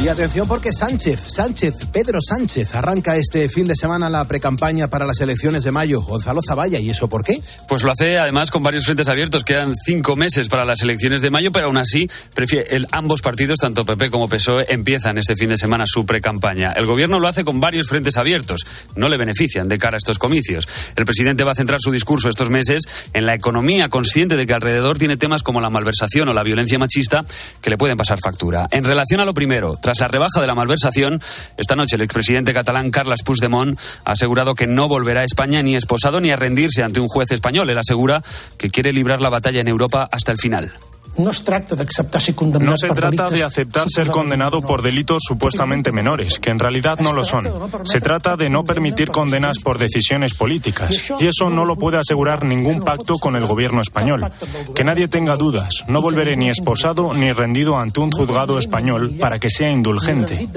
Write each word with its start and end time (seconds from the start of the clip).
Y 0.00 0.06
atención 0.06 0.46
porque 0.46 0.72
Sánchez, 0.72 1.18
Sánchez, 1.26 1.74
Pedro 1.92 2.20
Sánchez 2.22 2.72
arranca 2.76 3.16
este 3.16 3.48
fin 3.48 3.66
de 3.66 3.74
semana 3.74 4.08
la 4.08 4.24
precampaña 4.26 4.86
para 4.86 5.04
las 5.04 5.20
elecciones 5.20 5.64
de 5.64 5.72
mayo. 5.72 6.02
Gonzalo 6.02 6.40
Zavalla, 6.46 6.78
¿y 6.78 6.88
eso 6.88 7.08
por 7.08 7.24
qué? 7.24 7.40
Pues 7.68 7.82
lo 7.82 7.90
hace 7.90 8.16
además 8.16 8.52
con 8.52 8.62
varios 8.62 8.84
frentes 8.84 9.08
abiertos. 9.08 9.42
Quedan 9.42 9.74
cinco 9.74 10.14
meses 10.14 10.48
para 10.48 10.64
las 10.64 10.82
elecciones 10.82 11.20
de 11.20 11.30
mayo, 11.30 11.50
pero 11.50 11.66
aún 11.66 11.78
así 11.78 12.08
prefiere, 12.32 12.86
ambos 12.92 13.22
partidos, 13.22 13.58
tanto 13.58 13.84
PP 13.84 14.10
como 14.10 14.28
PSOE, 14.28 14.66
empiezan 14.68 15.18
este 15.18 15.34
fin 15.34 15.48
de 15.48 15.56
semana 15.56 15.82
su 15.84 16.06
precampaña. 16.06 16.74
El 16.76 16.86
gobierno 16.86 17.18
lo 17.18 17.26
hace 17.26 17.42
con 17.42 17.58
varios 17.58 17.88
frentes 17.88 18.16
abiertos. 18.18 18.66
No 18.94 19.08
le 19.08 19.16
benefician 19.16 19.68
de 19.68 19.78
cara 19.78 19.96
a 19.96 19.98
estos 19.98 20.20
comicios. 20.20 20.68
El 20.94 21.06
presidente 21.06 21.42
va 21.42 21.52
a 21.52 21.56
centrar 21.56 21.80
su 21.80 21.90
discurso 21.90 22.28
estos 22.28 22.50
meses 22.50 22.82
en 23.14 23.26
la 23.26 23.34
economía, 23.34 23.88
consciente 23.88 24.36
de 24.36 24.46
que 24.46 24.54
alrededor 24.54 24.96
tiene 24.96 25.16
temas 25.16 25.42
como 25.42 25.60
la 25.60 25.70
malversación 25.70 26.28
o 26.28 26.34
la 26.34 26.44
violencia 26.44 26.78
machista 26.78 27.24
que 27.60 27.70
le 27.70 27.76
pueden 27.76 27.96
pasar 27.96 28.20
factura. 28.22 28.68
En 28.70 28.84
relación 28.84 29.20
a 29.20 29.24
lo 29.24 29.34
primero, 29.34 29.72
tras 29.88 30.00
la 30.00 30.08
rebaja 30.08 30.42
de 30.42 30.46
la 30.46 30.54
malversación, 30.54 31.18
esta 31.56 31.74
noche 31.74 31.96
el 31.96 32.02
expresidente 32.02 32.52
catalán 32.52 32.90
Carles 32.90 33.22
Puigdemont 33.22 33.80
ha 34.04 34.12
asegurado 34.12 34.54
que 34.54 34.66
no 34.66 34.86
volverá 34.86 35.22
a 35.22 35.24
España 35.24 35.62
ni 35.62 35.76
esposado 35.76 36.20
ni 36.20 36.30
a 36.30 36.36
rendirse 36.36 36.82
ante 36.82 37.00
un 37.00 37.08
juez 37.08 37.30
español. 37.30 37.70
Él 37.70 37.78
asegura 37.78 38.22
que 38.58 38.68
quiere 38.68 38.92
librar 38.92 39.22
la 39.22 39.30
batalla 39.30 39.62
en 39.62 39.68
Europa 39.68 40.06
hasta 40.12 40.32
el 40.32 40.36
final. 40.36 40.74
No, 41.16 42.76
se 42.76 42.88
trata 42.88 43.30
de 43.30 43.44
aceptar 43.44 43.88
ser 43.88 44.08
condenado 44.08 44.60
por 44.60 44.82
delitos 44.82 45.22
supuestamente 45.26 45.90
menores, 45.92 46.38
que 46.38 46.50
en 46.50 46.58
realidad 46.58 46.98
no 47.00 47.12
lo 47.12 47.24
son. 47.24 47.48
Se 47.84 48.00
trata 48.00 48.36
de 48.36 48.50
no 48.50 48.64
permitir 48.64 49.08
condenas 49.08 49.58
por 49.58 49.78
decisiones 49.78 50.34
políticas. 50.34 51.10
Y 51.18 51.26
eso 51.26 51.50
no 51.50 51.64
lo 51.64 51.76
puede 51.76 51.98
asegurar 51.98 52.44
ningún 52.44 52.80
pacto 52.80 53.14
con 53.14 53.36
el 53.36 53.46
gobierno 53.46 53.80
español. 53.80 54.30
Que 54.74 54.84
nadie 54.84 55.08
tenga 55.08 55.36
dudas. 55.36 55.84
No 55.88 56.00
volveré 56.00 56.36
ni 56.36 56.50
esposado 56.50 57.12
ni 57.14 57.32
rendido 57.32 57.78
ante 57.78 58.00
un 58.00 58.10
juzgado 58.10 58.58
español 58.58 59.16
para 59.18 59.38
que 59.38 59.50
sea 59.50 59.70
indulgente. 59.70 60.48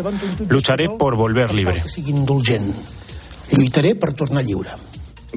Lucharé 0.47 0.89
por 0.89 1.15
volver 1.15 1.53
libre. 1.53 1.83
Lucharé 3.51 3.95
por 3.95 4.13
tornar 4.13 4.45
libre. 4.45 4.69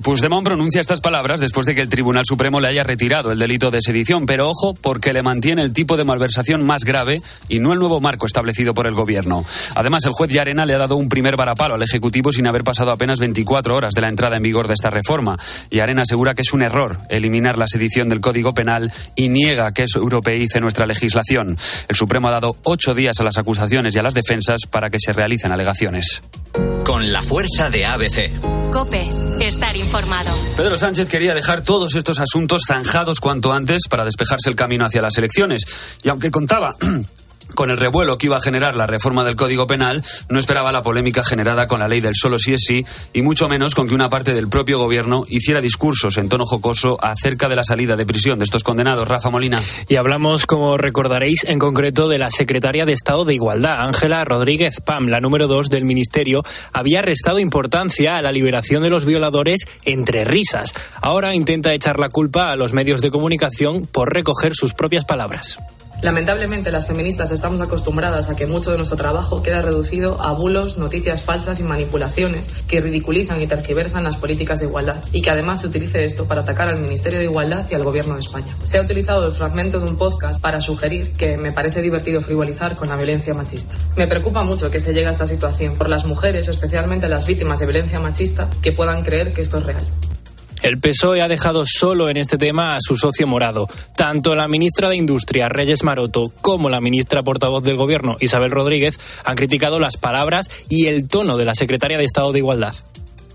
Puigdemont 0.03 0.45
pronuncia 0.45 0.81
estas 0.81 1.01
palabras 1.01 1.39
después 1.39 1.67
de 1.67 1.75
que 1.75 1.81
el 1.81 1.89
Tribunal 1.89 2.25
Supremo 2.27 2.61
le 2.61 2.67
haya 2.67 2.83
retirado 2.83 3.31
el 3.31 3.39
delito 3.39 3.71
de 3.71 3.81
sedición, 3.81 4.27
pero 4.27 4.49
ojo, 4.49 4.75
porque 4.75 5.13
le 5.13 5.23
mantiene 5.23 5.63
el 5.63 5.73
tipo 5.73 5.97
de 5.97 6.03
malversación 6.03 6.67
más 6.67 6.83
grave 6.85 7.23
y 7.49 7.61
no 7.61 7.73
el 7.73 7.79
nuevo 7.79 8.01
marco 8.01 8.27
establecido 8.27 8.75
por 8.75 8.89
el 8.89 8.95
gobierno. 8.95 9.45
Además, 9.77 10.05
el 10.05 10.13
juez 10.13 10.33
Yarena 10.33 10.65
le 10.65 10.75
ha 10.75 10.79
dado 10.79 10.97
un 10.97 11.09
primer 11.09 11.37
varapalo 11.37 11.77
al 11.77 11.83
Ejecutivo 11.83 12.33
sin 12.33 12.49
haber 12.49 12.65
pasado 12.65 12.91
apenas 12.91 13.21
24 13.21 13.77
horas 13.77 13.95
de 13.95 14.01
la 14.01 14.09
entrada 14.09 14.37
en 14.37 14.43
vigor 14.43 14.67
de 14.67 14.75
esta 14.75 14.91
reforma. 14.91 15.37
Yarena 15.71 16.03
asegura 16.03 16.35
que 16.35 16.43
es 16.43 16.53
un 16.53 16.63
error 16.63 16.99
eliminar 17.09 17.57
la 17.57 17.69
sedición 17.69 18.09
del 18.09 18.21
Código 18.21 18.53
Penal 18.53 18.93
y 19.15 19.29
niega 19.29 19.73
que 19.73 19.85
eso 19.85 20.01
europeice 20.01 20.61
nuestra 20.61 20.87
legislación. 20.87 21.57
El 21.89 21.95
Supremo 21.95 22.29
ha 22.29 22.33
dado 22.33 22.57
ocho 22.65 22.95
días 22.95 23.21
a 23.21 23.25
las 23.25 23.39
acusaciones 23.39 23.95
y 23.95 23.99
a 24.01 24.03
las 24.03 24.15
defensas 24.15 24.63
para 24.69 24.91
que 24.91 24.99
se 24.99 25.13
realicen 25.13 25.53
alegaciones. 25.53 26.21
Con 26.85 27.13
la 27.13 27.23
fuerza 27.23 27.71
de 27.71 27.87
ABC. 27.87 28.31
Cope, 28.73 29.09
estar 29.41 29.77
informado. 29.77 30.31
Pedro 30.57 30.77
Sánchez 30.77 31.09
quería 31.09 31.35
dejar 31.35 31.63
todos 31.63 31.95
estos 31.95 32.19
asuntos 32.19 32.63
zanjados 32.67 33.21
cuanto 33.21 33.53
antes 33.53 33.83
para 33.89 34.05
despejarse 34.05 34.51
el 34.51 34.57
camino 34.57 34.85
hacia 34.85 35.03
las 35.03 35.17
elecciones. 35.19 35.65
Y 36.03 36.09
aunque 36.09 36.31
contaba 36.31 36.71
con 37.55 37.71
el 37.71 37.77
revuelo 37.77 38.19
que 38.19 38.27
iba 38.27 38.37
a 38.37 38.41
generar 38.41 38.77
la 38.77 38.87
reforma 38.87 39.25
del 39.25 39.37
Código 39.37 39.67
Penal, 39.67 40.05
no 40.29 40.39
esperaba 40.39 40.73
la 40.73 40.83
polémica 40.83 41.25
generada 41.25 41.67
con 41.67 41.81
la 41.81 41.89
ley 41.89 42.01
del 42.01 42.15
solo 42.15 42.39
sí 42.39 42.53
es 42.53 42.63
sí, 42.67 42.85
y 43.13 43.23
mucho 43.23 43.49
menos 43.49 43.75
con 43.75 43.89
que 43.89 43.95
una 43.95 44.09
parte 44.09 44.35
del 44.35 44.49
propio 44.49 44.79
gobierno 44.79 45.25
hiciera 45.29 45.61
discursos 45.61 46.17
en 46.19 46.29
tono 46.29 46.47
jocoso 46.47 46.99
acerca 47.01 47.49
de 47.49 47.57
la 47.57 47.65
salida 47.65 47.97
de 47.97 48.07
prisión 48.07 48.39
de 48.39 48.45
estos 48.45 48.63
condenados. 48.63 49.09
Rafa 49.09 49.31
Molina. 49.31 49.63
Y 49.89 49.97
hablamos, 49.97 50.47
como 50.47 50.77
recordaréis, 50.77 51.45
en 51.45 51.59
concreto 51.59 52.09
de 52.09 52.19
la 52.19 52.31
secretaria 52.31 52.85
de 52.87 52.93
Estado 52.93 53.25
de 53.25 53.35
Igualdad, 53.35 53.83
Ángela 53.83 54.25
Rodríguez 54.25 54.81
Pam, 54.81 55.09
la 55.09 55.21
número 55.21 55.47
dos 55.47 55.71
del 55.71 55.85
Ministerio, 55.85 56.45
había 56.73 57.03
restado 57.03 57.39
importancia 57.39 58.17
a 58.17 58.23
la 58.23 58.33
liberación 58.33 58.83
de 58.83 58.91
los 58.91 59.05
violadores 59.05 59.67
entre 59.85 60.25
risas. 60.25 60.75
Ahora 61.01 61.35
intenta 61.35 61.75
echar 61.75 61.99
la 61.99 62.09
culpa 62.09 62.51
a 62.51 62.57
los 62.57 62.73
medios 62.73 63.01
de 63.01 63.11
comunicación 63.11 63.87
por 63.87 64.13
recoger 64.13 64.55
sus 64.55 64.75
propias 64.75 65.05
palabras. 65.05 65.59
Lamentablemente, 66.05 66.71
las 66.71 66.87
feministas 66.87 67.31
estamos 67.31 67.63
acostumbradas 67.63 68.29
a 68.29 68.37
que 68.37 68.45
mucho 68.45 68.71
de 68.71 68.77
nuestro 68.77 68.99
trabajo 68.99 69.43
queda 69.43 69.63
reducido 69.63 70.21
a 70.21 70.35
bulos, 70.35 70.77
noticias 70.77 71.23
falsas 71.23 71.61
y 71.61 71.63
manipulaciones 71.63 72.53
que 72.69 72.83
ridiculizan 72.83 73.41
y 73.41 73.47
tergiversan 73.47 74.05
las 74.05 74.19
políticas 74.19 74.61
de 74.61 74.67
igualdad 74.67 75.03
y 75.13 75.23
que 75.23 75.31
además 75.31 75.63
se 75.63 75.69
utilice 75.69 76.05
esto 76.05 76.27
para 76.27 76.43
atacar 76.43 76.69
al 76.69 76.79
Ministerio 76.79 77.21
de 77.21 77.25
Igualdad 77.25 77.65
y 77.71 77.75
al 77.75 77.85
Gobierno 77.85 78.17
de 78.17 78.21
España. 78.21 78.55
Se 78.63 78.77
ha 78.77 78.83
utilizado 78.83 79.25
el 79.27 79.33
fragmento 79.33 79.81
de 79.81 79.89
un 79.89 79.97
podcast 79.97 80.43
para 80.43 80.61
sugerir 80.61 81.13
que 81.13 81.39
me 81.39 81.53
parece 81.53 81.81
divertido 81.81 82.21
frivolizar 82.21 82.77
con 82.77 82.89
la 82.89 82.97
violencia 82.97 83.33
machista. 83.33 83.75
Me 83.97 84.07
preocupa 84.07 84.43
mucho 84.43 84.71
que 84.71 84.81
se 84.81 84.93
llegue 84.93 85.07
a 85.07 85.13
esta 85.13 85.27
situación 85.27 85.77
por 85.77 85.89
las 85.89 86.05
mujeres, 86.05 86.49
especialmente 86.49 87.09
las 87.09 87.27
víctimas 87.27 87.61
de 87.61 87.65
violencia 87.65 87.99
machista, 87.99 88.51
que 88.61 88.73
puedan 88.73 89.05
creer 89.05 89.33
que 89.33 89.41
esto 89.41 89.57
es 89.57 89.65
real. 89.65 89.87
El 90.65 90.81
PSOE 90.81 91.21
ha 91.21 91.29
dejado 91.29 91.65
solo 91.67 92.09
en 92.09 92.17
este 92.17 92.39
tema 92.39 92.75
a 92.75 92.79
su 92.81 92.97
socio 92.97 93.27
morado. 93.27 93.69
Tanto 93.95 94.35
la 94.35 94.49
ministra 94.49 94.89
de 94.89 94.97
Industria, 94.97 95.51
Reyes 95.51 95.83
Maroto, 95.83 96.33
como 96.41 96.71
la 96.71 96.81
ministra 96.81 97.23
portavoz 97.23 97.63
del 97.63 97.77
Gobierno, 97.77 98.17
Isabel 98.19 98.51
Rodríguez, 98.51 98.99
han 99.27 99.37
criticado 99.37 99.79
las 99.79 99.99
palabras 99.99 100.49
y 100.71 100.87
el 100.87 101.07
tono 101.07 101.37
de 101.37 101.45
la 101.45 101.55
secretaria 101.55 101.99
de 101.99 102.05
Estado 102.07 102.33
de 102.33 102.39
Igualdad. 102.39 102.73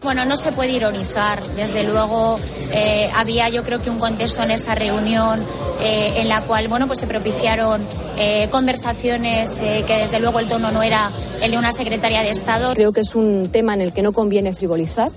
Bueno, 0.02 0.26
no 0.26 0.38
se 0.38 0.52
puede 0.54 0.72
ironizar. 0.72 1.40
Desde 1.56 1.84
luego 1.84 2.40
eh, 2.74 3.12
había 3.14 3.48
yo 3.50 3.62
creo 3.62 3.80
que 3.80 3.92
un 3.92 4.00
contexto 4.00 4.42
en 4.42 4.50
esa 4.50 4.74
reunión 4.74 5.40
eh, 5.84 6.14
en 6.16 6.30
la 6.30 6.42
cual 6.42 6.68
bueno 6.68 6.88
pues 6.88 6.98
se 6.98 7.06
propiciaron 7.06 7.86
eh, 8.18 8.48
conversaciones 8.50 9.60
que 9.60 9.98
desde 10.02 10.20
luego 10.20 10.40
el 10.40 10.48
tono 10.48 10.72
no 10.72 10.82
era 10.82 11.12
el 11.44 11.52
de 11.52 11.58
una 11.60 11.74
secretaria 11.74 12.24
de 12.24 12.32
Estado. 12.32 12.74
Creo 12.74 12.92
que 12.92 13.02
es 13.02 13.14
un 13.14 13.50
tema 13.52 13.76
en 13.76 13.82
el 13.82 13.94
que 13.94 14.02
no 14.02 14.14
conviene 14.14 14.52
frivolizar 14.56 15.10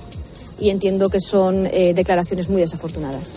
y 0.62 0.70
entiendo 0.70 1.10
que 1.10 1.18
son 1.18 1.66
eh, 1.66 1.92
declaraciones 1.92 2.48
muy 2.48 2.60
desafortunadas. 2.60 3.34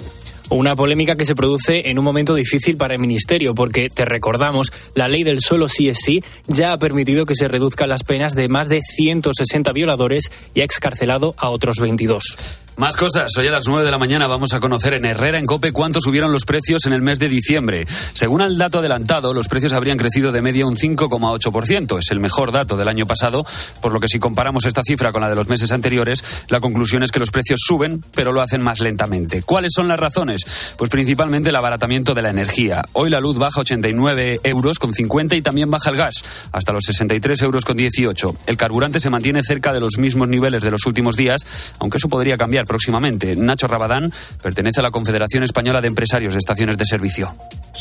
Una 0.52 0.76
polémica 0.76 1.16
que 1.16 1.26
se 1.26 1.34
produce 1.34 1.90
en 1.90 1.98
un 1.98 2.06
momento 2.06 2.36
difícil 2.36 2.78
para 2.78 2.94
el 2.94 3.02
Ministerio, 3.02 3.56
porque, 3.56 3.90
te 3.90 4.06
recordamos, 4.06 4.72
la 4.94 5.08
ley 5.08 5.24
del 5.24 5.40
solo 5.42 5.68
sí 5.68 5.90
es 5.90 5.98
sí 6.04 6.24
ya 6.46 6.72
ha 6.72 6.78
permitido 6.78 7.26
que 7.26 7.34
se 7.34 7.48
reduzcan 7.48 7.90
las 7.90 8.04
penas 8.04 8.36
de 8.36 8.48
más 8.48 8.70
de 8.70 8.82
160 8.84 9.72
violadores 9.72 10.32
y 10.54 10.62
ha 10.62 10.64
excarcelado 10.64 11.34
a 11.38 11.50
otros 11.50 11.78
22. 11.80 12.38
Más 12.78 12.98
cosas. 12.98 13.32
Hoy 13.38 13.48
a 13.48 13.52
las 13.52 13.70
9 13.70 13.86
de 13.86 13.92
la 13.92 13.98
mañana 13.98 14.28
vamos 14.28 14.52
a 14.52 14.60
conocer 14.60 14.96
en 14.96 15.06
Herrera, 15.06 15.40
en 15.40 15.46
Cope, 15.46 15.72
cuánto 15.72 16.02
subieron 16.02 16.34
los 16.34 16.44
precios 16.44 16.86
en 16.86 16.92
el 16.92 17.02
mes 17.02 17.20
de 17.20 17.30
diciembre. 17.30 17.88
Según 18.12 18.42
el 18.42 18.58
dato 18.58 18.80
adelantado, 18.80 19.34
los 19.34 19.48
precios 19.48 19.72
habrían 19.72 19.98
crecido 19.98 20.34
de 20.34 20.42
media 20.42 20.66
un 20.66 20.76
5,8%. 20.76 22.00
Es 22.00 22.12
el 22.12 22.20
mejor 22.20 22.52
dato 22.52 22.76
del 22.76 22.90
año 22.90 23.06
pasado, 23.06 23.46
por 23.82 23.94
lo 23.94 24.02
que 24.02 24.10
si 24.10 24.20
comparamos 24.20 24.66
esta 24.66 24.82
cifra 24.84 25.14
con 25.14 25.22
la 25.22 25.30
de 25.30 25.38
los 25.38 25.48
meses 25.48 25.72
anteriores, 25.72 26.22
la 26.50 26.60
conclusión 26.60 27.02
es 27.02 27.12
que 27.12 27.22
los 27.22 27.32
precios 27.32 27.62
suben, 27.66 28.04
pero 28.14 28.34
lo 28.34 28.42
hacen 28.42 28.62
más 28.62 28.82
lentamente. 28.82 29.42
¿Cuáles 29.42 29.72
son 29.74 29.88
las 29.88 29.98
razones? 29.98 30.42
Pues 30.78 30.90
principalmente 30.90 31.52
el 31.52 31.56
abaratamiento 31.56 32.14
de 32.14 32.24
la 32.24 32.32
energía. 32.32 32.84
Hoy 32.92 33.10
la 33.10 33.22
luz 33.22 33.38
baja 33.38 33.62
89 33.62 34.42
euros 34.44 34.80
con 34.80 34.92
50 34.92 35.38
y 35.38 35.42
también 35.42 35.72
baja 35.72 35.92
el 35.92 35.96
gas, 35.96 36.26
hasta 36.52 36.74
los 36.74 36.84
63 36.84 37.42
euros 37.42 37.64
con 37.64 37.78
18. 37.78 38.36
El 38.48 38.58
carburante 38.58 39.00
se 39.00 39.10
mantiene 39.10 39.44
cerca 39.44 39.72
de 39.72 39.80
los 39.80 39.98
mismos 39.98 40.28
niveles 40.28 40.62
de 40.62 40.72
los 40.72 40.86
últimos 40.86 41.16
días, 41.16 41.40
aunque 41.80 42.00
eso 42.00 42.10
podría 42.10 42.36
cambiar 42.36 42.65
próximamente. 42.66 43.36
Nacho 43.36 43.68
Rabadán 43.68 44.12
pertenece 44.42 44.80
a 44.80 44.84
la 44.84 44.92
Confederación 44.92 45.44
Española 45.44 45.82
de 45.82 45.88
Empresarios 45.88 46.34
de 46.34 46.40
Estaciones 46.40 46.78
de 46.78 46.86
Servicio. 46.86 47.34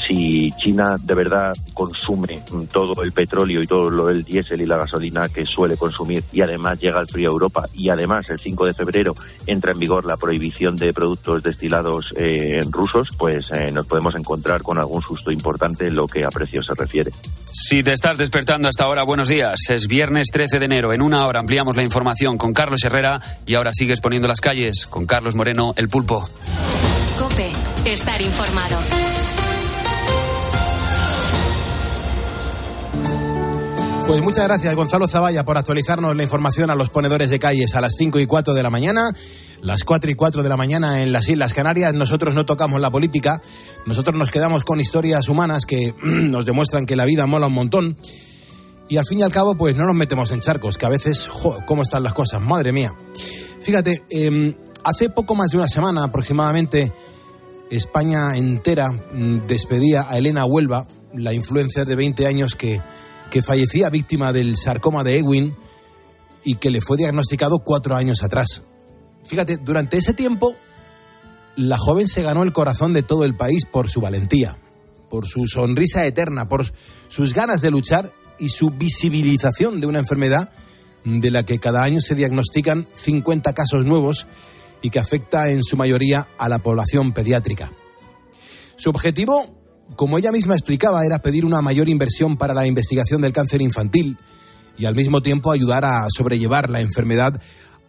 Si 0.07 0.53
China 0.59 0.97
de 1.01 1.15
verdad 1.15 1.55
consume 1.73 2.43
todo 2.73 3.03
el 3.03 3.13
petróleo 3.13 3.63
y 3.63 3.67
todo 3.67 3.91
lo 3.91 4.07
del 4.07 4.23
diésel 4.25 4.61
y 4.61 4.67
la 4.67 4.77
gasolina 4.77 5.29
que 5.29 5.47
suele 5.47 5.77
consumir 5.77 6.23
y 6.33 6.43
además 6.43 6.79
llega 6.81 7.01
el 7.01 7.07
frío 7.07 7.31
a 7.31 7.33
Europa 7.33 7.65
y 7.73 7.89
además 7.89 8.29
el 8.31 8.39
5 8.39 8.67
de 8.67 8.75
febrero 8.75 9.15
entra 9.47 9.73
en 9.73 9.79
vigor 9.79 10.05
la 10.05 10.17
prohibición 10.17 10.77
de 10.77 10.93
productos 10.93 11.43
destilados 11.43 12.13
eh, 12.17 12.61
en 12.63 12.71
rusos, 12.71 13.09
pues 13.19 13.51
eh, 13.53 13.71
nos 13.71 13.87
podemos 13.87 14.15
encontrar 14.17 14.63
con 14.63 14.79
algún 14.79 15.03
susto 15.03 15.31
importante 15.31 15.87
en 15.87 15.95
lo 15.95 16.07
que 16.07 16.25
a 16.25 16.29
precios 16.29 16.67
se 16.67 16.75
refiere. 16.75 17.11
Si 17.53 17.83
te 17.83 17.93
estás 17.93 18.19
despertando 18.19 18.69
hasta 18.69 18.85
ahora, 18.85 19.05
buenos 19.05 19.29
días. 19.29 19.55
Es 19.69 19.87
viernes 19.87 20.29
13 20.33 20.59
de 20.59 20.65
enero. 20.65 20.93
En 20.93 21.03
una 21.03 21.27
hora 21.27 21.41
ampliamos 21.41 21.77
la 21.77 21.83
información 21.83 22.37
con 22.37 22.53
Carlos 22.53 22.83
Herrera 22.85 23.21
y 23.47 23.55
ahora 23.55 23.73
sigues 23.73 24.01
poniendo 24.01 24.29
las 24.29 24.41
calles 24.41 24.87
con 24.87 25.07
Carlos 25.07 25.35
Moreno, 25.35 25.73
el 25.77 25.89
pulpo. 25.89 26.29
Cope, 27.19 27.53
estar 27.85 28.21
informado. 28.21 28.79
Pues 34.07 34.23
muchas 34.23 34.45
gracias, 34.45 34.75
Gonzalo 34.75 35.09
Zavalla, 35.09 35.45
por 35.45 35.57
actualizarnos 35.57 36.15
la 36.15 36.23
información 36.23 36.71
a 36.71 36.75
los 36.75 36.91
ponedores 36.91 37.31
de 37.31 37.39
calles 37.39 37.75
a 37.75 37.81
las 37.81 37.95
5 37.97 38.19
y 38.21 38.27
4 38.27 38.55
de 38.55 38.63
la 38.63 38.71
mañana, 38.71 39.11
las 39.63 39.85
4 39.85 40.11
y 40.11 40.15
4 40.15 40.43
de 40.43 40.49
la 40.49 40.57
mañana 40.57 41.03
en 41.03 41.13
las 41.13 41.29
Islas 41.29 41.55
Canarias. 41.55 41.95
Nosotros 41.95 42.35
no 42.35 42.45
tocamos 42.45 42.81
la 42.81 42.91
política, 42.91 43.41
nosotros 43.87 44.17
nos 44.17 44.31
quedamos 44.31 44.63
con 44.63 44.81
historias 44.81 45.29
humanas 45.29 45.65
que 45.67 45.95
nos 46.03 46.45
demuestran 46.45 46.87
que 46.87 46.97
la 46.97 47.07
vida 47.07 47.27
mola 47.27 47.47
un 47.47 47.55
montón. 47.55 47.97
Y 48.89 48.99
al 48.99 49.07
fin 49.07 49.21
y 49.21 49.23
al 49.23 49.33
cabo, 49.33 49.55
pues 49.57 49.77
no 49.77 49.87
nos 49.87 49.95
metemos 49.95 50.31
en 50.31 50.41
charcos, 50.41 50.77
que 50.77 50.85
a 50.85 50.91
veces, 50.91 51.29
¿cómo 51.67 51.83
están 51.83 52.03
las 52.03 52.13
cosas? 52.13 52.43
Madre 52.43 52.73
mía. 52.73 52.95
Fíjate, 53.63 54.05
eh, 54.11 54.55
Hace 54.85 55.09
poco 55.09 55.35
más 55.35 55.51
de 55.51 55.57
una 55.57 55.67
semana 55.67 56.05
aproximadamente, 56.05 56.93
España 57.71 58.37
entera 58.37 58.93
mm, 58.93 59.47
despedía 59.47 60.07
a 60.07 60.19
Elena 60.19 60.45
Huelva, 60.45 60.87
la 61.15 61.33
influencer 61.33 61.87
de 61.87 61.97
20 61.97 62.27
años 62.27 62.55
que, 62.55 62.83
que 63.31 63.43
fallecía 63.43 63.91
víctima 63.91 64.33
del 64.33 64.57
sarcoma 64.57 65.03
de 65.03 65.19
Ewing 65.19 65.55
y 66.45 66.57
que 66.57 66.71
le 66.71 66.81
fue 66.81 66.97
diagnosticado 66.97 67.59
cuatro 67.59 67.97
años 67.97 68.23
atrás. 68.23 68.63
Fíjate, 69.25 69.57
durante 69.57 69.97
ese 69.97 70.13
tiempo, 70.13 70.55
la 71.57 71.79
joven 71.79 72.09
se 72.09 72.23
ganó 72.23 72.43
el 72.43 72.53
corazón 72.53 72.93
de 72.93 73.03
todo 73.03 73.25
el 73.25 73.37
país 73.37 73.65
por 73.65 73.89
su 73.89 74.01
valentía, 74.01 74.59
por 75.09 75.27
su 75.27 75.47
sonrisa 75.47 76.05
eterna, 76.07 76.49
por 76.49 76.67
sus 77.09 77.33
ganas 77.33 77.61
de 77.61 77.71
luchar 77.71 78.13
y 78.39 78.49
su 78.49 78.71
visibilización 78.71 79.81
de 79.81 79.87
una 79.87 80.01
enfermedad 80.01 80.51
de 81.05 81.31
la 81.31 81.45
que 81.45 81.59
cada 81.59 81.83
año 81.83 82.01
se 82.01 82.15
diagnostican 82.15 82.87
50 82.95 83.53
casos 83.53 83.85
nuevos 83.85 84.27
y 84.83 84.91
que 84.91 84.99
afecta 84.99 85.51
en 85.51 85.63
su 85.63 85.77
mayoría 85.77 86.27
a 86.39 86.49
la 86.49 86.59
población 86.59 87.13
pediátrica. 87.13 87.73
Su 88.77 88.91
objetivo, 88.91 89.54
como 89.97 90.19
ella 90.19 90.33
misma 90.33 90.55
explicaba, 90.55 91.05
era 91.05 91.21
pedir 91.21 91.45
una 91.45 91.61
mayor 91.61 91.89
inversión 91.89 92.37
para 92.37 92.55
la 92.55 92.67
investigación 92.67 93.21
del 93.21 93.33
cáncer 93.33 93.63
infantil 93.63 94.17
y 94.79 94.87
al 94.87 94.95
mismo 94.95 95.23
tiempo 95.23 95.53
ayudar 95.53 95.85
a 95.85 96.07
sobrellevar 96.09 96.71
la 96.71 96.81
enfermedad 96.81 97.41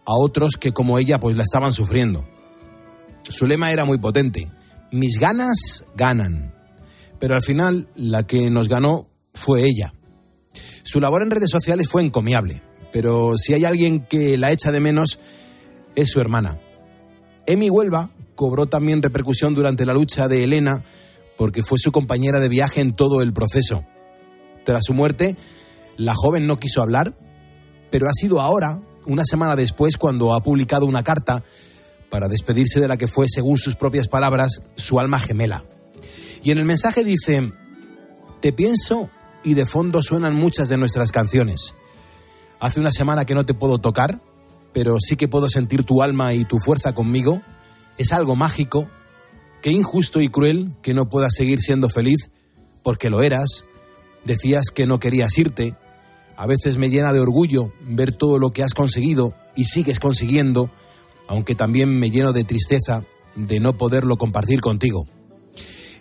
a 0.04 0.14
otros 0.14 0.56
que 0.56 0.72
como 0.72 0.98
ella 0.98 1.18
pues 1.18 1.36
la 1.36 1.42
estaban 1.42 1.72
sufriendo. 1.72 2.26
Su 3.28 3.46
lema 3.46 3.72
era 3.72 3.84
muy 3.84 3.98
potente, 3.98 4.48
mis 4.92 5.18
ganas 5.18 5.84
ganan, 5.96 6.54
pero 7.18 7.34
al 7.34 7.42
final 7.42 7.88
la 7.96 8.24
que 8.24 8.50
nos 8.50 8.68
ganó 8.68 9.08
fue 9.34 9.64
ella. 9.64 9.92
Su 10.84 11.00
labor 11.00 11.22
en 11.22 11.30
redes 11.30 11.50
sociales 11.50 11.88
fue 11.88 12.02
encomiable, 12.02 12.62
pero 12.92 13.36
si 13.36 13.52
hay 13.52 13.64
alguien 13.64 14.06
que 14.06 14.38
la 14.38 14.52
echa 14.52 14.70
de 14.70 14.80
menos 14.80 15.18
es 15.96 16.10
su 16.10 16.20
hermana. 16.20 16.58
Emi 17.46 17.68
Huelva 17.68 18.10
cobró 18.36 18.66
también 18.66 19.02
repercusión 19.02 19.54
durante 19.54 19.86
la 19.86 19.94
lucha 19.94 20.28
de 20.28 20.44
Elena 20.44 20.84
porque 21.36 21.62
fue 21.62 21.78
su 21.78 21.92
compañera 21.92 22.40
de 22.40 22.48
viaje 22.48 22.80
en 22.80 22.94
todo 22.94 23.22
el 23.22 23.32
proceso. 23.32 23.84
Tras 24.64 24.84
su 24.84 24.94
muerte, 24.94 25.36
la 25.96 26.14
joven 26.14 26.46
no 26.46 26.58
quiso 26.58 26.82
hablar, 26.82 27.14
pero 27.90 28.08
ha 28.08 28.12
sido 28.12 28.40
ahora, 28.40 28.80
una 29.06 29.24
semana 29.24 29.56
después, 29.56 29.96
cuando 29.96 30.34
ha 30.34 30.42
publicado 30.42 30.86
una 30.86 31.04
carta 31.04 31.44
para 32.10 32.28
despedirse 32.28 32.80
de 32.80 32.88
la 32.88 32.96
que 32.96 33.08
fue, 33.08 33.26
según 33.28 33.58
sus 33.58 33.76
propias 33.76 34.08
palabras, 34.08 34.62
su 34.76 34.98
alma 34.98 35.18
gemela. 35.18 35.64
Y 36.42 36.50
en 36.50 36.58
el 36.58 36.64
mensaje 36.64 37.04
dice, 37.04 37.52
te 38.40 38.52
pienso 38.52 39.10
y 39.44 39.54
de 39.54 39.66
fondo 39.66 40.02
suenan 40.02 40.34
muchas 40.34 40.68
de 40.68 40.76
nuestras 40.76 41.12
canciones. 41.12 41.74
Hace 42.58 42.80
una 42.80 42.92
semana 42.92 43.24
que 43.24 43.34
no 43.34 43.44
te 43.44 43.54
puedo 43.54 43.78
tocar, 43.78 44.20
pero 44.72 44.96
sí 45.00 45.16
que 45.16 45.28
puedo 45.28 45.48
sentir 45.48 45.84
tu 45.84 46.02
alma 46.02 46.34
y 46.34 46.44
tu 46.44 46.58
fuerza 46.58 46.94
conmigo. 46.94 47.42
Es 47.98 48.12
algo 48.12 48.36
mágico. 48.36 48.86
Qué 49.66 49.72
injusto 49.72 50.20
y 50.20 50.28
cruel 50.28 50.70
que 50.80 50.94
no 50.94 51.08
puedas 51.08 51.34
seguir 51.34 51.60
siendo 51.60 51.88
feliz, 51.88 52.30
porque 52.84 53.10
lo 53.10 53.20
eras. 53.20 53.64
Decías 54.24 54.66
que 54.72 54.86
no 54.86 55.00
querías 55.00 55.36
irte, 55.38 55.74
a 56.36 56.46
veces 56.46 56.76
me 56.76 56.88
llena 56.88 57.12
de 57.12 57.18
orgullo 57.18 57.72
ver 57.80 58.12
todo 58.12 58.38
lo 58.38 58.52
que 58.52 58.62
has 58.62 58.74
conseguido 58.74 59.34
y 59.56 59.64
sigues 59.64 59.98
consiguiendo, 59.98 60.70
aunque 61.26 61.56
también 61.56 61.98
me 61.98 62.12
lleno 62.12 62.32
de 62.32 62.44
tristeza 62.44 63.02
de 63.34 63.58
no 63.58 63.76
poderlo 63.76 64.18
compartir 64.18 64.60
contigo. 64.60 65.04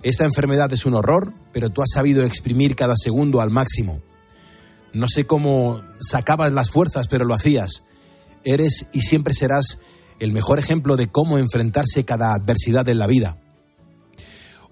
Esta 0.03 0.25
enfermedad 0.25 0.71
es 0.71 0.85
un 0.85 0.93
horror, 0.93 1.33
pero 1.51 1.71
tú 1.71 1.81
has 1.81 1.89
sabido 1.91 2.23
exprimir 2.23 2.75
cada 2.75 2.93
segundo 2.95 3.41
al 3.41 3.49
máximo. 3.49 3.99
No 4.93 5.07
sé 5.09 5.25
cómo 5.25 5.81
sacabas 5.99 6.51
las 6.51 6.69
fuerzas, 6.69 7.07
pero 7.07 7.25
lo 7.25 7.33
hacías. 7.33 7.83
Eres 8.43 8.85
y 8.93 9.01
siempre 9.01 9.33
serás 9.33 9.79
el 10.19 10.33
mejor 10.33 10.59
ejemplo 10.59 10.97
de 10.97 11.07
cómo 11.07 11.39
enfrentarse 11.39 12.05
cada 12.05 12.35
adversidad 12.35 12.87
en 12.89 12.99
la 12.99 13.07
vida. 13.07 13.39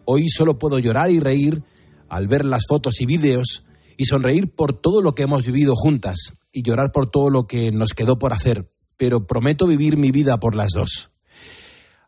Hoy 0.06 0.30
solo 0.30 0.58
puedo 0.58 0.80
llorar 0.80 1.12
y 1.12 1.20
reír 1.20 1.64
al 2.10 2.28
ver 2.28 2.46
las 2.46 2.64
fotos 2.68 3.02
y 3.02 3.06
vídeos 3.06 3.64
y 3.98 4.06
sonreír 4.06 4.54
por 4.54 4.74
todo 4.74 5.02
lo 5.02 5.16
que 5.16 5.24
hemos 5.24 5.46
vivido 5.46 5.76
juntas 5.76 6.34
y 6.52 6.62
llorar 6.62 6.92
por 6.92 7.10
todo 7.10 7.30
lo 7.30 7.48
que 7.48 7.72
nos 7.72 7.94
quedó 7.94 8.20
por 8.20 8.34
hacer, 8.34 8.72
pero 8.98 9.26
prometo 9.26 9.68
vivir 9.68 9.98
mi 9.98 10.12
vida 10.12 10.40
por 10.40 10.56
las 10.56 10.70
dos. 10.74 11.12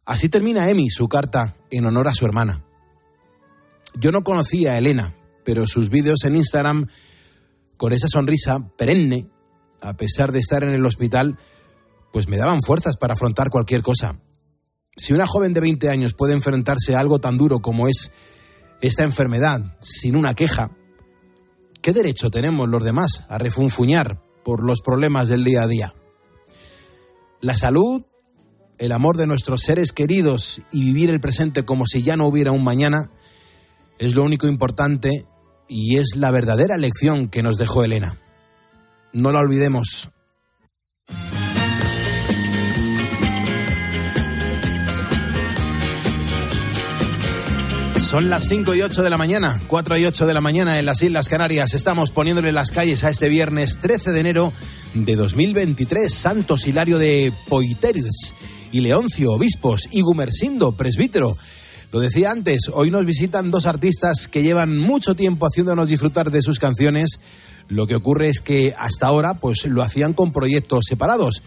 Así 0.05 0.29
termina 0.29 0.69
Emi 0.69 0.89
su 0.89 1.07
carta 1.07 1.55
en 1.71 1.85
honor 1.85 2.07
a 2.07 2.13
su 2.13 2.25
hermana. 2.25 2.63
Yo 3.97 4.11
no 4.11 4.23
conocía 4.23 4.73
a 4.73 4.77
Elena, 4.77 5.15
pero 5.43 5.65
sus 5.67 5.89
vídeos 5.89 6.23
en 6.25 6.35
Instagram, 6.35 6.87
con 7.77 7.93
esa 7.93 8.07
sonrisa 8.07 8.71
perenne, 8.77 9.29
a 9.81 9.95
pesar 9.95 10.31
de 10.31 10.39
estar 10.39 10.63
en 10.63 10.73
el 10.73 10.85
hospital, 10.85 11.39
pues 12.11 12.27
me 12.27 12.37
daban 12.37 12.61
fuerzas 12.61 12.97
para 12.97 13.13
afrontar 13.13 13.49
cualquier 13.49 13.81
cosa. 13.81 14.19
Si 14.95 15.13
una 15.13 15.27
joven 15.27 15.53
de 15.53 15.61
20 15.61 15.89
años 15.89 16.13
puede 16.13 16.33
enfrentarse 16.33 16.95
a 16.95 16.99
algo 16.99 17.19
tan 17.19 17.37
duro 17.37 17.59
como 17.59 17.87
es 17.87 18.11
esta 18.81 19.03
enfermedad 19.03 19.77
sin 19.81 20.15
una 20.15 20.33
queja, 20.33 20.71
¿Qué 21.85 21.93
derecho 21.93 22.31
tenemos 22.31 22.67
los 22.67 22.83
demás 22.83 23.25
a 23.29 23.37
refunfuñar 23.37 24.19
por 24.43 24.63
los 24.63 24.81
problemas 24.81 25.27
del 25.27 25.43
día 25.43 25.61
a 25.61 25.67
día? 25.67 25.93
La 27.41 27.55
salud, 27.55 28.01
el 28.79 28.91
amor 28.91 29.17
de 29.17 29.27
nuestros 29.27 29.61
seres 29.61 29.91
queridos 29.91 30.63
y 30.71 30.83
vivir 30.83 31.11
el 31.11 31.21
presente 31.21 31.63
como 31.63 31.85
si 31.85 32.01
ya 32.01 32.17
no 32.17 32.25
hubiera 32.25 32.51
un 32.51 32.63
mañana 32.63 33.11
es 33.99 34.15
lo 34.15 34.23
único 34.23 34.47
importante 34.47 35.27
y 35.69 35.97
es 35.97 36.15
la 36.15 36.31
verdadera 36.31 36.75
lección 36.75 37.27
que 37.27 37.43
nos 37.43 37.57
dejó 37.57 37.83
Elena. 37.83 38.17
No 39.13 39.31
la 39.31 39.41
olvidemos. 39.41 40.09
Son 48.05 48.29
las 48.29 48.47
5 48.47 48.75
y 48.75 48.83
8 48.83 49.01
de 49.01 49.09
la 49.09 49.17
mañana, 49.17 49.59
4 49.65 49.97
y 49.97 50.05
8 50.05 50.27
de 50.27 50.35
la 50.35 50.39
mañana 50.39 50.77
en 50.77 50.85
las 50.85 51.01
Islas 51.01 51.27
Canarias. 51.27 51.73
Estamos 51.73 52.11
poniéndole 52.11 52.51
las 52.51 52.69
calles 52.69 53.03
a 53.03 53.09
este 53.09 53.29
viernes 53.29 53.79
13 53.79 54.11
de 54.11 54.19
enero 54.19 54.53
de 54.93 55.15
2023. 55.15 56.13
Santos 56.13 56.67
Hilario 56.67 56.99
de 56.99 57.33
Poiteres 57.49 58.35
y 58.71 58.81
Leoncio, 58.81 59.33
obispos, 59.33 59.89
y 59.89 60.01
Gumersindo, 60.01 60.73
presbítero. 60.73 61.35
Lo 61.91 61.99
decía 61.99 62.29
antes, 62.29 62.69
hoy 62.71 62.91
nos 62.91 63.05
visitan 63.05 63.49
dos 63.49 63.65
artistas 63.65 64.27
que 64.27 64.43
llevan 64.43 64.77
mucho 64.77 65.15
tiempo 65.15 65.47
haciéndonos 65.47 65.87
disfrutar 65.87 66.29
de 66.29 66.43
sus 66.43 66.59
canciones. 66.59 67.19
Lo 67.69 67.87
que 67.87 67.95
ocurre 67.95 68.27
es 68.27 68.39
que 68.39 68.75
hasta 68.77 69.07
ahora 69.07 69.33
pues 69.33 69.65
lo 69.65 69.81
hacían 69.81 70.13
con 70.13 70.31
proyectos 70.31 70.85
separados. 70.87 71.41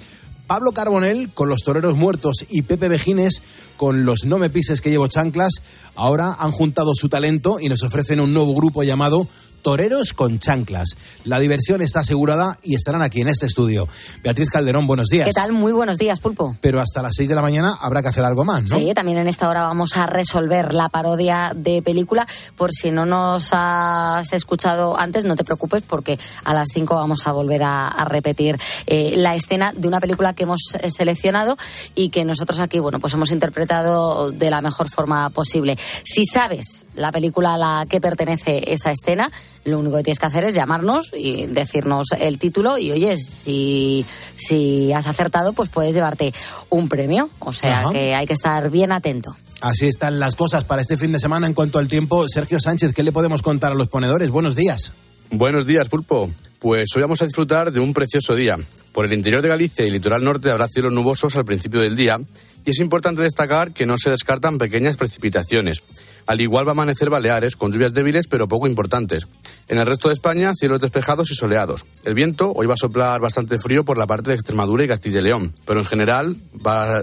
Pablo 0.49 0.73
Carbonel 0.73 1.29
con 1.35 1.51
los 1.51 1.61
Toreros 1.61 1.95
Muertos 1.95 2.47
y 2.49 2.63
Pepe 2.63 2.89
Vejines 2.89 3.43
con 3.77 4.07
los 4.07 4.25
No 4.25 4.39
Me 4.39 4.49
Pises 4.49 4.81
que 4.81 4.89
llevo 4.89 5.07
chanclas, 5.07 5.53
ahora 5.95 6.35
han 6.39 6.53
juntado 6.53 6.95
su 6.95 7.11
talento 7.11 7.61
y 7.61 7.69
nos 7.69 7.83
ofrecen 7.83 8.19
un 8.19 8.33
nuevo 8.33 8.55
grupo 8.55 8.83
llamado 8.83 9.29
Toreros 9.63 10.13
con 10.13 10.39
chanclas. 10.39 10.97
La 11.25 11.39
diversión 11.39 11.83
está 11.83 12.01
asegurada 12.01 12.59
y 12.63 12.75
estarán 12.75 13.03
aquí 13.03 13.21
en 13.21 13.29
este 13.29 13.47
estudio. 13.47 13.89
Beatriz 14.23 14.51
Calderón, 14.51 14.87
buenos 14.87 15.09
días. 15.09 15.27
¿Qué 15.27 15.33
tal? 15.33 15.53
Muy 15.53 15.73
buenos 15.73 15.99
días, 15.99 16.21
Pulpo. 16.21 16.57
Pero 16.61 16.81
hasta 16.81 17.03
las 17.03 17.13
6 17.17 17.29
de 17.29 17.35
la 17.35 17.43
mañana 17.43 17.77
habrá 17.81 18.03
que 18.03 18.09
hacer 18.09 18.25
algo 18.25 18.45
más, 18.45 18.65
¿no? 18.65 18.79
Sí, 18.79 18.93
también 18.95 19.19
en 19.19 19.29
esta 19.29 19.49
hora 19.49 19.63
vamos 19.63 19.97
a 19.97 20.07
resolver 20.07 20.75
la 20.75 20.89
parodia 20.89 21.53
de 21.55 21.83
película. 21.83 22.27
Por 22.57 22.73
si 22.73 22.91
no 22.91 23.07
nos 23.07 23.51
has 23.53 24.33
escuchado 24.33 24.99
antes, 24.99 25.25
no 25.25 25.37
te 25.37 25.45
preocupes 25.45 25.83
porque 25.87 26.19
a 26.45 26.55
las 26.55 26.69
5 26.73 26.95
vamos 26.95 27.27
a 27.27 27.33
volver 27.33 27.63
a, 27.65 28.05
repetir 28.09 28.59
eh, 28.87 29.15
la 29.17 29.35
escena 29.35 29.73
de 29.77 29.87
una 29.87 30.01
película 30.01 30.33
que 30.33 30.45
hemos 30.45 30.61
eh, 30.81 30.91
seleccionado 30.91 31.57
y 31.95 32.09
que 32.09 32.25
nosotros 32.25 32.59
aquí, 32.59 32.79
bueno, 32.79 33.01
pues 33.01 33.13
hemos 33.13 33.31
interpretado 33.31 34.31
de 34.33 34.51
la 34.51 34.63
mejor 34.63 34.89
forma 34.89 35.29
posible. 35.31 35.77
Si 36.05 36.25
sabes 36.25 36.87
la 36.95 37.13
película 37.13 37.55
a 37.55 37.59
la 37.59 37.87
que 37.89 38.01
pertenece 38.01 38.73
esa 38.73 38.93
escena, 38.93 39.31
lo 39.65 39.79
único 39.79 39.97
que 39.97 40.03
tienes 40.05 40.19
que 40.19 40.27
hacer 40.27 40.45
es 40.45 40.55
llamarnos 40.55 41.13
y 41.15 41.47
decirnos 41.47 42.09
el 42.19 42.39
título 42.39 42.79
y 42.79 42.93
oye, 42.93 43.17
si, 43.17 44.05
si 44.35 44.93
has 44.93 45.07
acertado, 45.07 45.53
pues 45.53 45.69
puedes 45.69 45.95
llevarte 45.95 46.33
un 46.71 46.89
premio. 46.89 47.31
O 47.41 47.53
sea 47.53 47.85
que 47.93 48.15
hay 48.15 48.27
que 48.27 48.33
estar 48.33 48.71
bien 48.71 48.93
atento. 48.93 49.37
Así 49.61 49.87
están 49.87 50.21
las 50.21 50.37
cosas 50.37 50.65
para 50.65 50.83
este 50.83 50.97
fin 50.97 51.13
de 51.13 51.19
semana 51.19 51.47
en 51.47 51.55
cuanto 51.55 51.79
al 51.79 51.89
tiempo. 51.89 52.29
Sergio 52.29 52.61
Sánchez, 52.61 52.95
¿qué 52.95 53.03
le 53.03 53.13
podemos 53.13 53.43
contar 53.43 53.73
a 53.73 53.75
los 53.75 53.89
ponedores? 53.89 54.31
Buenos 54.31 54.55
días. 54.55 54.93
Buenos 55.31 55.67
días, 55.67 55.89
Pulpo. 55.89 56.31
Pues 56.59 56.89
hoy 56.97 57.03
vamos 57.03 57.23
a 57.23 57.25
disfrutar 57.25 57.73
de 57.73 57.81
un 57.81 57.93
precioso 57.93 58.35
día. 58.35 58.57
Por 58.93 59.05
el 59.05 59.13
interior 59.13 59.43
de 59.43 59.49
Galicia 59.49 59.85
y 59.85 59.91
litoral 59.91 60.25
norte 60.25 60.51
habrá 60.51 60.67
cielos 60.69 60.93
nubosos 60.93 61.37
al 61.37 61.45
principio 61.45 61.81
del 61.81 61.97
día 61.97 62.19
y 62.65 62.71
es 62.71 62.81
importante 62.81 63.23
destacar 63.23 63.73
que 63.73 63.87
no 63.87 63.97
se 63.97 64.11
descartan 64.11 64.59
pequeñas 64.59 64.97
precipitaciones. 64.97 65.83
Al 66.29 66.43
igual 66.43 66.67
va 66.67 66.73
a 66.73 66.73
amanecer 66.73 67.09
Baleares, 67.09 67.57
con 67.57 67.73
lluvias 67.73 67.95
débiles 67.95 68.27
pero 68.29 68.47
poco 68.47 68.67
importantes. 68.67 69.27
En 69.67 69.79
el 69.79 69.87
resto 69.87 70.09
de 70.09 70.15
España, 70.15 70.53
cielos 70.55 70.79
despejados 70.79 71.31
y 71.31 71.35
soleados. 71.35 71.87
El 72.05 72.13
viento 72.13 72.53
hoy 72.55 72.67
va 72.67 72.75
a 72.75 72.77
soplar 72.77 73.19
bastante 73.19 73.59
frío 73.59 73.83
por 73.83 73.97
la 73.97 74.07
parte 74.07 74.29
de 74.29 74.35
Extremadura 74.35 74.85
y 74.85 74.89
Castilla 74.89 75.21
y 75.21 75.23
León, 75.23 75.55
pero 75.65 75.81
en 75.81 75.87
general 75.87 76.37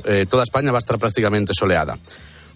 eh, 0.05 0.27
toda 0.29 0.43
España 0.43 0.71
va 0.71 0.77
a 0.77 0.85
estar 0.85 0.99
prácticamente 0.99 1.53
soleada. 1.55 1.97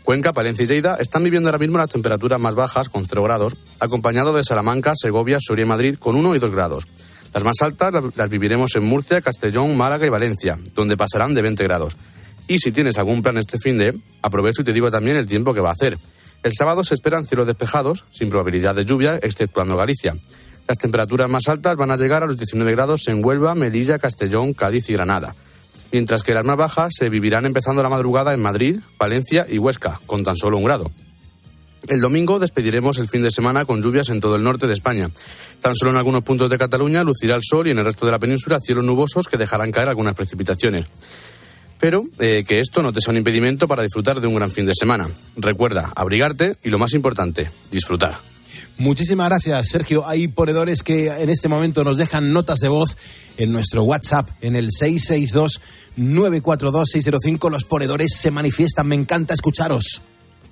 Cuenca, 0.04 0.32
Palencia 0.32 0.64
y 0.64 0.68
Lleida 0.68 0.98
están 1.00 1.24
viviendo 1.24 1.50
ahora 1.50 1.58
mismo 1.58 1.80
las 1.80 1.90
temperaturas 1.90 2.40
más 2.40 2.54
bajas, 2.54 2.90
con 2.90 3.04
0 3.04 3.24
grados, 3.24 3.56
acompañado 3.80 4.32
de 4.34 4.44
Salamanca, 4.44 4.94
Segovia, 4.96 5.40
Soria 5.42 5.66
y 5.66 5.68
Madrid, 5.68 5.96
con 5.98 6.16
1 6.16 6.36
y 6.36 6.40
2 6.40 6.52
grados. 6.52 6.88
Las 7.34 7.44
más 7.44 7.56
altas 7.62 7.96
las 8.16 8.30
viviremos 8.30 8.76
en 8.76 8.86
Murcia, 8.86 9.22
Castellón, 9.22 9.76
Málaga 9.76 10.06
y 10.06 10.10
Valencia, 10.10 10.60
donde 10.76 10.96
pasarán 10.96 11.34
de 11.34 11.42
20 11.42 11.64
grados. 11.64 11.98
Y 12.48 12.60
si 12.60 12.72
tienes 12.72 13.00
algún 13.00 13.24
plan 13.24 13.40
este 13.40 13.58
fin 13.58 13.80
de, 13.80 13.98
aprovecho 14.22 14.62
y 14.62 14.66
te 14.66 14.74
digo 14.74 14.92
también 14.92 15.18
el 15.18 15.26
tiempo 15.26 15.52
que 15.52 15.62
va 15.62 15.70
a 15.70 15.74
hacer. 15.74 15.98
El 16.44 16.54
sábado 16.54 16.84
se 16.84 16.94
esperan 16.94 17.26
cielos 17.26 17.48
despejados, 17.48 18.06
sin 18.12 18.30
probabilidad 18.30 18.76
de 18.76 18.86
lluvia, 18.86 19.20
exceptuando 19.22 19.76
Galicia. 19.76 20.16
Las 20.68 20.78
temperaturas 20.78 21.30
más 21.30 21.50
altas 21.50 21.76
van 21.76 21.92
a 21.92 21.98
llegar 21.98 22.24
a 22.24 22.28
los 22.28 22.38
19 22.38 22.72
grados 22.72 23.08
en 23.08 23.26
Huelva, 23.26 23.56
Melilla, 23.56 24.00
Castellón, 24.00 24.54
Cádiz 24.54 24.90
y 24.90 24.94
Granada. 24.94 25.36
Mientras 25.92 26.24
que 26.24 26.34
las 26.34 26.46
más 26.46 26.58
bajas 26.58 26.94
se 26.96 27.10
vivirán 27.10 27.46
empezando 27.46 27.82
la 27.82 27.90
madrugada 27.90 28.34
en 28.34 28.42
Madrid, 28.42 28.80
Valencia 28.98 29.48
y 29.50 29.58
Huesca, 29.58 30.00
con 30.06 30.24
tan 30.24 30.38
solo 30.38 30.58
un 30.58 30.64
grado. 30.64 30.92
El 31.88 32.02
domingo 32.02 32.40
despediremos 32.40 33.00
el 33.00 33.08
fin 33.08 33.24
de 33.24 33.32
semana 33.32 33.66
con 33.66 33.82
lluvias 33.82 34.10
en 34.10 34.20
todo 34.20 34.36
el 34.36 34.44
norte 34.44 34.68
de 34.68 34.74
España. 34.74 35.10
Tan 35.62 35.76
solo 35.76 35.92
en 35.92 35.98
algunos 35.98 36.24
puntos 36.24 36.50
de 36.50 36.58
Cataluña 36.58 37.04
lucirá 37.04 37.36
el 37.36 37.42
sol 37.44 37.68
y 37.68 37.72
en 37.72 37.80
el 37.80 37.86
resto 37.86 38.06
de 38.06 38.12
la 38.12 38.20
península 38.20 38.60
cielos 38.60 38.84
nubosos 38.84 39.28
que 39.28 39.38
dejarán 39.38 39.72
caer 39.72 39.90
algunas 39.90 40.14
precipitaciones. 40.14 40.86
Pero 41.80 42.04
eh, 42.20 42.44
que 42.48 42.60
esto 42.60 42.82
no 42.82 42.92
te 42.92 43.02
sea 43.02 43.12
un 43.12 43.18
impedimento 43.18 43.68
para 43.68 43.84
disfrutar 43.84 44.20
de 44.20 44.28
un 44.28 44.36
gran 44.36 44.52
fin 44.52 44.66
de 44.66 44.74
semana. 44.76 45.08
Recuerda, 45.38 45.92
abrigarte 45.96 46.58
y 46.64 46.70
lo 46.70 46.78
más 46.78 46.94
importante, 46.94 47.50
disfrutar. 47.72 48.18
Muchísimas 48.80 49.28
gracias, 49.28 49.68
Sergio. 49.68 50.08
Hay 50.08 50.30
ponedores 50.30 50.82
que 50.84 51.08
en 51.08 51.30
este 51.30 51.50
momento 51.50 51.84
nos 51.84 51.98
dejan 51.98 52.32
notas 52.32 52.60
de 52.60 52.70
voz 52.70 52.96
en 53.38 53.52
nuestro 53.52 53.84
WhatsApp, 53.84 54.30
en 54.40 54.56
el 54.56 54.70
662-942-605. 54.70 57.52
Los 57.52 57.66
ponedores 57.66 58.14
se 58.16 58.32
manifiestan. 58.32 58.88
Me 58.88 58.96
encanta 58.96 59.34
escucharos. 59.34 60.02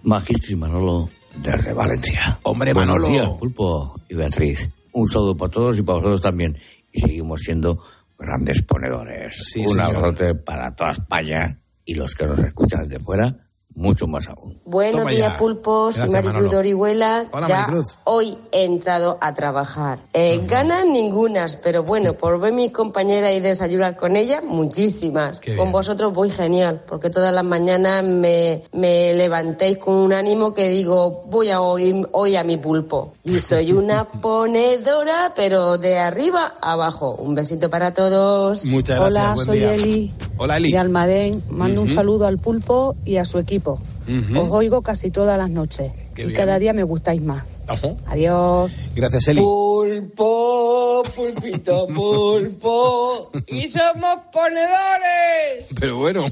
Magistri 0.04 0.58
Manolo, 0.58 1.10
desde 1.42 1.72
Valencia. 1.72 2.38
Hombre, 2.44 2.74
Manolo. 2.74 3.08
Buenos 3.08 3.28
días, 3.28 3.40
Pulpo 3.40 4.02
y 4.10 4.16
Beatriz. 4.16 4.68
Un 4.92 5.08
saludo 5.10 5.38
para 5.38 5.52
todos 5.52 5.78
y 5.78 5.84
para 5.84 6.00
vosotros 6.00 6.20
también. 6.22 6.58
Y 6.92 7.00
seguimos 7.00 7.40
siendo 7.42 7.80
grandes 8.18 8.62
ponedores. 8.64 9.56
Un 9.58 9.80
abrazote 9.80 10.36
para 10.36 10.76
toda 10.76 10.92
España 10.92 11.60
y 11.86 11.96
los 11.96 12.16
que 12.16 12.26
nos 12.26 12.40
escuchan 12.40 12.88
desde 12.88 13.04
fuera 13.04 13.47
mucho 13.78 14.08
más 14.08 14.28
aún. 14.28 14.60
Buenos 14.66 15.08
días, 15.08 15.38
pulpos. 15.38 15.96
Soy 15.96 16.10
Maricruz 16.10 16.54
Orihuela. 16.54 17.28
ya 17.48 17.72
hoy 18.06 18.36
he 18.52 18.66
entrado 18.66 19.18
a 19.22 19.36
trabajar. 19.36 20.00
Eh, 20.14 20.42
ganas 20.48 20.86
ningunas, 20.86 21.58
pero 21.58 21.84
bueno, 21.84 22.14
por 22.14 22.40
ver 22.40 22.54
mi 22.54 22.72
compañera 22.72 23.32
y 23.32 23.40
desayunar 23.40 23.96
con 23.96 24.18
ella, 24.18 24.42
muchísimas. 24.42 25.40
con 25.56 25.72
vosotros 25.72 26.12
voy 26.14 26.32
genial, 26.32 26.82
porque 26.88 27.12
todas 27.12 27.32
las 27.34 27.46
mañanas 27.46 28.04
me, 28.04 28.64
me 28.74 29.14
levantéis 29.14 29.78
con 29.78 29.94
un 29.94 30.12
ánimo 30.12 30.54
que 30.54 30.70
digo, 30.70 31.24
voy 31.28 31.50
a 31.50 31.62
oír 31.62 32.08
hoy 32.14 32.36
a 32.36 32.44
mi 32.44 32.58
pulpo. 32.58 33.14
Y 33.24 33.40
soy 33.40 33.72
una 33.74 34.06
ponedora, 34.06 35.34
pero 35.36 35.78
de 35.78 36.00
arriba 36.00 36.56
a 36.62 36.72
abajo. 36.72 37.16
Un 37.20 37.36
besito 37.36 37.70
para 37.70 37.94
todos. 37.94 38.66
Muchas 38.66 38.98
gracias. 38.98 39.32
Hola, 39.32 39.46
soy 39.46 39.64
Eli. 39.64 40.14
Hola, 40.38 40.58
Eli. 40.58 40.72
De 40.72 40.78
Almadén. 40.78 41.44
Mando 41.50 41.82
un 41.82 41.90
saludo 41.90 42.26
al 42.28 42.38
pulpo 42.38 42.96
y 43.06 43.18
a 43.18 43.26
su 43.26 43.40
equipo. 43.40 43.80
Os 44.36 44.50
oigo 44.52 44.82
casi 44.82 45.12
todas 45.12 45.38
las 45.38 45.50
noches. 45.50 45.92
y 46.18 46.34
cada 46.34 46.58
día 46.60 46.74
me 46.74 46.84
gustáis 46.84 47.22
más. 47.22 47.44
Adiós. 48.06 48.72
Gracias, 48.96 49.28
Eli. 49.28 49.42
Pulpo, 49.42 50.87
pulpito, 51.04 51.88
pulpo. 51.88 53.32
y 53.48 53.70
somos 53.70 54.20
ponedores. 54.32 55.66
Pero 55.80 55.98
bueno, 55.98 56.26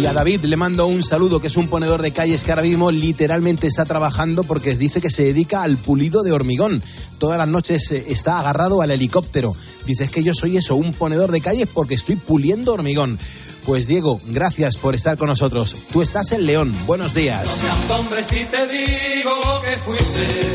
Y 0.00 0.06
a 0.06 0.14
David 0.14 0.44
le 0.44 0.56
mando 0.56 0.86
un 0.86 1.02
saludo, 1.02 1.40
que 1.40 1.48
es 1.48 1.58
un 1.58 1.68
ponedor 1.68 2.00
de 2.00 2.10
calles 2.10 2.42
que 2.42 2.52
ahora 2.52 2.62
mismo 2.62 2.90
literalmente 2.90 3.66
está 3.66 3.84
trabajando 3.84 4.44
porque 4.44 4.74
dice 4.74 5.02
que 5.02 5.10
se 5.10 5.24
dedica 5.24 5.62
al 5.62 5.76
pulido 5.76 6.22
de 6.22 6.32
hormigón. 6.32 6.82
Todas 7.18 7.36
las 7.36 7.48
noches 7.48 7.90
eh, 7.90 8.06
está 8.08 8.38
agarrado 8.38 8.80
al 8.80 8.92
helicóptero. 8.92 9.54
Dices 9.84 10.10
que 10.10 10.22
yo 10.22 10.34
soy 10.34 10.56
eso, 10.56 10.74
un 10.74 10.94
ponedor 10.94 11.30
de 11.32 11.42
calles 11.42 11.68
porque 11.70 11.96
estoy 11.96 12.16
puliendo 12.16 12.72
hormigón. 12.72 13.18
Pues 13.66 13.88
Diego, 13.88 14.22
gracias 14.28 14.78
por 14.78 14.94
estar 14.94 15.18
con 15.18 15.28
nosotros. 15.28 15.76
Tú 15.92 16.00
estás 16.00 16.32
en 16.32 16.46
León. 16.46 16.74
Buenos 16.86 17.12
días. 17.12 17.60
No 17.88 17.96
hombre, 17.96 18.22
si 18.22 18.46
te 18.46 18.66
digo 18.68 19.32
que 19.62 19.76
fuiste 19.76 20.54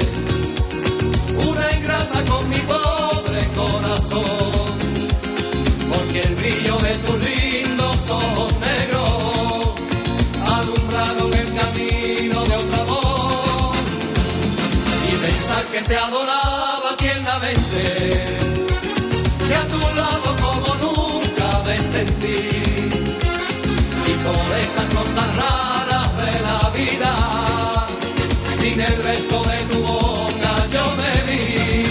una 1.48 1.78
ingrata 1.78 2.26
con 2.26 2.50
mi 2.50 2.58
pobre 2.58 3.46
corazón, 3.56 4.24
porque 5.92 6.22
el 6.24 6.36
brillo 6.36 6.78
de 6.80 6.96
que 15.76 15.82
te 15.82 15.98
adoraba 15.98 16.96
tiernamente, 16.98 17.84
que 19.46 19.56
a 19.56 19.68
tu 19.68 19.80
lado 20.00 20.30
como 20.42 20.70
nunca 20.86 21.48
me 21.68 21.78
sentí 21.78 22.40
por 24.24 24.48
esas 24.64 24.86
cosas 24.96 25.28
raras 25.42 26.10
de 26.24 26.34
la 26.48 26.70
vida. 26.80 27.12
Sin 28.58 28.80
el 28.80 29.02
beso 29.02 29.44
de 29.44 29.58
tu 29.72 29.82
boca 29.84 30.52
yo 30.74 30.86
me 31.02 31.14
vi. 31.28 31.86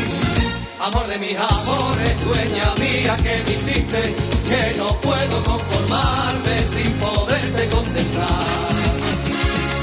Amor 0.80 1.06
de 1.06 1.18
mis 1.18 1.36
amores, 1.36 2.24
dueña 2.24 2.68
mía 2.78 3.14
que 3.22 3.42
me 3.44 3.52
hiciste, 3.52 4.00
que 4.48 4.78
no 4.78 4.98
puedo 5.00 5.44
conformarme 5.44 6.54
sin 6.74 6.90
poderte 6.94 7.68
contemplar. 7.68 8.74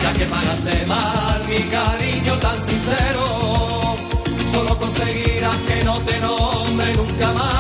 Ya 0.02 0.14
que 0.14 0.26
pagaste 0.26 0.86
mal 0.88 1.42
mi 1.48 1.62
cariño 1.70 2.34
tan 2.40 2.60
sincero, 2.60 3.41
te 6.06 6.20
nombre 6.20 6.96
nunca 6.96 7.32
más. 7.34 7.52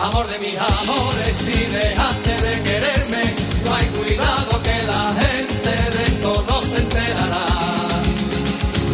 Amor 0.00 0.26
de 0.28 0.38
mis 0.38 0.56
amores, 0.56 1.36
si 1.36 1.52
dejaste 1.52 2.30
de 2.46 2.62
quererme, 2.62 3.24
no 3.64 3.74
hay 3.74 3.86
cuidado 3.98 4.62
que 4.62 4.76
la 4.92 5.04
gente 5.22 5.72
de 5.94 6.04
esto 6.12 6.44
se 6.70 6.78
enterará. 6.78 7.46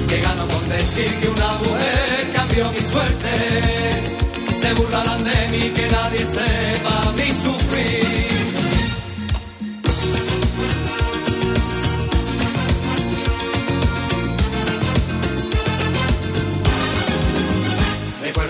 Que 0.09 0.21
gano 0.21 0.47
con 0.49 0.69
decir 0.69 1.11
que 1.21 1.29
una 1.29 1.51
mujer 1.65 2.33
cambió 2.35 2.71
mi 2.73 2.81
suerte. 2.81 3.33
Se 4.61 4.75
burlarán 4.75 5.25
de 5.25 5.49
mí, 5.53 5.71
que 5.77 5.89
nadie 5.89 6.27
sepa 6.27 7.13
mi 7.17 7.29
sufrir. 7.45 8.38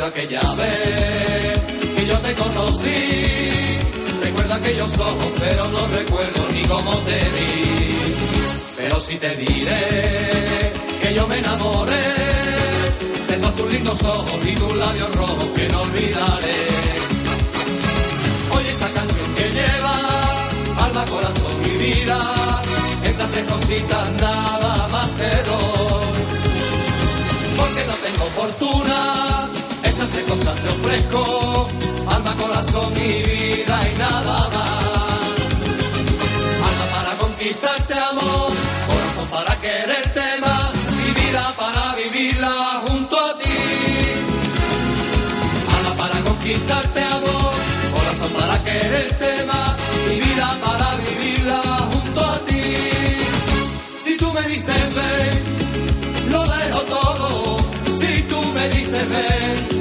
Recuerdo 0.09 0.41
aquella 0.41 0.41
vez 0.55 1.97
que 1.97 2.07
yo 2.07 2.19
te 2.19 2.35
conocí. 2.35 3.79
Recuerdo 4.23 4.55
aquellos 4.55 4.99
ojos, 4.99 5.33
pero 5.38 5.69
no 5.69 5.87
recuerdo 5.88 6.49
ni 6.53 6.62
cómo 6.62 6.93
te 6.99 7.19
vi. 7.35 7.99
Pero 8.77 9.00
sí 9.00 9.17
te 9.17 9.37
diré 9.37 10.73
que 11.03 11.15
yo 11.15 11.27
me 11.29 11.38
enamoré 11.38 12.07
de 13.29 13.35
esos 13.35 13.55
tus 13.55 13.73
lindos 13.73 14.03
ojos 14.03 14.38
y 14.47 14.55
tus 14.55 14.77
labios 14.77 15.15
rojos 15.15 15.47
que 15.55 15.69
no 15.69 15.83
olvidaré. 15.83 16.61
Oye 18.57 18.71
esta 18.71 18.88
canción 18.88 19.35
que 19.35 19.50
lleva 19.50 19.95
alma, 20.87 21.05
corazón 21.05 21.53
y 21.65 21.77
vida, 21.85 22.19
esas 23.05 23.31
tres 23.31 23.45
cositas 23.45 24.11
nada 24.12 24.88
más 24.88 25.09
te 25.19 25.31
doy. 25.50 26.19
Porque 27.59 27.85
no 27.87 27.95
tengo 28.07 28.27
fortuna, 28.31 29.27
cosas 30.22 30.54
te 30.60 30.68
ofrezco. 30.68 31.68
Alma, 32.08 32.34
corazón 32.37 32.92
y 32.96 33.22
vida 33.22 33.76
y 33.90 33.98
nada 33.98 34.48
más. 34.54 34.78
Alma 36.68 36.87
para 36.94 37.12
conquistarte 37.18 37.94
amor, 37.94 38.50
corazón 38.88 39.28
para 39.30 39.54
quererte 39.60 40.22
más 40.40 40.72
y 41.06 41.10
vida 41.20 41.54
para 41.56 41.94
vivirla 41.96 42.82
junto 42.87 43.16
a 43.16 43.38
ti. 43.38 43.58
Alma 45.76 45.94
para 46.02 46.20
conquistarte 46.20 47.00
amor, 47.00 47.52
corazón 47.94 48.32
para 48.40 48.64
quererte 48.64 49.44
más 49.46 49.76
y 50.12 50.16
vida 50.20 50.48
para 50.64 50.88
vivirla 51.04 51.60
junto 51.92 52.20
a 52.26 52.38
ti. 52.46 52.62
Si 54.04 54.16
tú 54.16 54.32
me 54.32 54.42
dices 54.48 54.94
ven, 54.94 56.32
lo 56.32 56.42
dejo 56.42 56.80
todo. 56.82 57.56
Si 58.00 58.22
tú 58.22 58.40
me 58.54 58.68
dices 58.70 59.08
ven, 59.08 59.77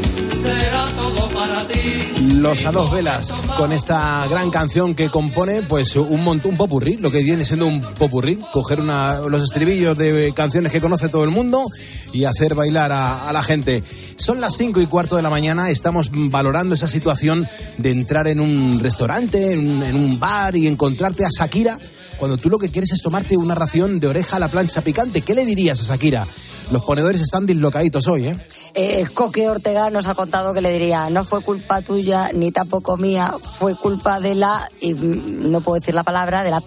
los 2.35 2.65
a 2.65 2.71
dos 2.71 2.91
velas 2.91 3.33
con 3.57 3.71
esta 3.71 4.25
gran 4.29 4.49
canción 4.51 4.95
que 4.95 5.09
compone 5.09 5.61
pues 5.63 5.95
un 5.95 6.23
montón, 6.23 6.51
un 6.51 6.57
popurrí, 6.57 6.97
lo 6.97 7.11
que 7.11 7.23
viene 7.23 7.45
siendo 7.45 7.65
un 7.65 7.81
popurrí, 7.81 8.39
coger 8.53 8.79
los 8.79 9.43
estribillos 9.43 9.97
de 9.97 10.31
canciones 10.33 10.71
que 10.71 10.79
conoce 10.79 11.09
todo 11.09 11.23
el 11.23 11.31
mundo 11.31 11.65
y 12.13 12.25
hacer 12.25 12.55
bailar 12.55 12.91
a, 12.91 13.31
la 13.33 13.43
gente. 13.43 13.83
Son 14.17 14.39
las 14.39 14.55
cinco 14.55 14.81
y 14.81 14.87
cuarto 14.87 15.15
de 15.15 15.21
la 15.21 15.29
mañana, 15.29 15.69
estamos 15.69 16.09
valorando 16.11 16.75
esa 16.75 16.87
situación 16.87 17.47
de 17.77 17.91
entrar 17.91 18.27
en 18.27 18.39
un 18.39 18.79
restaurante, 18.79 19.53
en, 19.53 19.83
en 19.83 19.95
un 19.95 20.19
bar 20.19 20.55
y 20.55 20.67
encontrarte 20.67 21.25
a 21.25 21.29
Shakira 21.29 21.77
cuando 22.17 22.37
tú 22.37 22.49
lo 22.49 22.57
que 22.57 22.69
quieres 22.69 22.91
es 22.91 23.01
tomarte 23.01 23.37
una 23.37 23.55
ración 23.55 23.99
de 23.99 24.07
oreja 24.07 24.37
a 24.37 24.39
la 24.39 24.47
plancha 24.47 24.81
picante. 24.81 25.21
¿Qué 25.21 25.35
le 25.35 25.45
dirías 25.45 25.79
a 25.81 25.93
Shakira? 25.93 26.25
Los 26.71 26.83
ponedores 26.83 27.21
están 27.21 27.45
dislocaditos 27.45 28.07
hoy, 28.07 28.27
¿eh? 28.27 28.47
¿eh? 28.73 29.05
Coque 29.13 29.49
Ortega 29.49 29.89
nos 29.89 30.07
ha 30.07 30.15
contado 30.15 30.53
que 30.53 30.61
le 30.61 30.73
diría, 30.73 31.09
no 31.09 31.23
fue 31.23 31.41
culpa 31.41 31.81
tuya 31.81 32.31
ni 32.33 32.51
tampoco 32.51 32.97
mía, 32.97 33.33
fue 33.57 33.75
culpa 33.75 34.19
de 34.19 34.35
la, 34.35 34.69
y 34.81 34.93
no 34.93 35.61
puedo 35.61 35.79
decir 35.79 35.95
la 35.95 36.03
palabra, 36.03 36.43
de 36.43 36.51
la 36.51 36.61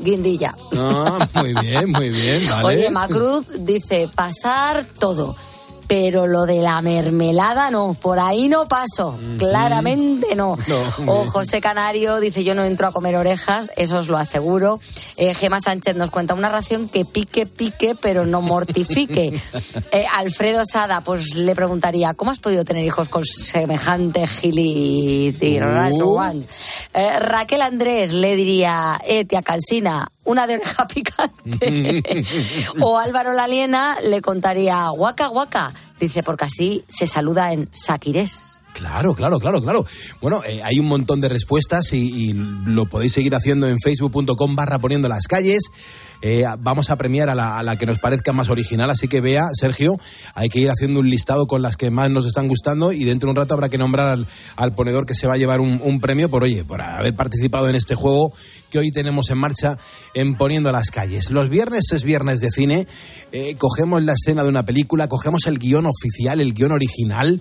guindilla. 0.00 0.54
Ah, 0.76 1.28
muy 1.34 1.54
bien, 1.54 1.90
muy 1.90 2.08
bien, 2.08 2.46
vale. 2.50 2.64
Oye, 2.64 2.90
Macruz 2.90 3.46
dice, 3.58 4.08
pasar 4.14 4.86
todo 4.98 5.36
pero 5.86 6.26
lo 6.26 6.46
de 6.46 6.60
la 6.60 6.80
mermelada 6.82 7.70
no, 7.70 7.94
por 7.94 8.18
ahí 8.18 8.48
no 8.48 8.66
paso, 8.66 9.18
claramente 9.38 10.34
no. 10.34 10.58
o 11.06 11.24
José 11.30 11.60
Canario 11.60 12.20
dice 12.20 12.44
yo 12.44 12.54
no 12.54 12.64
entro 12.64 12.86
a 12.86 12.92
comer 12.92 13.16
orejas, 13.16 13.70
eso 13.76 13.98
os 13.98 14.08
lo 14.08 14.16
aseguro. 14.16 14.80
Eh, 15.16 15.34
Gema 15.34 15.60
Sánchez 15.60 15.96
nos 15.96 16.10
cuenta 16.10 16.34
una 16.34 16.48
ración 16.48 16.88
que 16.88 17.04
pique, 17.04 17.46
pique, 17.46 17.94
pero 18.00 18.26
no 18.26 18.40
mortifique. 18.40 19.40
Eh, 19.92 20.04
Alfredo 20.12 20.62
Sada, 20.64 21.02
pues 21.02 21.36
le 21.36 21.54
preguntaría, 21.54 22.14
¿cómo 22.14 22.30
has 22.30 22.40
podido 22.40 22.64
tener 22.64 22.84
hijos 22.84 23.08
con 23.08 23.24
semejante 23.24 24.26
gili 24.26 25.34
uh. 25.40 26.32
eh, 26.94 27.18
Raquel 27.18 27.62
Andrés 27.62 28.12
le 28.12 28.34
diría, 28.34 29.00
eh, 29.04 29.24
tía 29.24 29.42
Calcina, 29.42 30.08
una 30.24 30.46
de 30.46 30.54
oreja 30.54 30.86
picante. 30.94 32.02
o 32.80 32.98
Álvaro 32.98 33.32
Laliena 33.32 33.98
le 34.00 34.20
contaría 34.20 34.88
guaca 34.90 35.28
guaca. 35.28 35.72
Dice, 35.98 36.22
porque 36.22 36.44
así 36.44 36.84
se 36.88 37.06
saluda 37.06 37.52
en 37.52 37.68
Saquirés. 37.72 38.54
Claro, 38.74 39.14
claro, 39.14 39.38
claro, 39.38 39.62
claro. 39.62 39.86
Bueno, 40.20 40.42
eh, 40.44 40.60
hay 40.62 40.80
un 40.80 40.86
montón 40.86 41.20
de 41.20 41.28
respuestas 41.28 41.92
y, 41.92 42.32
lo 42.32 42.86
podéis 42.86 43.12
seguir 43.12 43.34
haciendo 43.34 43.68
en 43.68 43.78
facebook.com 43.78 44.56
barra 44.56 44.78
poniendo 44.80 45.08
las 45.08 45.26
calles. 45.28 45.70
Eh, 46.22 46.44
vamos 46.58 46.90
a 46.90 46.96
premiar 46.96 47.28
a 47.28 47.34
la, 47.34 47.76
que 47.76 47.86
nos 47.86 47.98
parezca 47.98 48.32
más 48.32 48.48
original, 48.48 48.88
así 48.90 49.08
que 49.08 49.20
vea, 49.20 49.48
Sergio, 49.52 49.98
hay 50.34 50.48
que 50.48 50.60
ir 50.60 50.70
haciendo 50.70 51.00
un 51.00 51.10
listado 51.10 51.46
con 51.46 51.62
las 51.62 51.76
que 51.76 51.90
más 51.90 52.10
nos 52.10 52.26
están 52.26 52.48
gustando 52.48 52.92
y 52.92 53.04
dentro 53.04 53.26
de 53.26 53.30
un 53.30 53.36
rato 53.36 53.54
habrá 53.54 53.68
que 53.68 53.78
nombrar 53.78 54.18
al, 54.56 54.74
ponedor 54.74 55.06
que 55.06 55.14
se 55.14 55.26
va 55.26 55.34
a 55.34 55.36
llevar 55.36 55.60
un, 55.60 56.00
premio 56.00 56.28
por, 56.28 56.42
oye, 56.42 56.64
por 56.64 56.80
haber 56.82 57.14
participado 57.14 57.68
en 57.68 57.76
este 57.76 57.94
juego 57.94 58.32
que 58.70 58.78
hoy 58.78 58.90
tenemos 58.90 59.30
en 59.30 59.38
marcha 59.38 59.78
en 60.14 60.36
Poniendo 60.36 60.72
las 60.72 60.90
calles. 60.90 61.30
Los 61.30 61.48
viernes 61.48 61.84
es 61.92 62.04
viernes 62.04 62.40
de 62.40 62.50
cine, 62.50 62.86
eh, 63.32 63.54
cogemos 63.56 64.02
la 64.02 64.14
escena 64.14 64.42
de 64.42 64.48
una 64.48 64.64
película, 64.64 65.08
cogemos 65.08 65.46
el 65.46 65.58
guion 65.58 65.86
oficial, 65.86 66.40
el 66.40 66.54
guion 66.54 66.72
original 66.72 67.40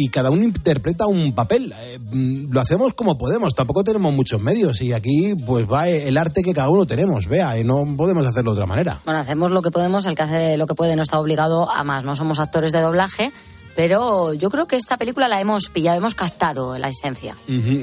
y 0.00 0.10
cada 0.10 0.30
uno 0.30 0.44
interpreta 0.44 1.06
un 1.06 1.32
papel. 1.32 1.74
Eh, 1.76 1.98
mm, 1.98 2.52
lo 2.52 2.60
hacemos 2.60 2.94
como 2.94 3.18
podemos, 3.18 3.52
tampoco 3.52 3.82
tenemos 3.82 4.12
muchos 4.12 4.40
medios 4.40 4.80
y 4.80 4.92
aquí 4.92 5.34
pues 5.44 5.68
va 5.68 5.88
el 5.88 6.16
arte 6.16 6.42
que 6.44 6.54
cada 6.54 6.68
uno 6.70 6.86
tenemos, 6.86 7.26
vea, 7.26 7.58
y 7.58 7.64
no 7.64 7.84
podemos 7.96 8.24
hacerlo 8.24 8.52
de 8.52 8.60
otra 8.60 8.66
manera. 8.66 9.00
Bueno, 9.04 9.18
hacemos 9.18 9.50
lo 9.50 9.60
que 9.60 9.72
podemos, 9.72 10.06
el 10.06 10.14
que 10.14 10.22
hace 10.22 10.56
lo 10.56 10.68
que 10.68 10.76
puede 10.76 10.94
no 10.94 11.02
está 11.02 11.18
obligado 11.18 11.68
a 11.68 11.82
más, 11.82 12.04
no 12.04 12.14
somos 12.14 12.38
actores 12.38 12.70
de 12.70 12.80
doblaje. 12.80 13.32
Pero 13.74 14.34
yo 14.34 14.50
creo 14.50 14.66
que 14.66 14.76
esta 14.76 14.96
película 14.98 15.28
la 15.28 15.40
hemos 15.40 15.68
pillado, 15.68 15.98
hemos 15.98 16.16
captado 16.16 16.76
la 16.78 16.88
esencia. 16.88 17.36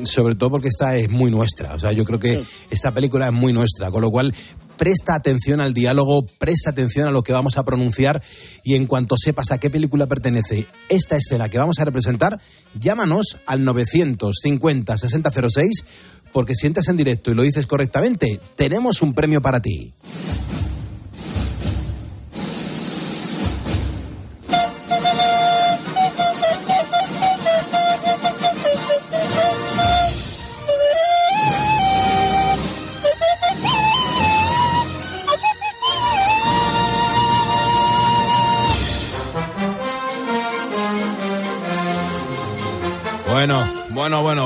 Sobre 0.04 0.36
todo 0.36 0.52
porque 0.52 0.68
esta 0.68 0.98
es 0.98 1.10
muy 1.10 1.32
nuestra. 1.32 1.74
O 1.74 1.80
sea, 1.80 1.94
yo 1.94 2.04
creo 2.04 2.20
que 2.20 2.44
esta 2.70 2.92
película 2.92 3.28
es 3.28 3.34
muy 3.34 3.54
nuestra. 3.54 3.92
Con 3.92 4.02
lo 4.02 4.12
cual, 4.12 4.34
presta 4.78 5.16
atención 5.16 5.62
al 5.62 5.74
diálogo, 5.74 6.26
presta 6.38 6.72
atención 6.72 7.08
a 7.08 7.12
lo 7.12 7.24
que 7.24 7.34
vamos 7.34 7.58
a 7.58 7.64
pronunciar 7.64 8.22
y 8.64 8.76
en 8.76 8.88
cuanto 8.88 9.16
sepas 9.18 9.52
a 9.52 9.58
qué 9.58 9.70
película 9.70 10.08
pertenece 10.08 10.68
esta 10.90 11.18
escena 11.18 11.50
que 11.50 11.58
vamos 11.58 11.80
a 11.80 11.86
representar, 11.86 12.40
llámanos 12.80 13.40
al 13.46 13.64
950 13.64 14.98
6006 14.98 15.86
porque 16.32 16.54
si 16.54 16.68
entras 16.68 16.90
en 16.90 16.98
directo 16.98 17.32
y 17.32 17.34
lo 17.34 17.44
dices 17.44 17.66
correctamente, 17.66 18.42
tenemos 18.58 19.02
un 19.02 19.14
premio 19.14 19.42
para 19.42 19.62
ti. 19.62 19.94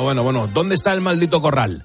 Bueno, 0.10 0.24
bueno. 0.24 0.50
¿Dónde 0.52 0.74
está 0.74 0.92
el 0.94 1.02
maldito 1.02 1.40
corral? 1.40 1.84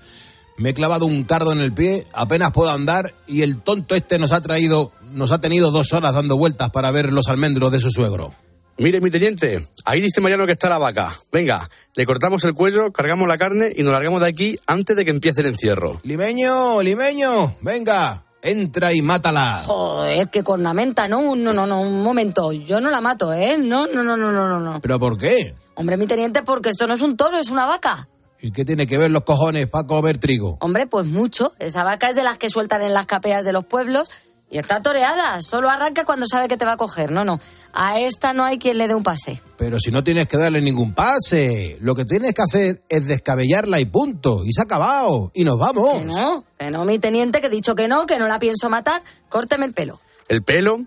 Me 0.57 0.71
he 0.71 0.75
clavado 0.75 1.05
un 1.05 1.25
cardo 1.25 1.53
en 1.53 1.61
el 1.61 1.75
pie, 1.75 2.07
apenas 2.15 2.53
puedo 2.53 2.71
andar 2.71 3.13
y 3.27 3.43
el 3.43 3.59
tonto 3.59 3.95
este 3.95 4.19
nos 4.19 4.33
ha 4.33 4.41
traído, 4.41 4.93
nos 5.13 5.31
ha 5.31 5.43
tenido 5.43 5.71
dos 5.71 5.93
horas 5.93 6.15
dando 6.15 6.39
vueltas 6.39 6.71
para 6.71 6.91
ver 6.91 7.13
los 7.13 7.29
almendros 7.29 7.71
de 7.71 7.81
su 7.81 7.91
suegro. 7.91 8.33
Mire, 8.79 9.03
mi 9.03 9.11
teniente, 9.11 9.69
ahí 9.85 10.01
dice 10.01 10.23
Mariano 10.23 10.47
que 10.47 10.53
está 10.53 10.71
la 10.71 10.79
vaca. 10.79 11.13
Venga, 11.31 11.69
le 11.95 12.07
cortamos 12.07 12.43
el 12.45 12.55
cuello, 12.55 12.93
cargamos 12.93 13.29
la 13.29 13.37
carne 13.37 13.71
y 13.77 13.83
nos 13.83 13.93
largamos 13.93 14.23
de 14.23 14.29
aquí 14.29 14.59
antes 14.67 14.97
de 14.97 15.05
que 15.05 15.11
empiece 15.11 15.43
el 15.43 15.49
encierro. 15.49 16.01
Limeño, 16.03 16.81
limeño, 16.81 17.57
venga, 17.61 18.25
entra 18.41 18.95
y 18.95 19.03
mátala. 19.03 19.65
Joder, 19.67 20.31
qué 20.31 20.43
cornamenta, 20.43 21.09
no, 21.09 21.37
no, 21.37 21.53
no, 21.53 21.67
no, 21.67 21.83
un 21.83 22.03
momento, 22.03 22.53
yo 22.53 22.81
no 22.81 22.89
la 22.89 23.03
mato, 23.03 23.35
¿eh? 23.35 23.59
No, 23.59 23.87
no, 23.87 24.03
no, 24.03 24.17
no, 24.17 24.33
no, 24.33 24.61
no. 24.61 24.81
¿Pero 24.81 24.99
por 24.99 25.19
qué? 25.19 25.55
Hombre, 25.75 25.99
mi 25.99 26.07
teniente, 26.07 26.43
porque 26.43 26.71
esto 26.71 26.87
no 26.87 26.95
es 26.95 27.03
un 27.03 27.17
toro, 27.17 27.37
es 27.37 27.51
una 27.51 27.67
vaca. 27.67 28.09
¿Y 28.45 28.53
qué 28.53 28.67
tiene 28.67 28.87
que 28.87 28.99
ver 28.99 29.11
los 29.11 29.23
cojones 29.23 29.69
para 29.69 29.87
comer 29.87 30.19
trigo? 30.19 30.59
Hombre, 30.61 30.87
pues 30.87 31.07
mucho. 31.07 31.55
Esa 31.59 31.83
vaca 31.83 32.11
es 32.11 32.15
de 32.15 32.23
las 32.23 32.37
que 32.37 32.51
sueltan 32.51 32.83
en 32.83 32.93
las 32.93 33.07
capeas 33.07 33.43
de 33.43 33.55
los 33.55 33.65
pueblos 33.65 34.11
y 34.51 34.59
está 34.59 34.83
toreada. 34.83 35.41
Solo 35.41 35.71
arranca 35.71 36.05
cuando 36.05 36.27
sabe 36.27 36.47
que 36.47 36.59
te 36.59 36.67
va 36.67 36.73
a 36.73 36.77
coger. 36.77 37.11
No, 37.11 37.25
no. 37.25 37.41
A 37.73 38.01
esta 38.01 38.35
no 38.35 38.45
hay 38.45 38.59
quien 38.59 38.77
le 38.77 38.87
dé 38.87 38.95
un 38.95 39.03
pase. 39.03 39.41
Pero 39.57 39.79
si 39.81 39.91
no 39.91 40.05
tienes 40.05 40.29
que 40.29 40.37
darle 40.37 40.61
ningún 40.61 40.93
pase. 40.93 41.79
Lo 41.81 41.95
que 41.95 42.05
tienes 42.05 42.35
que 42.35 42.43
hacer 42.43 42.83
es 42.91 43.07
descabellarla 43.07 43.81
y 43.81 43.87
punto. 43.87 44.45
Y 44.45 44.53
se 44.53 44.61
ha 44.61 44.65
acabado. 44.65 45.31
Y 45.33 45.43
nos 45.43 45.59
vamos. 45.59 46.01
Que 46.01 46.05
no, 46.05 46.45
que 46.59 46.71
no, 46.71 46.85
mi 46.85 46.99
teniente, 46.99 47.41
que 47.41 47.47
he 47.47 47.51
dicho 47.51 47.75
que 47.75 47.89
no, 47.89 48.05
que 48.05 48.19
no 48.19 48.29
la 48.29 48.39
pienso 48.39 48.69
matar. 48.69 49.03
Córteme 49.31 49.65
el 49.65 49.73
pelo. 49.73 50.01
¿El 50.29 50.43
pelo? 50.43 50.81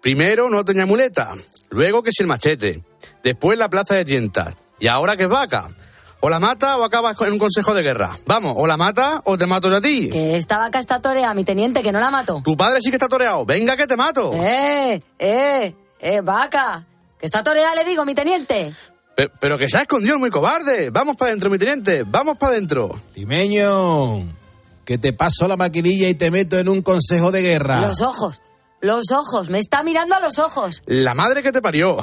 Primero 0.00 0.48
no 0.48 0.64
tenía 0.64 0.86
muleta. 0.86 1.32
Luego 1.68 2.04
que 2.04 2.12
si 2.12 2.22
el 2.22 2.28
machete 2.28 2.84
después 3.24 3.58
la 3.58 3.68
plaza 3.68 3.96
de 3.96 4.04
tientas. 4.04 4.54
¿Y 4.78 4.86
ahora 4.86 5.16
qué 5.16 5.24
es 5.24 5.28
vaca? 5.28 5.74
O 6.24 6.30
la 6.30 6.38
mata 6.38 6.78
o 6.78 6.84
acabas 6.84 7.16
en 7.20 7.32
un 7.32 7.38
consejo 7.40 7.74
de 7.74 7.82
guerra. 7.82 8.16
Vamos, 8.26 8.54
o 8.56 8.64
la 8.64 8.76
mata 8.76 9.20
o 9.24 9.36
te 9.36 9.44
mato 9.44 9.68
yo 9.68 9.78
a 9.78 9.80
ti. 9.80 10.08
Que 10.08 10.36
esta 10.36 10.56
vaca 10.56 10.78
está 10.78 11.02
toreada, 11.02 11.34
mi 11.34 11.42
teniente, 11.42 11.82
que 11.82 11.90
no 11.90 11.98
la 11.98 12.12
mato. 12.12 12.40
Tu 12.44 12.56
padre 12.56 12.78
sí 12.80 12.90
que 12.90 12.96
está 12.96 13.08
toreado. 13.08 13.44
Venga 13.44 13.76
que 13.76 13.88
te 13.88 13.96
mato. 13.96 14.32
Eh, 14.34 15.02
eh, 15.18 15.74
eh, 15.98 16.20
vaca. 16.20 16.86
Que 17.18 17.26
está 17.26 17.42
toreada, 17.42 17.74
le 17.74 17.84
digo, 17.84 18.04
mi 18.04 18.14
teniente. 18.14 18.72
Pero, 19.40 19.58
que 19.58 19.68
se 19.68 19.78
ha 19.78 19.80
escondido 19.80 20.16
muy 20.16 20.30
cobarde. 20.30 20.90
Vamos 20.90 21.16
para 21.16 21.30
adentro, 21.30 21.50
mi 21.50 21.58
teniente. 21.58 22.04
Vamos 22.06 22.36
para 22.38 22.52
adentro. 22.52 23.00
Timeño, 23.14 24.24
que 24.84 24.98
te 24.98 25.12
paso 25.12 25.48
la 25.48 25.56
maquinilla 25.56 26.08
y 26.08 26.14
te 26.14 26.30
meto 26.30 26.56
en 26.56 26.68
un 26.68 26.82
consejo 26.82 27.32
de 27.32 27.42
guerra. 27.42 27.80
Los 27.80 28.00
ojos, 28.00 28.40
los 28.80 29.10
ojos. 29.10 29.50
Me 29.50 29.58
está 29.58 29.82
mirando 29.82 30.14
a 30.14 30.20
los 30.20 30.38
ojos. 30.38 30.82
La 30.86 31.14
madre 31.14 31.42
que 31.42 31.50
te 31.50 31.60
parió. 31.60 31.98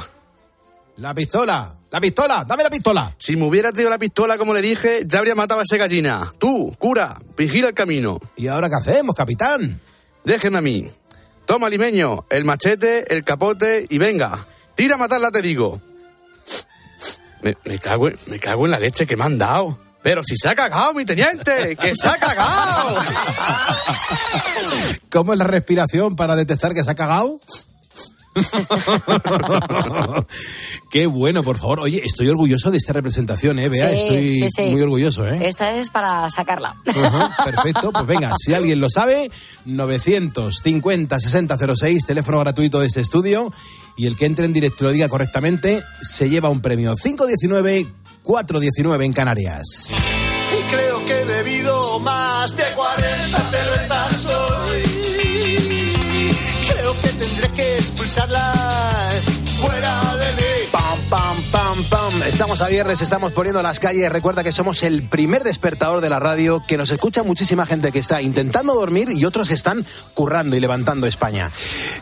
La 0.99 1.13
pistola, 1.13 1.73
la 1.91 2.01
pistola, 2.01 2.43
dame 2.45 2.63
la 2.63 2.69
pistola. 2.69 3.15
Si 3.17 3.37
me 3.37 3.45
hubiera 3.45 3.71
traído 3.71 3.89
la 3.89 3.97
pistola, 3.97 4.37
como 4.37 4.53
le 4.53 4.61
dije, 4.61 5.03
ya 5.05 5.19
habría 5.19 5.33
matado 5.33 5.61
a 5.61 5.63
esa 5.63 5.77
gallina. 5.77 6.33
Tú, 6.37 6.75
cura, 6.77 7.17
vigila 7.37 7.69
el 7.69 7.73
camino. 7.73 8.19
¿Y 8.35 8.47
ahora 8.47 8.67
qué 8.67 8.75
hacemos, 8.75 9.15
capitán? 9.15 9.79
Déjeme 10.25 10.57
a 10.57 10.61
mí. 10.61 10.91
Toma, 11.45 11.69
limeño, 11.69 12.25
el 12.29 12.43
machete, 12.43 13.13
el 13.13 13.23
capote 13.23 13.87
y 13.89 13.97
venga. 13.97 14.45
Tira 14.75 14.95
a 14.95 14.97
matarla, 14.97 15.31
te 15.31 15.41
digo. 15.41 15.81
Me, 17.41 17.55
cago, 17.79 18.09
en, 18.09 18.19
me 18.27 18.37
cago 18.37 18.65
en 18.65 18.71
la 18.71 18.79
leche 18.79 19.07
que 19.07 19.15
me 19.15 19.23
han 19.23 19.37
dado. 19.37 19.79
Pero 20.03 20.21
si 20.25 20.35
se 20.35 20.49
ha 20.49 20.55
cagado, 20.55 20.93
mi 20.93 21.05
teniente, 21.05 21.77
que 21.77 21.95
se 21.95 22.09
ha 22.09 22.17
cagado. 22.17 22.97
¿Cómo 25.09 25.31
es 25.31 25.39
la 25.39 25.45
respiración 25.45 26.17
para 26.17 26.35
detectar 26.35 26.73
que 26.73 26.83
se 26.83 26.91
ha 26.91 26.95
cagado? 26.95 27.39
Qué 30.89 31.05
bueno, 31.05 31.43
por 31.43 31.57
favor. 31.57 31.81
Oye, 31.81 32.01
estoy 32.03 32.29
orgulloso 32.29 32.71
de 32.71 32.77
esta 32.77 32.93
representación, 32.93 33.59
¿eh? 33.59 33.69
Vea, 33.69 33.91
estoy 33.91 34.71
muy 34.71 34.81
orgulloso, 34.81 35.27
¿eh? 35.27 35.47
Esta 35.47 35.75
es 35.75 35.89
para 35.89 36.29
sacarla. 36.29 36.75
perfecto, 37.45 37.91
pues 37.91 38.05
venga, 38.05 38.33
si 38.37 38.53
alguien 38.53 38.79
lo 38.79 38.89
sabe, 38.89 39.29
950 39.65 41.19
6006, 41.19 42.05
teléfono 42.05 42.39
gratuito 42.39 42.79
de 42.79 42.87
este 42.87 43.01
estudio, 43.01 43.51
y 43.97 44.07
el 44.07 44.15
que 44.17 44.25
entre 44.25 44.45
en 44.45 44.53
directo 44.53 44.85
lo 44.85 44.91
diga 44.91 45.09
correctamente, 45.09 45.83
se 46.01 46.29
lleva 46.29 46.49
un 46.49 46.61
premio. 46.61 46.95
519 46.95 47.87
4.19 48.23 49.05
en 49.05 49.13
Canarias. 49.13 49.65
Y 49.89 50.71
creo 50.71 51.05
que 51.05 51.21
he 51.21 51.25
bebido 51.25 51.99
más 51.99 52.55
de 52.55 52.63
40 52.75 53.39
cervezas 53.39 54.25
que 58.27 58.98
Estamos 62.29 62.61
a 62.61 62.67
viernes, 62.67 63.01
estamos 63.01 63.33
poniendo 63.33 63.63
las 63.63 63.79
calles. 63.79 64.07
Recuerda 64.11 64.43
que 64.43 64.51
somos 64.51 64.83
el 64.83 65.01
primer 65.09 65.43
despertador 65.43 65.99
de 65.99 66.11
la 66.11 66.19
radio, 66.19 66.61
que 66.65 66.77
nos 66.77 66.91
escucha 66.91 67.23
muchísima 67.23 67.65
gente 67.65 67.91
que 67.91 67.97
está 67.97 68.21
intentando 68.21 68.75
dormir 68.75 69.09
y 69.11 69.25
otros 69.25 69.47
que 69.47 69.55
están 69.55 69.83
currando 70.13 70.55
y 70.55 70.59
levantando 70.59 71.07
España. 71.07 71.49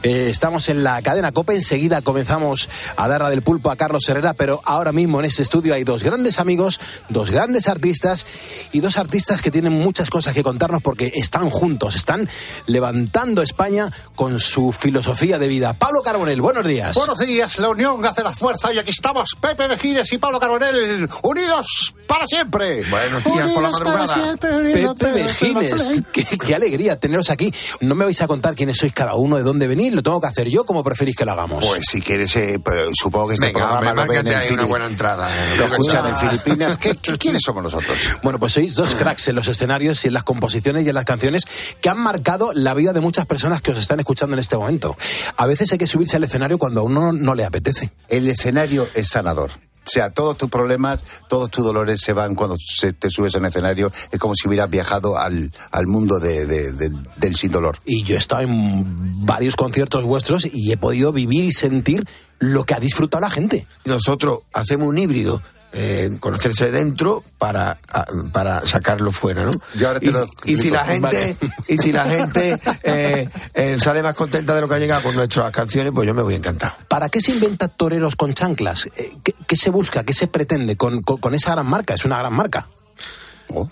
Eh, 0.03 0.27
estamos 0.29 0.67
en 0.67 0.83
la 0.83 1.01
cadena 1.01 1.31
COPE. 1.31 1.55
Enseguida 1.55 2.01
comenzamos 2.01 2.67
a 2.97 3.07
dar 3.07 3.21
la 3.21 3.29
del 3.29 3.41
pulpo 3.41 3.71
a 3.71 3.77
Carlos 3.77 4.07
Herrera, 4.09 4.33
pero 4.33 4.61
ahora 4.65 4.91
mismo 4.91 5.21
en 5.21 5.27
este 5.27 5.43
estudio 5.43 5.73
hay 5.73 5.85
dos 5.85 6.03
grandes 6.03 6.39
amigos, 6.39 6.81
dos 7.07 7.31
grandes 7.31 7.69
artistas 7.69 8.25
y 8.73 8.81
dos 8.81 8.97
artistas 8.97 9.41
que 9.41 9.49
tienen 9.49 9.71
muchas 9.71 10.09
cosas 10.09 10.33
que 10.33 10.43
contarnos 10.43 10.81
porque 10.81 11.09
están 11.15 11.49
juntos, 11.49 11.95
están 11.95 12.27
levantando 12.65 13.41
España 13.41 13.89
con 14.15 14.41
su 14.41 14.73
filosofía 14.73 15.39
de 15.39 15.47
vida. 15.47 15.73
Pablo 15.73 16.01
Carbonel, 16.01 16.41
buenos 16.41 16.67
días. 16.67 16.95
Buenos 16.95 17.19
días, 17.19 17.59
la 17.59 17.69
unión 17.69 18.05
hace 18.05 18.23
la 18.23 18.33
fuerza 18.33 18.73
y 18.73 18.77
aquí 18.77 18.91
estamos 18.91 19.29
Pepe 19.39 19.69
Mejines 19.69 20.11
y 20.11 20.16
Pablo 20.19 20.39
Carbonel, 20.39 21.09
unidos 21.23 21.93
para 22.07 22.25
siempre. 22.25 22.83
Buenos 22.89 23.23
días 23.23 23.51
por 23.51 23.63
la 23.63 23.69
madrugada. 23.71 24.37
Pepe 24.37 25.11
Mejines, 25.23 26.01
qué, 26.11 26.23
qué 26.23 26.55
alegría 26.55 26.99
teneros 26.99 27.29
aquí. 27.29 27.53
No 27.81 27.95
me 27.95 28.05
vais 28.05 28.21
a 28.21 28.27
contar 28.27 28.55
quiénes 28.55 28.77
sois 28.77 28.93
cada 28.93 29.15
uno, 29.15 29.37
de 29.37 29.43
dónde 29.43 29.67
venís, 29.67 29.93
lo 29.93 30.01
tengo 30.03 30.19
que 30.21 30.27
hacer 30.27 30.49
yo, 30.49 30.63
como 30.65 30.83
preferís 30.83 31.15
que 31.15 31.25
lo 31.25 31.31
hagamos. 31.33 31.65
Pues 31.65 31.85
si 31.89 32.01
quieres, 32.01 32.35
eh, 32.37 32.59
pues, 32.63 32.89
supongo 32.99 33.29
que 33.29 33.33
este 33.35 33.47
Venga, 33.47 33.59
programa 33.69 34.05
lo 34.05 34.07
ven 34.11 34.27
en 34.27 34.35
ahí 34.35 34.51
una 34.53 34.65
buena 34.65 34.85
entrada. 34.85 35.29
Lo 35.57 35.65
escuchan 35.65 36.07
en 36.07 36.15
Filipinas. 36.17 36.77
¿Qué, 36.77 36.95
qué- 37.01 37.17
quiénes 37.17 37.41
somos 37.45 37.63
nosotros? 37.63 37.97
Bueno, 38.23 38.39
pues 38.39 38.53
sois 38.53 38.73
dos 38.75 38.95
cracks 38.95 39.27
en 39.29 39.35
los 39.35 39.47
escenarios 39.47 40.03
y 40.03 40.07
en 40.07 40.13
las 40.13 40.23
composiciones 40.23 40.85
y 40.85 40.89
en 40.89 40.95
las 40.95 41.05
canciones 41.05 41.43
que 41.81 41.89
han 41.89 41.99
marcado 41.99 42.51
la 42.53 42.73
vida 42.73 42.93
de 42.93 42.99
muchas 42.99 43.25
personas 43.25 43.61
que 43.61 43.71
os 43.71 43.77
están 43.77 43.99
escuchando 43.99 44.33
en 44.35 44.39
este 44.39 44.57
momento. 44.57 44.97
A 45.37 45.45
veces 45.45 45.71
hay 45.71 45.77
que 45.77 45.87
subirse 45.87 46.15
al 46.17 46.23
escenario 46.23 46.57
cuando 46.57 46.81
a 46.81 46.83
uno 46.83 47.11
no 47.13 47.35
le 47.35 47.45
apetece. 47.45 47.91
El 48.09 48.27
escenario 48.27 48.87
es 48.95 49.09
sanador. 49.09 49.51
O 49.87 49.89
sea, 49.89 50.09
todos 50.09 50.37
tus 50.37 50.49
problemas, 50.49 51.05
todos 51.29 51.49
tus 51.49 51.63
dolores 51.63 52.01
se 52.01 52.11
van 52.11 52.35
cuando 52.35 52.57
se- 52.59 52.91
te 52.91 53.09
subes 53.09 53.33
en 53.35 53.45
escenario. 53.45 53.89
Es 54.11 54.19
como 54.19 54.33
si 54.35 54.45
hubieras 54.47 54.69
viajado 54.69 55.17
al, 55.17 55.51
al 55.71 55.87
mundo 55.87 56.19
de- 56.19 56.45
de- 56.45 56.73
de- 56.73 56.91
del 57.15 57.35
sin 57.37 57.51
dolor. 57.51 57.77
Y 57.85 58.03
yo 58.03 58.15
he 58.15 58.17
estado 58.19 58.41
en 58.41 59.25
varios 59.25 59.55
conciertos 59.55 60.03
vuestros 60.03 60.45
y 60.51 60.71
he 60.73 60.77
podido 60.77 61.13
vivir 61.13 61.45
y 61.45 61.51
sentir 61.53 62.05
lo 62.39 62.65
que 62.65 62.73
ha 62.73 62.79
disfrutado 62.81 63.21
la 63.21 63.29
gente. 63.31 63.65
Nosotros 63.85 64.41
hacemos 64.53 64.87
un 64.89 64.97
híbrido. 64.97 65.41
Eh, 65.73 66.15
conocerse 66.19 66.71
dentro 66.71 67.23
para, 67.37 67.77
a- 67.91 68.05
para 68.31 68.65
sacarlo 68.65 69.11
fuera, 69.11 69.43
¿no? 69.45 69.51
Yo 69.75 69.87
ahora 69.87 69.99
te 69.99 70.07
y, 70.07 70.11
lo 70.11 70.25
y 70.45 70.57
si 70.57 70.69
la 70.69 70.85
gente 70.85 71.37
y 71.67 71.77
si 71.77 71.91
la 71.91 72.05
gente 72.05 72.59
eh, 72.83 73.29
eh, 73.53 73.77
sale 73.79 74.01
más 74.01 74.13
contenta 74.13 74.55
de 74.55 74.61
lo 74.61 74.67
que 74.69 74.75
ha 74.75 74.79
llegado 74.79 75.03
con 75.03 75.15
nuestras 75.15 75.51
canciones, 75.51 75.91
pues 75.93 76.07
yo 76.07 76.13
me 76.13 76.21
voy 76.23 76.35
encantado. 76.35 76.73
¿Para 76.87 77.09
qué 77.09 77.21
se 77.21 77.31
inventa 77.31 77.67
toreros 77.67 78.15
con 78.15 78.33
chanclas? 78.33 78.87
¿Qué, 79.23 79.35
qué 79.47 79.55
se 79.55 79.69
busca? 79.69 80.03
¿Qué 80.03 80.13
se 80.13 80.27
pretende 80.27 80.75
con, 80.77 81.01
con- 81.01 81.17
con 81.17 81.35
esa 81.35 81.51
gran 81.51 81.67
marca? 81.67 81.93
Es 81.95 82.05
una 82.05 82.17
gran 82.17 82.33
marca. 82.33 82.67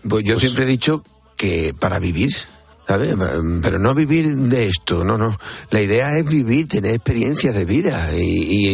Pues 0.07 0.23
yo 0.23 0.39
siempre 0.39 0.63
he 0.65 0.67
dicho 0.67 1.03
que 1.37 1.73
para 1.77 1.99
vivir, 1.99 2.33
¿sabes? 2.87 3.15
Pero 3.61 3.79
no 3.79 3.93
vivir 3.95 4.35
de 4.35 4.67
esto, 4.67 5.03
no, 5.03 5.17
no. 5.17 5.35
La 5.71 5.81
idea 5.81 6.17
es 6.17 6.25
vivir, 6.25 6.67
tener 6.67 6.93
experiencias 6.95 7.55
de 7.55 7.65
vida. 7.65 8.09
Y, 8.15 8.21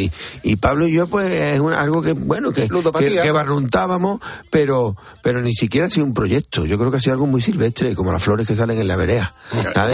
y, 0.04 0.12
y 0.44 0.56
Pablo 0.58 0.88
y 0.88 0.92
yo, 0.94 1.08
pues, 1.08 1.30
es 1.32 1.60
un- 1.60 1.74
algo 1.74 2.02
que, 2.02 2.14
bueno, 2.14 2.52
que, 2.52 2.68
que, 3.24 3.32
barruntábamos, 3.32 4.20
pero, 4.50 4.96
pero 5.22 5.42
ni 5.42 5.54
siquiera 5.54 5.88
ha 5.88 5.90
sido 5.90 6.06
un 6.06 6.14
proyecto. 6.14 6.66
Yo 6.66 6.78
creo 6.78 6.92
que 6.92 6.98
ha 6.98 7.02
sido 7.02 7.14
algo 7.14 7.28
muy 7.28 7.42
silvestre, 7.42 7.96
como 7.96 8.12
las 8.12 8.24
flores 8.24 8.48
que 8.48 8.56
salen 8.56 8.78
en 8.80 8.88
la 8.88 8.96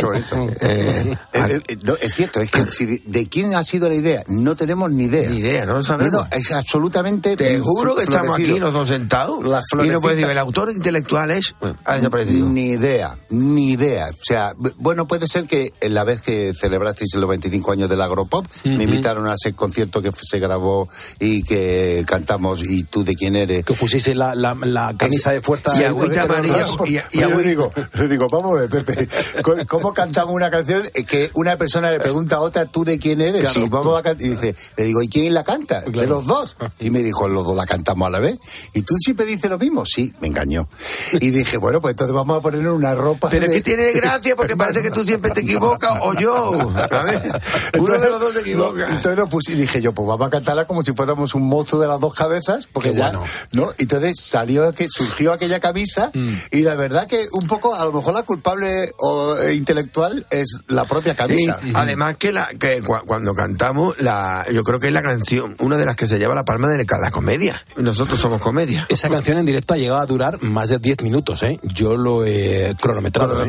bonito. 0.04 0.36
Eh, 0.62 1.18
Eh, 1.34 1.60
eh, 1.68 1.78
no, 1.84 1.96
es 1.96 2.14
cierto, 2.16 2.42
es 2.42 2.50
que 2.52 2.66
si 2.72 2.86
de, 2.86 3.04
de 3.06 3.28
quién 3.28 3.56
ha 3.56 3.64
sido 3.64 3.88
la 3.88 3.96
idea, 3.96 4.24
no 4.28 4.56
tenemos 4.56 4.92
ni 4.92 5.06
idea. 5.06 5.30
Ni 5.30 5.38
idea, 5.38 5.66
no 5.66 5.74
lo 5.74 5.84
sabemos. 5.84 6.14
No, 6.14 6.20
no, 6.22 6.28
es 6.32 6.52
absolutamente. 6.52 7.36
Te 7.36 7.60
juro 7.60 7.96
que 7.96 8.04
estamos 8.04 8.36
aquí 8.36 8.60
los 8.60 8.74
dos 8.74 8.88
sentados 8.90 9.44
y 9.86 9.88
no 9.90 10.02
puedes 10.02 10.18
decir, 10.18 10.32
el 10.32 10.38
autor 10.38 10.72
intelectual 10.72 11.32
es... 11.32 11.56
Bueno, 11.60 11.78
ha 11.86 11.96
desaparecido. 11.98 12.48
Ni 12.50 12.72
idea, 12.72 13.18
ni 13.30 13.72
idea. 13.72 14.07
O 14.12 14.24
sea, 14.24 14.54
bueno, 14.78 15.08
puede 15.08 15.28
ser 15.28 15.46
que 15.46 15.74
en 15.82 15.94
la 15.94 16.04
vez 16.04 16.22
que 16.22 16.54
celebrasteis 16.54 17.16
los 17.16 17.30
25 17.30 17.72
años 17.72 17.90
del 17.90 18.02
Agropop, 18.02 18.46
me 18.64 18.84
invitaron 18.84 19.28
a 19.28 19.36
ese 19.36 19.54
concierto 19.54 20.02
que 20.02 20.12
se 20.22 20.40
grabó 20.40 20.90
y 21.20 21.44
que 21.44 22.04
cantamos 22.08 22.62
y 22.64 22.84
tú 22.84 23.04
de 23.04 23.16
quién 23.16 23.36
eres. 23.36 23.64
Que 23.66 23.74
pusiste 23.74 24.16
la, 24.16 24.36
la- 24.36 24.56
la 24.62 24.94
camisa 24.98 25.32
de 25.32 25.42
fuerza. 25.42 25.72
Y 25.80 25.84
agüita 25.84 26.24
amarilla. 26.24 26.66
Y, 26.86 27.20
yo 27.20 27.38
digo, 27.40 27.72
yo 27.96 28.08
digo, 28.08 28.28
vamos 28.30 28.58
a 28.58 28.62
ver, 28.62 28.70
Pepe, 28.70 29.08
¿cómo- 29.44 29.66
¿cómo 29.68 29.94
cantamos 29.94 30.34
una 30.34 30.50
canción 30.50 30.84
que 31.08 31.30
una 31.34 31.58
persona 31.58 31.92
le 31.92 32.00
pregunta 32.00 32.38
a 32.38 32.42
otra, 32.42 32.66
tú 32.66 32.84
de 32.86 32.98
quién 33.00 33.22
eres? 33.22 33.42
Claro. 33.42 33.54
Sí, 33.62 33.70
vamos 33.70 34.02
a 34.06 34.12
y 34.12 34.30
dice, 34.30 34.56
le 34.78 34.84
digo, 34.86 35.02
¿y 35.02 35.10
quién 35.10 35.34
la 35.34 35.44
canta? 35.44 35.82
De 35.82 36.08
los 36.08 36.26
dos. 36.26 36.56
Y 36.80 36.90
me 36.90 37.04
dijo, 37.04 37.28
los 37.28 37.46
dos 37.46 37.56
la 37.56 37.66
cantamos 37.66 38.08
a 38.08 38.12
la 38.12 38.20
vez. 38.20 38.38
¿Y 38.74 38.82
tú 38.84 38.96
siempre 39.00 39.26
dices 39.26 39.50
lo 39.50 39.58
mismo? 39.58 39.86
Sí, 39.86 40.14
me 40.22 40.28
engañó. 40.28 40.68
Y 41.14 41.30
dije, 41.32 41.58
bueno, 41.58 41.82
pues 41.82 41.94
entonces 41.94 42.14
vamos 42.14 42.38
a 42.38 42.42
ponerle 42.42 42.72
una 42.72 42.94
ropa. 42.96 43.30
Pero 43.30 43.48
de- 43.48 43.54
que 43.54 43.62
tiene 43.62 43.92
gracia 44.02 44.36
porque 44.36 44.56
parece 44.56 44.82
que 44.82 44.92
tú 44.92 45.04
siempre 45.06 45.32
te 45.32 45.42
equivocas 45.42 46.00
o 46.02 46.14
yo. 46.14 46.54
A 46.92 47.04
ver, 47.04 47.42
uno 47.80 48.00
de 48.00 48.10
los 48.10 48.20
dos 48.20 48.34
se 48.34 48.42
equivoca. 48.42 48.86
Entonces 48.88 49.18
lo 49.18 49.28
puse 49.28 49.54
y 49.54 49.56
dije 49.56 49.82
yo, 49.82 49.94
pues 49.94 50.08
vamos 50.08 50.28
a 50.28 50.30
cantarla 50.30 50.66
como 50.66 50.84
si 50.84 50.94
fuéramos 50.94 51.36
un 51.36 51.48
monstruo 51.48 51.82
de 51.82 51.88
las 51.88 52.00
dos 52.00 52.14
cabezas, 52.14 52.68
porque 52.72 52.92
Qué 52.92 52.98
ya, 52.98 53.10
bueno. 53.10 53.24
¿no? 53.54 53.72
Entonces 53.78 54.20
salió 54.22 54.72
que 54.74 54.88
surgió 54.90 55.32
aquella 55.34 55.60
camisa 55.60 56.12
Mm. 56.14 56.34
y 56.52 56.62
la 56.62 56.76
verdad 56.76 57.08
que 57.08 57.28
un 57.32 57.48
poco, 57.48 57.76
a 57.76 57.84
lo 57.86 57.92
mejor 57.92 58.14
la 58.14 58.24
culpable 58.24 58.92
o, 58.98 59.36
eh, 59.38 59.56
intelectual 59.56 60.26
es 60.30 60.60
la 60.68 60.86
propia 60.86 61.14
Sí, 61.14 61.18
camisa. 61.18 61.60
además 61.74 62.16
que, 62.18 62.32
la, 62.32 62.48
que 62.60 62.82
cua- 62.84 63.04
cuando 63.06 63.34
cantamos, 63.34 64.00
la, 64.02 64.46
yo 64.52 64.64
creo 64.64 64.80
que 64.80 64.88
es 64.88 64.94
la 64.94 65.02
canción, 65.04 65.56
una 65.60 65.78
de 65.78 65.86
las 65.86 65.96
que 65.96 66.08
se 66.08 66.18
lleva 66.20 66.34
la 66.36 66.46
palma 66.46 66.68
de 66.70 66.86
la 66.88 67.12
comedia. 67.12 67.62
Nosotros 67.76 68.20
somos 68.20 68.42
comedia. 68.42 68.86
Esa 68.90 69.10
canción 69.10 69.38
en 69.38 69.46
directo 69.46 69.74
ha 69.74 69.78
llegado 69.78 70.00
a 70.02 70.06
durar 70.06 70.42
más 70.44 70.70
de 70.70 70.80
10 70.80 71.02
minutos, 71.04 71.44
¿eh? 71.44 71.60
Yo 71.64 71.98
lo 71.98 72.26
he 72.26 72.74
cronometrado. 72.80 73.44
¿eh? 73.44 73.48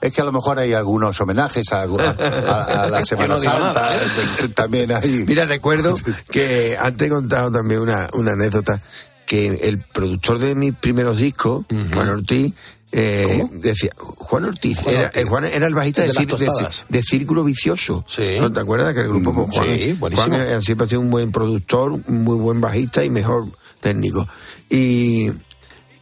Es 0.00 0.12
que 0.12 0.20
a 0.20 0.24
lo 0.24 0.32
mejor 0.32 0.58
hay 0.58 0.72
algunos 0.72 1.20
homenajes 1.20 1.72
a, 1.72 1.82
a- 1.82 1.84
a- 1.84 2.82
a 2.84 2.88
la 2.88 3.02
Semana 3.06 3.34
no 3.34 3.40
Santa. 3.40 3.96
¿eh? 3.96 3.98
t- 4.40 4.48
También 4.50 4.92
hay. 4.92 5.24
Mira, 5.26 5.46
recuerdo 5.46 5.96
que 6.30 6.76
antes 6.80 7.06
he 7.06 7.10
contado 7.10 7.50
también 7.50 7.80
una, 7.80 8.08
una 8.14 8.32
anécdota 8.32 8.80
que 9.26 9.46
el 9.46 9.78
productor 9.80 10.38
de 10.38 10.54
mis 10.54 10.74
primeros 10.74 11.18
discos, 11.18 11.64
Juan 11.94 12.08
Ortiz, 12.10 12.52
eh, 12.94 13.42
decía, 13.52 13.90
Juan 13.96 14.44
Ortiz, 14.44 14.78
Juan 14.80 14.94
era, 14.94 15.04
Ortiz. 15.06 15.22
eh, 15.22 15.24
Juan 15.26 15.44
era 15.46 15.66
el 15.66 15.74
bajista 15.74 16.02
de, 16.02 17.02
Círculo 17.02 17.42
Vicioso. 17.42 18.04
Sí. 18.06 18.36
¿No 18.38 18.52
te 18.52 18.60
acuerdas 18.60 18.92
que 18.92 19.00
el 19.00 19.08
grupo 19.08 19.32
con 19.32 19.46
Juan, 19.46 19.64
Sí, 19.66 19.92
buenísimo. 19.98 20.36
Juan 20.36 20.40
eh, 20.48 20.60
siempre 20.60 20.84
ha 20.84 20.88
sido 20.90 21.00
un 21.00 21.10
buen 21.10 21.32
productor, 21.32 21.92
un 21.92 22.02
muy 22.24 22.36
buen 22.36 22.60
bajista 22.60 23.02
y 23.02 23.08
mejor 23.08 23.46
técnico. 23.80 24.28
Y, 24.68 25.30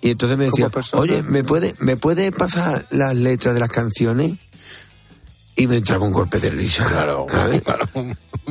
y 0.01 0.11
entonces 0.11 0.39
me 0.39 0.47
decía, 0.47 0.71
persona. 0.71 1.03
oye, 1.03 1.23
¿me 1.23 1.45
puede, 1.45 1.75
¿me 1.79 1.97
puede 1.97 2.33
pasar 2.33 2.87
las 2.91 3.15
letras 3.15 3.55
de 3.55 3.61
las 3.61 3.71
canciones? 3.71 4.39
Y 5.57 5.67
me 5.67 5.77
entraba 5.77 6.07
un 6.07 6.13
golpe 6.13 6.41
de 6.41 6.49
risa. 6.49 6.85
Claro, 6.85 7.27
¿sabes? 7.31 7.61
claro. 7.61 7.87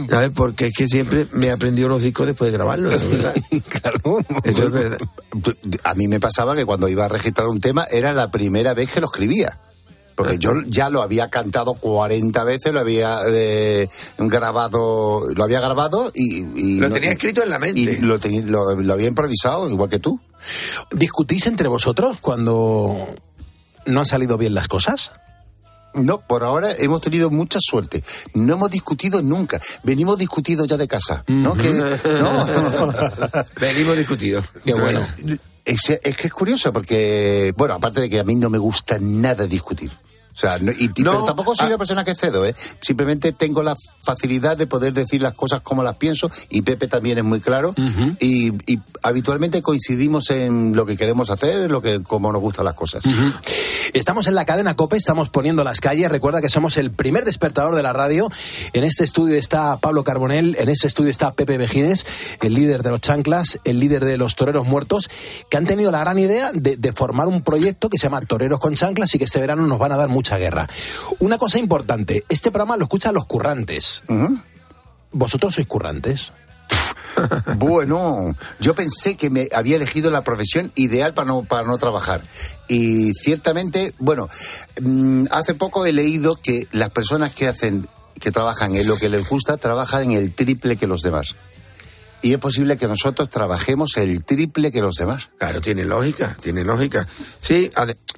¿Sabes? 0.10 0.30
Porque 0.36 0.68
es 0.68 0.74
que 0.78 0.88
siempre 0.88 1.28
me 1.32 1.48
he 1.48 1.52
aprendido 1.52 1.90
los 1.90 2.04
discos 2.04 2.28
después 2.28 2.52
de 2.52 2.58
grabarlos, 2.58 2.94
¿es 2.94 3.12
verdad? 3.12 3.36
claro. 3.82 4.20
Eso 4.44 4.66
es 4.66 4.72
verdad. 4.72 5.00
A 5.84 5.96
mí 5.96 6.08
me 6.08 6.20
pasaba 6.20 6.56
que 6.56 6.66
cuando 6.66 6.88
iba 6.88 7.06
a 7.06 7.08
registrar 7.08 7.48
un 7.48 7.60
tema 7.60 7.86
era 7.90 8.14
la 8.14 8.30
primera 8.30 8.76
vez 8.76 8.92
que 8.92 9.02
lo 9.02 9.08
escribía. 9.08 9.58
Porque 10.20 10.38
yo 10.38 10.52
ya 10.66 10.90
lo 10.90 11.02
había 11.02 11.30
cantado 11.30 11.74
40 11.76 12.44
veces, 12.44 12.74
lo 12.74 12.80
había 12.82 13.20
eh, 13.28 13.88
grabado, 14.18 15.22
lo 15.34 15.44
había 15.44 15.60
grabado 15.62 16.12
y, 16.14 16.40
y 16.60 16.80
Lo 16.80 16.90
no- 16.90 16.94
tenía 16.96 17.12
escrito 17.12 17.42
en 17.42 17.50
la 17.50 17.58
mente. 17.60 17.80
y 17.80 17.98
lo, 17.98 18.20
tenía- 18.20 18.42
lo, 18.42 18.76
lo 18.76 18.94
había 18.94 19.08
improvisado 19.08 19.70
igual 19.70 19.90
que 19.90 20.00
tú. 20.00 20.20
¿Discutís 20.92 21.48
entre 21.48 21.68
vosotros 21.68 22.20
cuando 22.22 22.96
no 23.86 24.00
han 24.00 24.06
salido 24.06 24.38
bien 24.38 24.54
las 24.54 24.68
cosas? 24.68 25.12
No, 25.94 26.20
por 26.20 26.44
ahora 26.44 26.74
hemos 26.78 27.02
tenido 27.02 27.30
mucha 27.32 27.60
suerte. 27.62 28.04
No 28.36 28.54
hemos 28.54 28.70
discutido 28.70 29.22
nunca. 29.24 29.60
Venimos 29.84 30.18
discutidos 30.20 30.68
ya 30.68 30.78
de 30.78 30.88
casa. 30.88 31.24
¿no? 31.28 31.56
Que- 31.56 31.70
no. 31.72 32.46
Venimos 33.60 33.98
discutidos. 33.98 34.46
Qué 34.64 34.74
bueno. 34.74 35.02
Es, 35.66 35.90
es 35.90 36.16
que 36.16 36.28
es 36.28 36.34
curioso 36.34 36.72
porque, 36.74 37.54
bueno, 37.56 37.76
aparte 37.76 38.02
de 38.02 38.10
que 38.10 38.20
a 38.20 38.24
mí 38.24 38.36
no 38.36 38.50
me 38.50 38.58
gusta 38.58 38.98
nada 39.00 39.46
discutir. 39.46 39.92
Sea, 40.40 40.58
no- 40.60 40.72
y, 40.72 40.90
y- 40.96 41.04
No, 41.04 41.12
pero 41.12 41.26
tampoco 41.26 41.54
soy 41.56 41.66
ah. 41.66 41.70
una 41.70 41.78
persona 41.78 42.06
que 42.06 42.16
cedo, 42.16 42.46
¿eh? 42.46 42.56
Simplemente 42.80 43.34
tengo 43.34 43.62
la 43.62 43.76
facilidad 44.02 44.56
de 44.56 44.68
poder 44.68 44.94
decir 44.94 45.22
las 45.22 45.34
cosas 45.34 45.62
como 45.62 45.84
las 45.84 45.98
pienso 45.98 46.32
y 46.50 46.62
Pepe 46.62 46.88
también 46.88 47.18
es 47.18 47.24
muy 47.26 47.42
claro 47.42 47.74
y, 48.20 48.54
y 48.72 48.80
habitualmente 49.04 49.62
coincidimos 49.62 50.30
en 50.30 50.76
lo 50.76 50.86
que 50.86 50.96
queremos 50.96 51.30
hacer, 51.30 51.64
en 51.64 51.72
lo 51.72 51.82
que 51.82 52.02
como 52.04 52.32
nos 52.32 52.42
gustan 52.42 52.64
las 52.66 52.76
cosas. 52.76 53.04
Estamos 53.94 54.28
en 54.28 54.36
la 54.36 54.46
cadena 54.46 54.76
COPE, 54.76 54.98
estamos 54.98 55.30
poniendo 55.30 55.64
las 55.64 55.82
calles. 55.82 56.10
Recuerda 56.10 56.42
que 56.42 56.50
somos 56.50 56.78
el 56.78 56.92
primer 56.92 57.26
despertador 57.26 57.76
de 57.76 57.84
la 57.84 57.92
radio. 57.92 58.30
En 58.74 58.84
este 58.84 59.04
estudio 59.04 59.36
está 59.36 59.78
Pablo 59.78 60.04
Carbonell, 60.04 60.56
en 60.60 60.70
este 60.70 60.88
estudio 60.88 61.10
está 61.10 61.34
Pepe 61.34 61.58
Vejines, 61.58 62.06
el 62.42 62.54
líder 62.54 62.84
de 62.84 62.92
los 62.92 63.02
chanclas, 63.02 63.58
el 63.64 63.80
líder 63.80 64.06
de 64.06 64.18
los 64.18 64.36
toreros 64.36 64.66
muertos, 64.68 65.10
que 65.50 65.58
han 65.58 65.66
tenido 65.66 65.92
la 65.92 66.00
gran 66.00 66.20
idea 66.20 66.52
de, 66.54 66.78
formar 66.94 67.28
un 67.28 67.42
proyecto 67.42 67.90
que 67.90 67.98
se 67.98 68.04
llama 68.04 68.22
Toreros 68.22 68.60
con 68.60 68.76
Chanclas 68.76 69.14
y 69.16 69.20
que 69.20 69.26
este 69.26 69.40
verano 69.40 69.66
nos 69.68 69.80
van 69.80 69.92
a 69.92 69.98
dar 69.98 70.10
mucha 70.30 70.38
guerra. 70.38 70.70
Una 71.20 71.38
cosa 71.38 71.58
importante, 71.58 72.24
este 72.30 72.52
programa 72.52 72.78
lo 72.78 72.84
escuchan 72.84 73.16
los 73.16 73.26
currantes. 73.26 74.04
¿Vosotros 75.12 75.56
sois 75.56 75.68
currantes? 75.68 76.32
bueno, 77.58 78.36
yo 78.60 78.76
pensé 78.76 79.18
que 79.18 79.32
me 79.32 79.50
había 79.52 79.76
elegido 79.76 80.12
la 80.12 80.22
profesión 80.22 80.72
ideal 80.76 81.14
para 81.14 81.28
no, 81.28 81.44
para 81.44 81.68
no 81.68 81.78
trabajar. 81.78 82.22
Y 82.68 83.12
ciertamente, 83.14 83.94
bueno, 83.98 84.30
mm, 84.82 85.26
hace 85.32 85.56
poco 85.56 85.86
he 85.86 85.94
leído 85.94 86.36
que 86.36 86.68
las 86.72 86.92
personas 86.92 87.34
que 87.34 87.48
hacen, 87.48 87.88
que 88.20 88.32
trabajan 88.32 88.76
en 88.76 88.88
lo 88.88 88.98
que 88.98 89.10
les 89.10 89.28
gusta, 89.28 89.58
trabajan 89.58 90.12
en 90.12 90.12
el 90.12 90.34
triple 90.36 90.78
que 90.78 90.86
los 90.86 91.02
demás. 91.02 91.36
Y 92.22 92.34
es 92.34 92.40
posible 92.40 92.78
que 92.78 92.88
nosotros 92.88 93.30
trabajemos 93.30 93.96
el 93.98 94.24
triple 94.24 94.72
que 94.72 94.82
los 94.82 94.96
demás. 94.96 95.30
Claro, 95.38 95.62
tiene 95.62 95.86
lógica, 95.86 96.36
tiene 96.42 96.64
lógica. 96.64 97.08
Sí, 97.42 97.70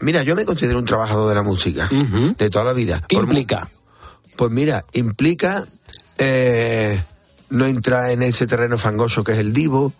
mira, 0.01 0.23
yo 0.23 0.35
me 0.35 0.45
considero 0.45 0.79
un 0.79 0.85
trabajador 0.85 1.29
de 1.29 1.35
la 1.35 1.43
música, 1.43 1.87
de 1.89 2.49
toda 2.49 2.65
la 2.65 2.73
vida. 2.73 3.03
¿Qué 3.07 3.17
implica? 3.17 3.69
Pues 4.35 4.49
mira, 4.49 4.83
implica 4.93 5.67
eh, 6.17 7.01
no 7.49 7.65
entra 7.65 8.11
en 8.11 8.21
ese 8.21 8.47
terreno 8.47 8.77
fangoso 8.77 9.23
que 9.23 9.33
es 9.33 9.39
el 9.39 9.53
divo, 9.53 9.93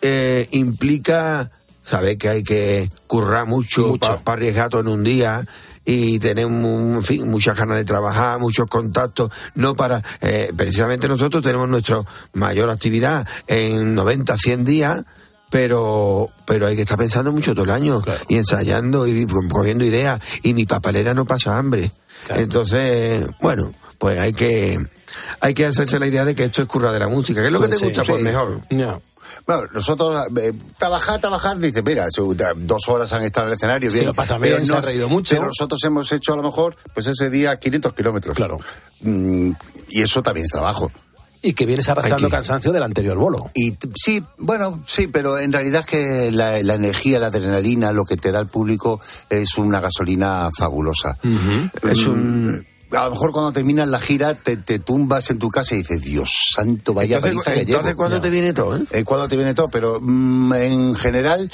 eh, 0.00 0.48
implica 0.52 1.50
saber 1.82 2.18
que 2.18 2.28
hay 2.28 2.42
que 2.42 2.90
currar 3.06 3.46
mucho, 3.46 3.96
para 3.98 4.20
arriesgar 4.26 4.68
todo 4.68 4.80
en 4.82 4.88
un 4.88 5.02
día 5.02 5.46
y 5.84 6.18
tener 6.18 6.46
en 6.46 7.02
fin, 7.02 7.28
muchas 7.28 7.56
ganas 7.56 7.76
de 7.76 7.84
trabajar, 7.84 8.38
muchos 8.38 8.66
contactos, 8.66 9.30
no 9.54 9.74
para, 9.74 10.02
eh, 10.20 10.52
precisamente 10.56 11.08
nosotros 11.08 11.42
tenemos 11.42 11.68
nuestra 11.68 12.02
mayor 12.34 12.70
actividad 12.70 13.26
en 13.46 13.94
90, 13.94 14.36
100 14.36 14.64
días, 14.64 15.02
pero 15.50 16.30
pero 16.46 16.66
hay 16.66 16.76
que 16.76 16.82
estar 16.82 16.98
pensando 16.98 17.30
mucho 17.30 17.52
todo 17.52 17.64
el 17.64 17.70
año 17.70 18.02
y 18.28 18.36
ensayando 18.36 19.06
y 19.06 19.26
cogiendo 19.26 19.84
ideas 19.84 20.20
y 20.42 20.54
mi 20.54 20.64
papelera 20.64 21.14
no 21.14 21.24
pasa 21.24 21.58
hambre. 21.58 21.92
Entonces, 22.30 23.26
bueno, 23.40 23.72
pues 23.98 24.18
hay 24.18 24.32
que 24.32 24.78
hay 25.40 25.54
que 25.54 25.66
hacerse 25.66 25.98
la 25.98 26.06
idea 26.06 26.24
de 26.24 26.34
que 26.34 26.44
esto 26.44 26.62
es 26.62 26.68
curra 26.68 26.92
de 26.92 27.00
la 27.00 27.08
música. 27.08 27.40
¿Qué 27.40 27.48
es 27.48 27.52
lo 27.52 27.60
que 27.60 27.68
te 27.68 27.76
gusta? 27.76 28.02
Pues 28.04 28.22
mejor. 28.22 28.62
Bueno, 29.46 29.64
nosotros, 29.72 30.26
eh, 30.40 30.52
trabajar, 30.78 31.20
trabajar, 31.20 31.58
dice, 31.58 31.82
mira, 31.82 32.06
dos 32.56 32.88
horas 32.88 33.12
han 33.12 33.22
estado 33.24 33.46
en 33.46 33.52
el 33.52 33.56
escenario, 33.56 33.90
bien, 33.90 34.06
lo 34.06 34.14
pasa 34.14 34.38
bien, 34.38 34.66
se 34.66 34.74
ha 34.74 34.80
reído 34.80 35.08
mucho. 35.08 35.34
Pero 35.34 35.46
nosotros 35.46 35.82
hemos 35.84 36.10
hecho 36.12 36.32
a 36.32 36.36
lo 36.36 36.42
mejor, 36.42 36.76
pues 36.94 37.06
ese 37.06 37.30
día 37.30 37.58
500 37.58 37.94
kilómetros. 37.94 38.36
Claro. 38.36 38.58
Mm, 39.00 39.52
y 39.90 40.02
eso 40.02 40.22
también 40.22 40.46
es 40.46 40.52
trabajo. 40.52 40.90
Y 41.44 41.54
que 41.54 41.66
vienes 41.66 41.88
arrastrando 41.88 42.30
cansancio 42.30 42.70
del 42.70 42.84
anterior 42.84 43.18
bolo. 43.18 43.50
Y 43.52 43.74
sí, 43.96 44.22
bueno, 44.38 44.84
sí, 44.86 45.08
pero 45.08 45.40
en 45.40 45.52
realidad 45.52 45.84
que 45.84 46.30
la, 46.30 46.58
energía, 46.58 47.18
la 47.18 47.26
adrenalina, 47.26 47.90
lo 47.90 48.04
que 48.04 48.16
te 48.16 48.30
da 48.30 48.38
el 48.38 48.46
público 48.46 49.00
es 49.28 49.58
una 49.58 49.80
gasolina 49.80 50.48
fabulosa. 50.56 51.18
Es 51.82 52.06
un 52.06 52.64
a 52.92 53.04
lo 53.04 53.10
mejor 53.12 53.32
cuando 53.32 53.52
terminas 53.52 53.88
la 53.88 53.98
gira 53.98 54.34
te, 54.34 54.56
tumbas 54.78 55.30
en 55.30 55.38
tu 55.38 55.48
casa 55.48 55.74
y 55.74 55.78
dices, 55.78 56.00
Dios 56.02 56.30
santo, 56.54 56.94
vaya 56.94 57.16
entonces, 57.16 57.54
que 57.54 57.60
Entonces, 57.60 57.94
¿cuándo 57.94 58.20
te 58.20 58.30
viene 58.30 58.52
todo? 58.52 58.76
Eh? 58.76 58.84
eh 58.90 59.04
¿Cuándo 59.04 59.28
te 59.28 59.36
viene 59.36 59.54
todo? 59.54 59.68
Pero 59.68 59.98
mm, 60.00 60.52
en 60.54 60.94
general... 60.94 61.50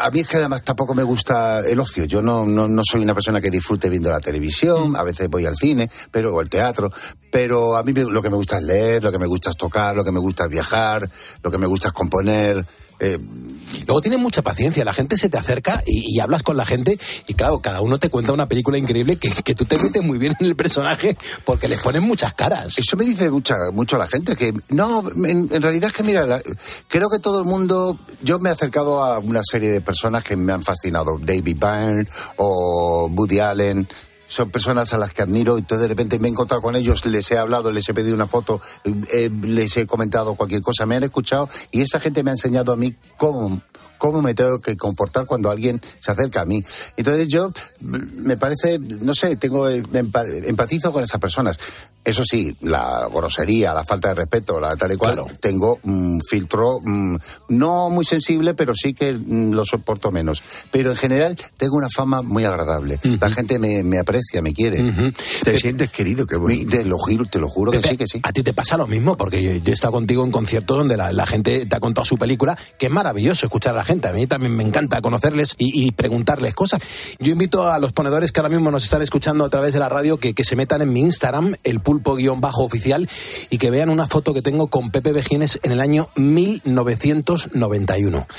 A 0.00 0.10
mí 0.10 0.20
es 0.20 0.28
que 0.28 0.38
además 0.38 0.62
tampoco 0.62 0.94
me 0.94 1.02
gusta 1.02 1.60
el 1.60 1.78
ocio. 1.78 2.06
Yo 2.06 2.22
no, 2.22 2.46
no, 2.46 2.66
no 2.66 2.80
soy 2.82 3.02
una 3.02 3.12
persona 3.12 3.38
que 3.38 3.50
disfrute 3.50 3.90
viendo 3.90 4.08
la 4.08 4.18
televisión, 4.18 4.92
mm. 4.92 4.96
a 4.96 5.02
veces 5.02 5.28
voy 5.28 5.44
al 5.44 5.56
cine, 5.56 5.90
pero 6.10 6.34
o 6.34 6.40
al 6.40 6.48
teatro, 6.48 6.90
pero 7.30 7.76
a 7.76 7.82
mí 7.82 7.92
lo 7.92 8.22
que 8.22 8.30
me 8.30 8.36
gusta 8.36 8.56
es 8.56 8.64
leer, 8.64 9.04
lo 9.04 9.12
que 9.12 9.18
me 9.18 9.26
gusta 9.26 9.50
es 9.50 9.56
tocar, 9.58 9.94
lo 9.94 10.02
que 10.02 10.10
me 10.10 10.20
gusta 10.20 10.44
es 10.44 10.50
viajar, 10.50 11.06
lo 11.42 11.50
que 11.50 11.58
me 11.58 11.66
gusta 11.66 11.88
es 11.88 11.92
componer. 11.92 12.64
Eh, 13.04 13.18
Luego 13.86 14.00
tienes 14.00 14.20
mucha 14.20 14.42
paciencia, 14.42 14.84
la 14.84 14.92
gente 14.92 15.16
se 15.16 15.28
te 15.28 15.38
acerca 15.38 15.82
y, 15.86 16.18
hablas 16.20 16.42
con 16.42 16.56
la 16.56 16.64
gente 16.64 16.98
y 17.26 17.34
claro, 17.34 17.60
cada 17.60 17.80
uno 17.80 17.98
te 17.98 18.08
cuenta 18.08 18.32
una 18.32 18.48
película 18.48 18.78
increíble 18.78 19.16
que, 19.16 19.30
que 19.30 19.54
tú 19.54 19.64
te 19.64 19.78
metes 19.78 20.02
muy 20.02 20.18
bien 20.18 20.34
en 20.40 20.46
el 20.46 20.56
personaje 20.56 21.16
porque 21.44 21.68
les 21.68 21.80
ponen 21.80 22.02
muchas 22.02 22.34
caras. 22.34 22.78
Eso 22.78 22.96
me 22.96 23.04
dice 23.04 23.30
mucha, 23.30 23.56
mucho 23.72 23.98
la 23.98 24.08
gente, 24.08 24.36
que 24.36 24.54
no, 24.70 25.04
en, 25.26 25.62
realidad 25.62 25.90
es 25.90 25.96
que 25.96 26.02
mira, 26.02 26.40
creo 26.88 27.10
que 27.10 27.18
todo 27.18 27.40
el 27.40 27.44
mundo, 27.44 27.98
yo 28.22 28.38
me 28.38 28.48
he 28.48 28.52
acercado 28.52 29.04
a 29.04 29.18
una 29.18 29.42
serie 29.42 29.70
de 29.70 29.80
personas 29.80 30.24
que 30.24 30.36
me 30.36 30.52
han 30.52 30.62
fascinado, 30.62 31.18
David 31.18 31.58
Byrne 31.58 32.08
o 32.36 33.08
Woody 33.12 33.40
Allen, 33.40 33.86
son 34.34 34.50
personas 34.50 34.92
a 34.92 34.98
las 34.98 35.12
que 35.12 35.22
admiro 35.22 35.58
y 35.58 35.62
de 35.62 35.86
repente 35.86 36.18
me 36.18 36.26
he 36.26 36.30
encontrado 36.32 36.60
con 36.60 36.74
ellos, 36.74 37.06
les 37.06 37.30
he 37.30 37.38
hablado, 37.38 37.70
les 37.70 37.88
he 37.88 37.94
pedido 37.94 38.16
una 38.16 38.26
foto, 38.26 38.60
eh, 39.12 39.30
les 39.42 39.76
he 39.76 39.86
comentado 39.86 40.34
cualquier 40.34 40.60
cosa, 40.60 40.86
me 40.86 40.96
han 40.96 41.04
escuchado 41.04 41.48
y 41.70 41.82
esa 41.82 42.00
gente 42.00 42.24
me 42.24 42.30
ha 42.30 42.32
enseñado 42.32 42.72
a 42.72 42.76
mí 42.76 42.96
cómo 43.16 43.60
cómo 44.04 44.20
me 44.20 44.34
tengo 44.34 44.60
que 44.60 44.76
comportar 44.76 45.24
cuando 45.24 45.50
alguien 45.50 45.80
se 45.98 46.12
acerca 46.12 46.42
a 46.42 46.44
mí. 46.44 46.62
Entonces 46.94 47.26
yo, 47.26 47.50
me 47.80 48.36
parece, 48.36 48.78
no 48.78 49.14
sé, 49.14 49.36
tengo 49.36 49.66
empatizo 49.66 50.92
con 50.92 51.02
esas 51.02 51.18
personas. 51.18 51.58
Eso 52.04 52.22
sí, 52.22 52.54
la 52.60 53.08
grosería, 53.10 53.72
la 53.72 53.82
falta 53.82 54.08
de 54.08 54.16
respeto, 54.16 54.60
la 54.60 54.76
tal 54.76 54.92
y 54.92 54.96
cual, 54.96 55.24
tengo 55.40 55.78
un 55.84 56.20
filtro 56.20 56.80
mm, 56.84 57.16
no 57.48 57.88
muy 57.88 58.04
sensible, 58.04 58.52
pero 58.52 58.74
sí 58.76 58.92
que 58.92 59.14
mm, 59.14 59.52
lo 59.52 59.64
soporto 59.64 60.12
menos. 60.12 60.42
Pero 60.70 60.90
en 60.90 60.98
general 60.98 61.34
tengo 61.56 61.76
una 61.76 61.88
fama 61.88 62.20
muy 62.20 62.44
agradable. 62.44 63.00
La 63.18 63.30
gente 63.30 63.58
me, 63.58 63.98
aprecia, 63.98 64.42
me 64.42 64.52
quiere. 64.52 65.14
¿Te, 65.44 65.56
sientes 65.56 65.90
querido? 65.90 66.26
Qué 66.26 66.36
Te 66.68 66.84
lo, 66.84 66.98
juro, 66.98 67.24
te 67.24 67.38
lo 67.38 67.48
juro 67.48 67.72
que 67.72 67.80
sí, 67.80 67.96
que 67.96 68.06
sí. 68.06 68.20
A 68.22 68.32
ti 68.32 68.42
te 68.42 68.52
pasa 68.52 68.76
lo 68.76 68.86
mismo, 68.86 69.16
porque 69.16 69.42
yo, 69.42 69.50
he 69.50 69.74
estado 69.74 69.92
contigo 69.92 70.26
en 70.26 70.30
conciertos 70.30 70.76
donde 70.76 70.98
la, 70.98 71.26
gente 71.26 71.64
te 71.64 71.74
ha 71.74 71.80
contado 71.80 72.04
su 72.04 72.18
película, 72.18 72.54
que 72.78 72.86
es 72.86 72.92
maravilloso 72.92 73.46
escuchar 73.46 73.72
a 73.72 73.78
la 73.78 73.84
gente. 73.86 73.93
A 74.02 74.12
mí 74.12 74.26
también 74.26 74.56
me 74.56 74.64
encanta 74.64 75.00
conocerles 75.00 75.54
y, 75.58 75.92
preguntarles 75.92 76.54
cosas. 76.54 76.80
Yo 77.18 77.32
invito 77.32 77.70
a 77.70 77.78
los 77.78 77.92
ponedores 77.92 78.32
que 78.32 78.40
ahora 78.40 78.48
mismo 78.48 78.70
nos 78.70 78.84
están 78.84 79.02
escuchando 79.02 79.44
a 79.44 79.48
través 79.48 79.74
de 79.74 79.80
la 79.80 79.88
radio 79.88 80.18
que, 80.18 80.34
que 80.34 80.44
se 80.44 80.56
metan 80.56 80.82
en 80.82 80.92
mi 80.92 81.00
Instagram, 81.00 81.54
el 81.62 81.80
pulpo-oficial, 81.80 83.08
y 83.50 83.58
que 83.58 83.70
vean 83.70 83.90
una 83.90 84.08
foto 84.08 84.34
que 84.34 84.42
tengo 84.42 84.66
con 84.66 84.90
Pepe 84.90 85.12
Vejines 85.12 85.60
en 85.62 85.72
el 85.72 85.80
año 85.80 86.08
1991. 86.16 88.26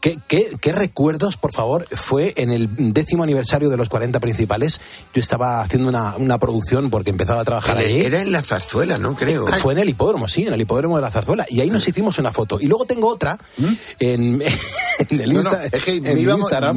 ¿qué, 0.00 0.18
qué, 0.60 0.72
recuerdos, 0.72 1.36
por 1.36 1.52
favor, 1.52 1.86
fue 1.90 2.34
en 2.36 2.52
el 2.52 2.68
décimo 2.92 3.24
aniversario 3.24 3.68
de 3.68 3.76
los 3.76 3.88
40 3.88 4.20
principales? 4.20 4.80
Yo 5.14 5.20
estaba 5.20 5.62
haciendo 5.62 5.88
una, 5.88 6.16
una 6.16 6.38
producción 6.38 6.90
porque 6.90 7.10
empezaba 7.10 7.42
a 7.42 7.44
trabajar 7.44 7.78
ahí. 7.78 8.00
Era 8.00 8.22
en 8.22 8.32
la 8.32 8.42
zarzuela, 8.42 8.98
¿no? 8.98 9.14
Creo. 9.14 9.46
Fue 9.46 9.72
en 9.72 9.80
el 9.80 9.88
hipódromo, 9.88 10.28
sí, 10.28 10.46
en 10.46 10.54
el 10.54 10.60
hipódromo 10.60 10.96
de 10.96 11.02
la 11.02 11.10
zarzuela. 11.10 11.46
Y 11.48 11.60
ahí 11.60 11.70
nos 11.70 11.86
hicimos 11.88 12.18
una 12.18 12.32
foto. 12.32 12.60
Y 12.60 12.66
luego 12.66 12.84
tengo 12.84 13.08
otra 13.08 13.38
¿Mm? 13.56 13.72
En, 14.14 14.42
en, 15.10 15.20
el 15.20 15.36
es 15.72 15.84
que 15.84 16.00
me 16.00 16.12
iba, 16.20 16.34
Instagram. 16.34 16.76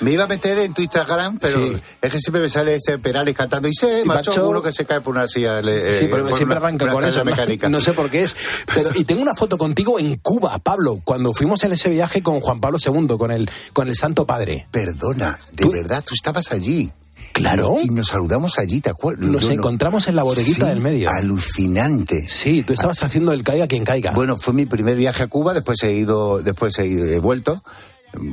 Me 0.00 0.12
iba, 0.12 0.24
a 0.24 0.26
meter 0.26 0.58
en 0.58 0.74
tu 0.74 0.82
Instagram, 0.82 1.38
pero 1.38 1.80
es 2.00 2.12
que 2.12 2.18
siempre 2.18 2.42
me 2.42 2.48
sale 2.48 2.76
ese 2.76 2.98
Perales 2.98 3.34
cantando 3.34 3.68
y 3.68 3.74
sé, 3.74 4.04
macho, 4.04 4.48
uno 4.48 4.62
que 4.62 4.72
se 4.72 4.84
cae 4.84 5.00
por 5.00 5.14
una 5.14 5.28
silla. 5.28 5.60
Eh, 5.60 5.92
sí, 5.92 6.08
pero 6.10 6.34
siempre 6.36 6.56
arranca 6.56 6.90
con 6.90 7.04
eso. 7.04 7.24
Mecánica. 7.24 7.68
No, 7.68 7.80
sé 7.80 7.92
por 7.92 8.10
qué 8.10 8.24
es. 8.24 8.36
Pero, 8.74 8.90
y 8.94 9.04
tengo 9.04 9.22
una 9.22 9.34
foto 9.34 9.58
contigo 9.58 9.98
en 9.98 10.16
Cuba, 10.18 10.58
Pablo, 10.58 11.00
cuando 11.04 11.32
fuimos 11.32 11.62
en 11.64 11.72
ese 11.72 11.88
viaje 11.88 12.22
con 12.22 12.40
Juan 12.40 12.60
Pablo 12.60 12.78
II, 12.84 13.16
con 13.18 13.30
el, 13.30 13.50
con 13.72 13.88
el 13.88 13.96
Santo 13.96 14.26
Padre. 14.26 14.66
Perdona, 14.70 15.38
de 15.52 15.68
verdad, 15.68 16.04
tú 16.06 16.14
estabas 16.14 16.52
allí. 16.52 16.90
Claro. 17.34 17.78
Y, 17.82 17.88
nos 17.88 18.08
saludamos 18.08 18.58
allí, 18.58 18.80
¿te 18.80 18.90
acuerdas? 18.90 19.28
Nos 19.28 19.48
encontramos 19.48 20.06
en 20.06 20.14
la 20.14 20.22
bodeguita 20.22 20.68
del 20.68 20.80
medio. 20.80 21.10
Alucinante. 21.10 22.28
Sí, 22.28 22.62
tú 22.62 22.72
estabas 22.72 23.02
haciendo 23.02 23.32
el 23.32 23.42
caiga 23.42 23.66
quien 23.66 23.84
caiga. 23.84 24.12
Bueno, 24.12 24.38
fue 24.38 24.54
mi 24.54 24.66
primer 24.66 24.96
viaje 24.96 25.24
a 25.24 25.26
Cuba, 25.26 25.52
después 25.52 25.82
he 25.82 25.92
ido, 25.92 26.40
después 26.42 26.78
he 26.78 27.18
vuelto 27.18 27.60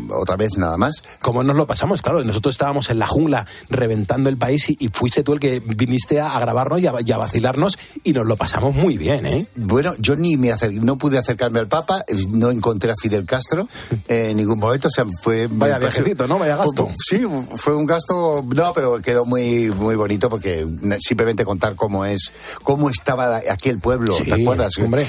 otra 0.10 0.36
vez 0.36 0.58
nada 0.58 0.78
más. 0.78 1.02
Como 1.22 1.44
nos 1.44 1.56
lo 1.56 1.68
pasamos, 1.68 2.02
claro, 2.02 2.24
nosotros 2.24 2.54
estábamos 2.54 2.90
en 2.90 3.00
la 3.00 3.08
jungla 3.08 3.46
reventando 3.70 4.30
el 4.30 4.38
país 4.38 4.70
y, 4.70 4.90
fuiste 4.94 5.24
tú 5.24 5.34
el 5.34 5.40
que 5.40 5.60
viniste 5.60 6.20
a, 6.20 6.40
grabarnos 6.40 6.82
y 6.82 6.88
a, 6.88 7.18
vacilarnos 7.18 7.78
y 8.04 8.14
nos 8.14 8.26
lo 8.26 8.36
pasamos 8.36 8.76
muy 8.76 8.98
bien, 8.98 9.26
¿eh? 9.26 9.48
Bueno, 9.56 9.94
yo 10.00 10.16
ni 10.16 10.38
me 10.38 10.52
no 10.82 10.98
pude 10.98 11.18
acercarme 11.18 11.60
al 11.60 11.68
Papa, 11.68 12.04
no 12.30 12.52
encontré 12.52 12.92
a 12.92 12.96
Fidel 13.02 13.26
Castro 13.26 13.68
en 14.08 14.38
ningún 14.38 14.60
momento, 14.60 14.88
o 14.88 14.92
sea, 14.92 15.06
fue... 15.22 15.48
Vaya 15.50 15.80
viajecito, 15.80 16.28
¿no? 16.28 16.40
Vaya 16.40 16.58
gasto. 16.58 16.90
Sí, 16.98 17.24
fue 17.56 17.76
un 17.76 17.86
gasto, 17.86 18.44
no, 18.54 18.74
pero 18.74 19.02
quedó 19.02 19.26
muy, 19.26 19.70
muy 19.70 19.96
bonito 19.96 20.30
porque 20.30 20.68
simplemente 21.00 21.46
contar 21.46 21.76
cómo 21.76 22.06
es, 22.06 22.34
cómo 22.64 22.90
estaba 22.90 23.42
aquí 23.50 23.70
el 23.70 23.80
pueblo, 23.80 24.16
¿te 24.16 24.34
acuerdas? 24.34 24.78
Hombre. 24.78 25.06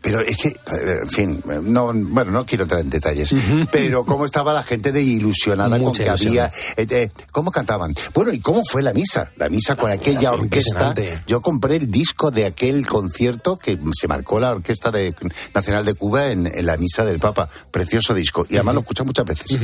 pero 0.00 0.20
es 0.20 0.36
que, 0.36 0.54
en 1.02 1.08
fin, 1.08 1.42
no, 1.62 1.92
bueno, 1.94 2.30
no 2.30 2.46
quiero 2.46 2.64
entrar 2.64 2.80
en 2.80 2.90
detalles, 2.90 3.34
pero 3.70 4.04
cómo 4.12 4.26
estaba 4.26 4.52
la 4.52 4.62
gente 4.62 4.92
de 4.92 5.02
ilusionada 5.02 5.78
con 5.78 5.92
que 5.92 6.08
había. 6.08 6.50
Eh, 6.76 6.86
eh, 6.90 7.10
¿Cómo 7.30 7.50
cantaban? 7.50 7.94
Bueno, 8.12 8.32
¿y 8.32 8.40
cómo 8.40 8.62
fue 8.64 8.82
la 8.82 8.92
misa? 8.92 9.30
La 9.36 9.48
misa 9.48 9.74
con 9.74 9.90
aquella 9.90 10.32
orquesta. 10.32 10.94
Yo 11.26 11.40
compré 11.40 11.76
el 11.76 11.90
disco 11.90 12.30
de 12.30 12.44
aquel 12.44 12.86
concierto 12.86 13.56
que 13.56 13.78
se 13.92 14.08
marcó 14.08 14.38
la 14.38 14.50
Orquesta 14.50 14.90
de, 14.90 15.14
Nacional 15.54 15.84
de 15.84 15.94
Cuba 15.94 16.30
en, 16.30 16.50
la 16.66 16.76
misa 16.76 17.04
del 17.04 17.18
Papa. 17.18 17.48
Precioso 17.70 18.12
disco. 18.14 18.44
Y 18.48 18.56
además 18.56 18.74
lo 18.74 18.80
escuché 18.82 19.02
muchas 19.04 19.24
veces. 19.24 19.58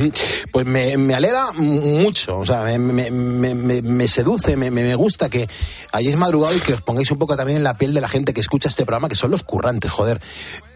Pues 0.51 0.65
me, 0.65 0.97
me, 0.97 1.13
alegra 1.13 1.51
mucho. 1.53 2.39
O 2.39 2.45
sea, 2.45 2.63
me, 2.77 3.11
me 3.11 4.07
seduce, 4.07 4.55
me, 4.57 4.95
gusta 4.95 5.29
que 5.29 5.47
hayáis 5.91 6.17
madrugado 6.17 6.55
y 6.55 6.59
que 6.59 6.73
os 6.73 6.81
pongáis 6.81 7.11
un 7.11 7.19
poco 7.19 7.37
también 7.37 7.57
en 7.57 7.63
la 7.63 7.75
piel 7.75 7.93
de 7.93 8.01
la 8.01 8.09
gente 8.09 8.33
que 8.33 8.41
escucha 8.41 8.69
este 8.69 8.85
programa, 8.85 9.09
que 9.09 9.15
son 9.15 9.31
los 9.31 9.43
currantes, 9.43 9.91
joder. 9.91 10.19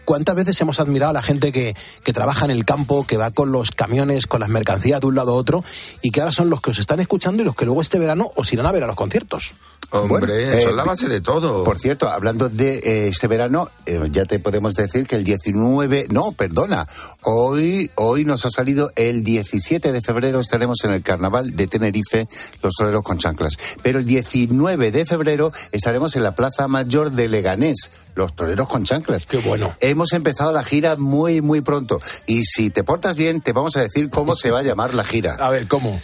¿Cuántas 0.04 0.34
veces 0.34 0.60
hemos 0.60 0.80
admirado 0.80 1.10
a 1.10 1.14
la 1.14 1.22
gente 1.22 1.52
que, 1.52 1.76
que, 2.02 2.12
trabaja 2.12 2.44
en 2.44 2.50
el 2.50 2.64
campo, 2.64 3.06
que 3.06 3.16
va 3.16 3.30
con 3.30 3.52
los 3.52 3.70
camiones, 3.70 4.26
con 4.26 4.40
las 4.40 4.48
mercancías 4.48 5.00
de 5.00 5.06
un 5.06 5.14
lado 5.14 5.32
a 5.32 5.34
otro, 5.34 5.64
y 6.02 6.10
que 6.10 6.20
ahora 6.20 6.32
son 6.32 6.50
los 6.50 6.60
que 6.60 6.70
os 6.70 6.78
están 6.78 7.00
escuchando 7.00 7.42
y 7.42 7.44
los 7.44 7.56
que 7.56 7.64
luego 7.64 7.82
este 7.82 7.98
verano 7.98 8.30
os 8.36 8.52
irán 8.52 8.66
a 8.66 8.72
ver 8.72 8.84
a 8.84 8.86
los 8.86 8.96
conciertos? 8.96 9.54
Hombre, 9.90 10.58
eso 10.58 10.70
es 10.70 10.74
la 10.74 10.82
eh, 10.82 10.86
base 10.86 11.08
de 11.08 11.20
todo. 11.20 11.62
Por 11.62 11.78
cierto, 11.78 12.10
hablando 12.10 12.48
de 12.48 12.78
eh, 12.78 13.08
este 13.08 13.28
verano, 13.28 13.70
eh, 13.86 14.00
ya 14.10 14.24
te 14.24 14.40
podemos 14.40 14.74
decir 14.74 15.06
que 15.06 15.14
el 15.14 15.22
19, 15.22 16.06
no, 16.10 16.32
perdona, 16.32 16.86
hoy, 17.22 17.90
hoy 17.94 18.24
nos 18.24 18.44
ha 18.44 18.50
salido 18.50 18.90
el 18.96 19.22
17 19.22 19.92
de 19.92 20.02
febrero 20.02 20.40
estaremos 20.40 20.82
en 20.84 20.90
el 20.90 21.02
Carnaval 21.02 21.54
de 21.54 21.66
Tenerife, 21.68 22.26
los 22.62 22.74
toreros 22.74 23.04
con 23.04 23.18
chanclas. 23.18 23.56
Pero 23.82 24.00
el 24.00 24.04
19 24.04 24.90
de 24.90 25.06
febrero 25.06 25.52
estaremos 25.70 26.16
en 26.16 26.24
la 26.24 26.32
Plaza 26.32 26.66
Mayor 26.66 27.12
de 27.12 27.28
Leganés, 27.28 27.90
los 28.14 28.34
toreros 28.34 28.68
con 28.68 28.84
chanclas. 28.84 29.26
Qué 29.26 29.38
bueno. 29.38 29.74
Hemos 29.80 30.12
empezado 30.12 30.52
la 30.52 30.64
gira 30.64 30.96
muy, 30.96 31.40
muy 31.40 31.60
pronto. 31.60 32.00
Y 32.26 32.44
si 32.44 32.70
te 32.70 32.84
portas 32.84 33.16
bien, 33.16 33.40
te 33.40 33.52
vamos 33.52 33.76
a 33.76 33.80
decir 33.80 34.10
cómo 34.10 34.34
se 34.34 34.50
va 34.50 34.60
a 34.60 34.62
llamar 34.62 34.94
la 34.94 35.04
gira. 35.04 35.34
A 35.34 35.50
ver, 35.50 35.66
¿cómo? 35.68 36.00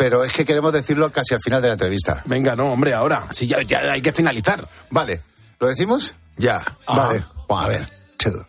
pero 0.00 0.24
es 0.24 0.32
que 0.32 0.46
queremos 0.46 0.72
decirlo 0.72 1.12
casi 1.12 1.34
al 1.34 1.42
final 1.42 1.60
de 1.60 1.68
la 1.68 1.74
entrevista. 1.74 2.22
Venga, 2.24 2.56
no, 2.56 2.72
hombre, 2.72 2.94
ahora. 2.94 3.28
Si 3.32 3.46
ya, 3.46 3.60
ya 3.60 3.92
hay 3.92 4.00
que 4.00 4.12
finalizar. 4.12 4.66
Vale. 4.88 5.20
¿Lo 5.58 5.66
decimos? 5.66 6.14
Ya. 6.38 6.62
Vale. 6.86 7.22
a 7.50 7.68
ver. 7.68 7.86
Two. 8.16 8.46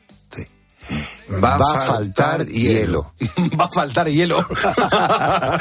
Va, 1.43 1.55
a 1.55 1.81
faltar 1.81 2.45
hielo. 2.45 3.13
Va 3.59 3.65
a 3.65 3.69
faltar 3.69 4.07
hielo. 4.09 4.45
Va 4.47 5.55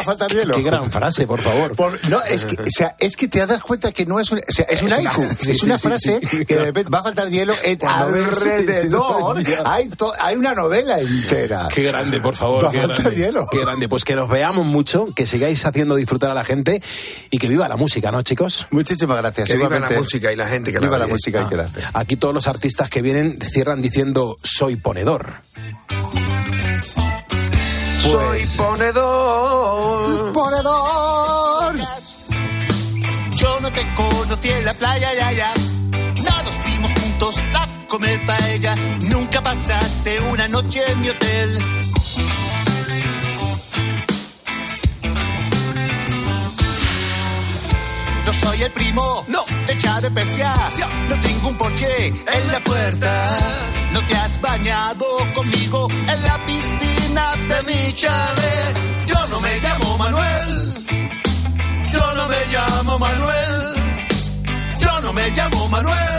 a 0.00 0.02
faltar 0.02 0.30
hielo. 0.30 0.54
Qué 0.54 0.62
gran 0.62 0.90
frase, 0.90 1.26
por 1.26 1.40
favor. 1.40 1.74
no, 2.08 2.20
es 2.22 2.44
que, 2.44 2.60
o 2.60 2.66
sea, 2.68 2.96
es 2.98 3.16
que 3.16 3.28
te 3.28 3.46
das 3.46 3.62
cuenta 3.62 3.92
que 3.92 4.06
no 4.06 4.18
es 4.20 4.30
un, 4.32 4.38
o 4.38 4.52
sea, 4.52 4.64
es 4.66 4.82
un 4.82 4.92
haiku. 4.92 5.22
es 5.22 5.62
una 5.62 5.78
frase 5.82 6.20
que 6.20 6.56
de 6.56 6.64
repente 6.64 6.90
va 6.90 6.98
a 6.98 7.02
faltar 7.02 7.28
hielo 7.28 7.54
alrededor. 7.86 9.38
hay, 9.64 9.90
hay 10.20 10.36
una 10.36 10.54
novela 10.54 10.98
entera. 11.00 11.68
Qué 11.72 11.82
grande, 11.82 12.20
por 12.20 12.34
favor. 12.34 12.64
Va 12.64 12.70
a 12.70 12.72
faltar 12.72 13.14
hielo. 13.14 13.46
Qué 13.50 13.60
grande. 13.60 13.88
Pues 13.88 14.04
que 14.04 14.16
nos 14.16 14.28
veamos 14.28 14.66
mucho, 14.66 15.08
que 15.14 15.26
sigáis 15.26 15.64
haciendo 15.64 15.94
disfrutar 15.94 16.30
a 16.30 16.34
la 16.34 16.44
gente 16.44 16.82
y 17.30 17.38
que 17.38 17.48
viva 17.48 17.68
la 17.68 17.76
música, 17.76 18.10
¿no, 18.10 18.22
chicos? 18.22 18.66
Muchísimas 18.70 19.16
gracias. 19.18 19.50
Que 19.50 19.56
viva 19.56 19.78
la 19.78 19.90
música 19.90 20.32
y 20.32 20.36
la 20.36 20.48
gente 20.48 20.72
que 20.72 20.78
viva 20.78 20.98
la, 20.98 21.06
la 21.06 21.12
música 21.12 21.42
y 21.42 21.48
que 21.48 21.56
la 21.56 21.68
Aquí 21.94 22.16
todos 22.16 22.34
los 22.34 22.46
artistas 22.48 22.90
que 22.90 23.02
vienen 23.02 23.38
cierran 23.40 23.82
diciendo 23.82 24.36
soy 24.42 24.71
ponedor. 24.76 25.34
Soy 28.02 28.38
pues, 28.38 28.56
ponedor. 28.56 30.32
Ponedor. 30.32 31.76
Yo 33.36 33.60
no 33.60 33.72
te 33.72 33.94
conocí 33.94 34.50
en 34.50 34.64
la 34.64 34.74
playa, 34.74 35.14
ya, 35.14 35.32
ya. 35.32 35.54
No 36.24 36.42
nos 36.42 36.64
vimos 36.64 36.92
juntos 36.94 37.36
a 37.54 37.88
comer 37.88 38.24
paella. 38.26 38.74
Nunca 39.10 39.40
pasaste 39.40 40.20
una 40.30 40.48
noche 40.48 40.82
en 40.90 41.00
mi 41.00 41.08
hotel. 41.08 41.81
Soy 48.42 48.62
el 48.62 48.72
primo, 48.72 49.24
no, 49.28 49.44
echa 49.68 50.00
de 50.00 50.10
Persia. 50.10 50.52
No 51.08 51.16
tengo 51.20 51.48
un 51.48 51.56
porche 51.56 52.08
en 52.08 52.52
la 52.52 52.60
puerta. 52.60 53.12
No 53.92 54.00
te 54.06 54.14
has 54.16 54.40
bañado 54.40 55.06
conmigo 55.34 55.88
en 55.90 56.22
la 56.22 56.36
piscina 56.46 57.24
de 57.50 57.58
mi 57.68 57.92
chalet. 57.94 58.74
Yo 59.06 59.26
no 59.30 59.40
me 59.40 59.52
llamo 59.60 59.98
Manuel. 59.98 60.74
Yo 61.92 62.14
no 62.14 62.28
me 62.28 62.40
llamo 62.52 62.98
Manuel. 62.98 63.74
Yo 64.80 65.00
no 65.00 65.12
me 65.12 65.30
llamo 65.30 65.68
Manuel. 65.68 66.11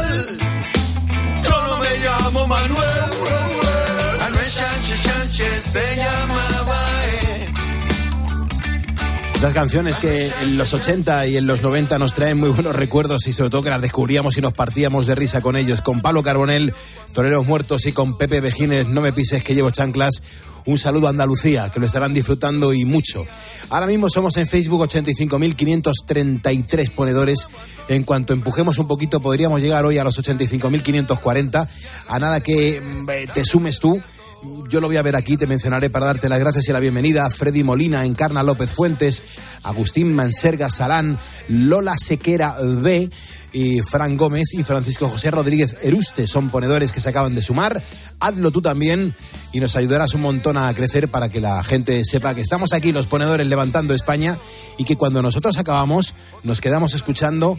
Esas 9.43 9.55
canciones 9.55 9.99
que 9.99 10.31
en 10.41 10.57
los 10.57 10.73
80 10.73 11.27
y 11.27 11.35
en 11.35 11.47
los 11.47 11.61
90 11.61 11.99
nos 11.99 12.13
traen 12.13 12.39
muy 12.39 12.47
buenos 12.47 12.73
recuerdos 12.73 13.27
y 13.27 13.33
sobre 13.33 13.49
todo 13.49 13.61
que 13.61 13.69
las 13.69 13.81
descubríamos 13.81 14.37
y 14.37 14.41
nos 14.41 14.53
partíamos 14.53 15.05
de 15.05 15.15
risa 15.15 15.41
con 15.41 15.57
ellos. 15.57 15.81
Con 15.81 15.99
Pablo 15.99 16.23
Carbonel, 16.23 16.73
Toreros 17.11 17.45
Muertos 17.45 17.85
y 17.85 17.91
con 17.91 18.17
Pepe 18.17 18.39
Vejines, 18.39 18.87
No 18.87 19.01
me 19.01 19.11
pises 19.11 19.43
que 19.43 19.53
llevo 19.53 19.69
chanclas. 19.69 20.23
Un 20.65 20.77
saludo 20.77 21.07
a 21.07 21.09
Andalucía, 21.09 21.69
que 21.73 21.81
lo 21.81 21.85
estarán 21.85 22.13
disfrutando 22.13 22.73
y 22.73 22.85
mucho. 22.85 23.25
Ahora 23.69 23.85
mismo 23.85 24.09
somos 24.09 24.37
en 24.37 24.47
Facebook 24.47 24.87
85.533 24.87 26.91
ponedores. 26.91 27.45
En 27.89 28.03
cuanto 28.03 28.31
empujemos 28.31 28.77
un 28.77 28.87
poquito, 28.87 29.19
podríamos 29.19 29.59
llegar 29.59 29.83
hoy 29.83 29.97
a 29.97 30.05
los 30.05 30.17
85.540. 30.23 31.67
A 32.07 32.17
nada 32.17 32.39
que 32.39 32.79
mm, 32.79 33.09
eh, 33.09 33.27
te 33.33 33.43
sumes 33.43 33.81
tú 33.81 34.01
yo 34.69 34.81
lo 34.81 34.87
voy 34.87 34.97
a 34.97 35.01
ver 35.01 35.15
aquí, 35.15 35.37
te 35.37 35.47
mencionaré 35.47 35.89
para 35.89 36.07
darte 36.07 36.29
las 36.29 36.39
gracias 36.39 36.67
y 36.67 36.71
la 36.73 36.79
bienvenida. 36.79 37.29
Freddy 37.29 37.63
Molina, 37.63 38.05
Encarna 38.05 38.43
López 38.43 38.69
Fuentes, 38.69 39.23
Agustín 39.63 40.13
Manserga 40.15 40.69
Salán, 40.69 41.17
Lola 41.49 41.95
Sequera 41.97 42.55
B, 42.59 43.09
y 43.53 43.81
Fran 43.81 44.17
Gómez 44.17 44.53
y 44.53 44.63
Francisco 44.63 45.07
José 45.07 45.29
Rodríguez 45.29 45.77
Eruste 45.83 46.25
son 46.25 46.49
ponedores 46.49 46.91
que 46.91 46.99
se 46.99 47.09
acaban 47.09 47.35
de 47.35 47.43
sumar. 47.43 47.81
Hazlo 48.19 48.51
tú 48.51 48.61
también 48.61 49.15
y 49.53 49.59
nos 49.59 49.75
ayudarás 49.75 50.15
un 50.15 50.21
montón 50.21 50.57
a 50.57 50.73
crecer 50.73 51.07
para 51.07 51.29
que 51.29 51.39
la 51.39 51.63
gente 51.63 52.03
sepa 52.03 52.33
que 52.33 52.41
estamos 52.41 52.73
aquí 52.73 52.91
los 52.91 53.05
ponedores 53.05 53.45
levantando 53.45 53.93
España 53.93 54.37
y 54.77 54.85
que 54.85 54.97
cuando 54.97 55.21
nosotros 55.21 55.57
acabamos 55.57 56.15
nos 56.41 56.59
quedamos 56.59 56.95
escuchando 56.95 57.55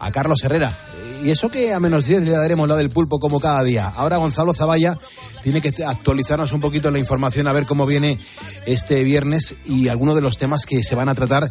a 0.00 0.10
Carlos 0.10 0.42
Herrera. 0.42 0.76
Y 1.22 1.30
eso 1.30 1.48
que 1.48 1.72
a 1.72 1.80
menos 1.80 2.06
10 2.06 2.22
le 2.22 2.30
daremos 2.30 2.68
la 2.68 2.76
del 2.76 2.90
pulpo 2.90 3.18
como 3.18 3.40
cada 3.40 3.62
día. 3.62 3.88
Ahora 3.88 4.18
Gonzalo 4.18 4.54
Zavalla 4.54 4.96
tiene 5.42 5.60
que 5.60 5.84
actualizarnos 5.84 6.52
un 6.52 6.60
poquito 6.60 6.90
la 6.90 6.98
información 6.98 7.46
a 7.46 7.52
ver 7.52 7.66
cómo 7.66 7.86
viene 7.86 8.18
este 8.66 9.02
viernes 9.04 9.54
y 9.64 9.88
algunos 9.88 10.14
de 10.14 10.20
los 10.20 10.36
temas 10.36 10.66
que 10.66 10.82
se 10.82 10.94
van 10.94 11.08
a 11.08 11.14
tratar 11.14 11.48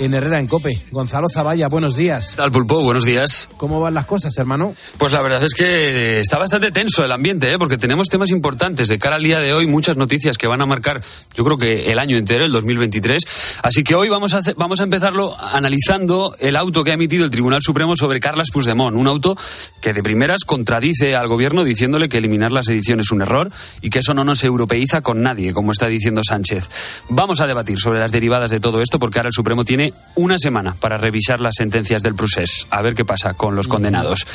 en 0.00 0.14
Herrera 0.14 0.38
en 0.38 0.46
Cope. 0.46 0.78
Gonzalo 0.90 1.28
Zavalla, 1.32 1.68
buenos 1.68 1.94
días. 1.94 2.34
Tal 2.34 2.50
Pulpo, 2.50 2.82
buenos 2.82 3.04
días. 3.04 3.48
¿Cómo 3.58 3.80
van 3.80 3.92
las 3.92 4.06
cosas, 4.06 4.36
hermano? 4.38 4.74
Pues 4.96 5.12
la 5.12 5.20
verdad 5.20 5.44
es 5.44 5.52
que 5.52 6.20
está 6.20 6.38
bastante 6.38 6.72
tenso 6.72 7.04
el 7.04 7.12
ambiente, 7.12 7.52
¿eh? 7.52 7.58
porque 7.58 7.76
tenemos 7.76 8.08
temas 8.08 8.30
importantes 8.30 8.88
de 8.88 8.98
cara 8.98 9.16
al 9.16 9.22
día 9.22 9.40
de 9.40 9.52
hoy, 9.52 9.66
muchas 9.66 9.98
noticias 9.98 10.38
que 10.38 10.46
van 10.46 10.62
a 10.62 10.66
marcar, 10.66 11.02
yo 11.34 11.44
creo 11.44 11.58
que 11.58 11.90
el 11.90 11.98
año 11.98 12.16
entero, 12.16 12.46
el 12.46 12.52
2023. 12.52 13.22
Así 13.62 13.84
que 13.84 13.94
hoy 13.94 14.08
vamos 14.08 14.32
a, 14.32 14.40
vamos 14.56 14.80
a 14.80 14.84
empezarlo 14.84 15.36
analizando 15.38 16.34
el 16.38 16.56
auto 16.56 16.82
que 16.82 16.92
ha 16.92 16.94
emitido 16.94 17.26
el 17.26 17.30
Tribunal 17.30 17.60
Supremo 17.62 17.94
sobre 17.94 18.20
Carlas 18.20 18.48
Puigdemont, 18.50 18.96
un 18.96 19.06
auto 19.06 19.36
que 19.82 19.92
de 19.92 20.02
primeras 20.02 20.44
contradice 20.46 21.14
al 21.14 21.28
gobierno 21.28 21.62
diciéndole 21.62 22.08
que 22.08 22.18
eliminar 22.18 22.52
la 22.52 22.62
sedición 22.62 23.00
es 23.00 23.10
un 23.10 23.20
error 23.20 23.52
y 23.82 23.90
que 23.90 23.98
eso 23.98 24.14
no 24.14 24.24
nos 24.24 24.44
europeiza 24.44 25.02
con 25.02 25.20
nadie, 25.20 25.52
como 25.52 25.72
está 25.72 25.88
diciendo 25.88 26.22
Sánchez. 26.26 26.70
Vamos 27.10 27.40
a 27.42 27.46
debatir 27.46 27.78
sobre 27.78 28.00
las 28.00 28.12
derivadas 28.12 28.50
de 28.50 28.60
todo 28.60 28.80
esto 28.80 28.98
porque 28.98 29.18
ahora 29.18 29.28
el 29.28 29.34
Supremo 29.34 29.64
tiene 29.64 29.89
una 30.16 30.38
semana 30.38 30.74
para 30.78 30.98
revisar 30.98 31.40
las 31.40 31.56
sentencias 31.56 32.02
del 32.02 32.14
procés, 32.14 32.66
a 32.70 32.82
ver 32.82 32.94
qué 32.94 33.04
pasa 33.04 33.34
con 33.34 33.54
los 33.56 33.68
condenados. 33.68 34.26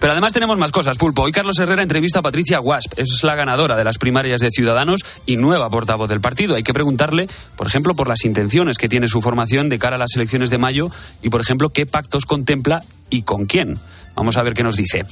Pero 0.00 0.12
además 0.12 0.32
tenemos 0.32 0.58
más 0.58 0.72
cosas, 0.72 0.98
Pulpo. 0.98 1.22
Hoy 1.22 1.32
Carlos 1.32 1.58
Herrera 1.58 1.82
entrevista 1.82 2.20
a 2.20 2.22
Patricia 2.22 2.60
Wasp, 2.60 2.98
es 2.98 3.20
la 3.22 3.34
ganadora 3.34 3.76
de 3.76 3.84
las 3.84 3.98
primarias 3.98 4.40
de 4.40 4.50
Ciudadanos 4.50 5.04
y 5.26 5.36
nueva 5.36 5.70
portavoz 5.70 6.08
del 6.08 6.20
partido. 6.20 6.56
Hay 6.56 6.62
que 6.62 6.74
preguntarle, 6.74 7.28
por 7.56 7.66
ejemplo, 7.66 7.94
por 7.94 8.08
las 8.08 8.24
intenciones 8.24 8.78
que 8.78 8.88
tiene 8.88 9.08
su 9.08 9.20
formación 9.20 9.68
de 9.68 9.78
cara 9.78 9.96
a 9.96 9.98
las 9.98 10.16
elecciones 10.16 10.50
de 10.50 10.58
mayo 10.58 10.90
y, 11.22 11.30
por 11.30 11.40
ejemplo, 11.40 11.70
qué 11.70 11.86
pactos 11.86 12.26
contempla 12.26 12.80
y 13.10 13.22
con 13.22 13.46
quién. 13.46 13.78
Vamos 14.18 14.36
a 14.36 14.42
ver 14.42 14.52
qué 14.52 14.64
nos 14.64 14.76
dice. 14.76 15.04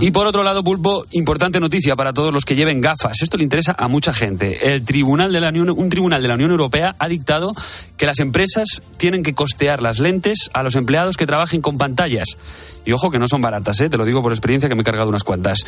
Y 0.00 0.10
por 0.10 0.26
otro 0.26 0.42
lado, 0.42 0.64
Pulpo, 0.64 1.06
importante 1.12 1.60
noticia 1.60 1.94
para 1.94 2.12
todos 2.12 2.34
los 2.34 2.44
que 2.44 2.56
lleven 2.56 2.80
gafas. 2.80 3.22
Esto 3.22 3.36
le 3.36 3.44
interesa 3.44 3.76
a 3.78 3.86
mucha 3.86 4.12
gente. 4.12 4.74
El 4.74 4.84
tribunal 4.84 5.32
de 5.32 5.40
la 5.40 5.50
Unión, 5.50 5.70
un 5.70 5.88
tribunal 5.88 6.22
de 6.22 6.26
la 6.26 6.34
Unión 6.34 6.50
Europea 6.50 6.96
ha 6.98 7.06
dictado 7.06 7.52
que 7.96 8.06
las 8.06 8.18
empresas 8.18 8.82
tienen 8.96 9.22
que 9.22 9.32
costear 9.32 9.80
las 9.80 10.00
lentes 10.00 10.50
a 10.54 10.64
los 10.64 10.74
empleados 10.74 11.16
que 11.16 11.24
trabajen 11.24 11.62
con 11.62 11.78
pantallas. 11.78 12.36
Y 12.84 12.92
ojo 12.92 13.10
que 13.10 13.18
no 13.18 13.26
son 13.26 13.40
baratas, 13.40 13.80
¿eh? 13.80 13.88
te 13.88 13.96
lo 13.96 14.04
digo 14.04 14.22
por 14.22 14.32
experiencia 14.32 14.68
que 14.68 14.74
me 14.74 14.82
he 14.82 14.84
cargado 14.84 15.08
unas 15.08 15.24
cuantas. 15.24 15.60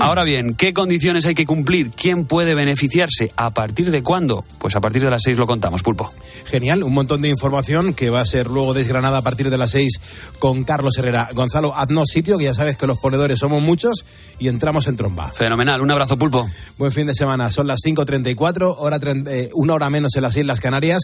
Ahora 0.00 0.24
bien, 0.24 0.54
¿qué 0.54 0.72
condiciones 0.72 1.26
hay 1.26 1.34
que 1.34 1.46
cumplir? 1.46 1.90
¿Quién 1.90 2.24
puede 2.24 2.54
beneficiarse? 2.54 3.30
¿A 3.36 3.50
partir 3.50 3.90
de 3.90 4.02
cuándo? 4.02 4.44
Pues 4.58 4.76
a 4.76 4.80
partir 4.80 5.02
de 5.02 5.10
las 5.10 5.22
seis 5.22 5.36
lo 5.36 5.46
contamos, 5.46 5.82
Pulpo. 5.82 6.08
Genial, 6.46 6.82
un 6.82 6.94
montón 6.94 7.22
de 7.22 7.28
información 7.28 7.94
que 7.94 8.10
va 8.10 8.20
a 8.20 8.26
ser 8.26 8.46
luego 8.48 8.74
desgranada 8.74 9.18
a 9.18 9.22
partir 9.22 9.50
de 9.50 9.58
las 9.58 9.72
seis 9.72 10.00
con 10.38 10.64
Carlos 10.64 10.96
Herrera. 10.98 11.28
Gonzalo, 11.34 11.74
haznos 11.76 12.08
sitio, 12.08 12.38
que 12.38 12.44
ya 12.44 12.54
sabes 12.54 12.76
que 12.76 12.86
los 12.86 12.98
ponedores 12.98 13.38
somos 13.38 13.62
muchos 13.62 14.04
y 14.38 14.48
entramos 14.48 14.86
en 14.86 14.96
tromba. 14.96 15.28
Fenomenal, 15.28 15.80
un 15.80 15.90
abrazo, 15.90 16.18
Pulpo. 16.18 16.46
Buen 16.78 16.92
fin 16.92 17.06
de 17.06 17.14
semana, 17.14 17.50
son 17.50 17.66
las 17.66 17.80
5.34, 17.84 18.76
hora 18.78 18.98
eh, 19.02 19.50
una 19.54 19.74
hora 19.74 19.90
menos 19.90 20.16
en 20.16 20.22
las 20.22 20.36
Islas 20.36 20.60
Canarias. 20.60 21.02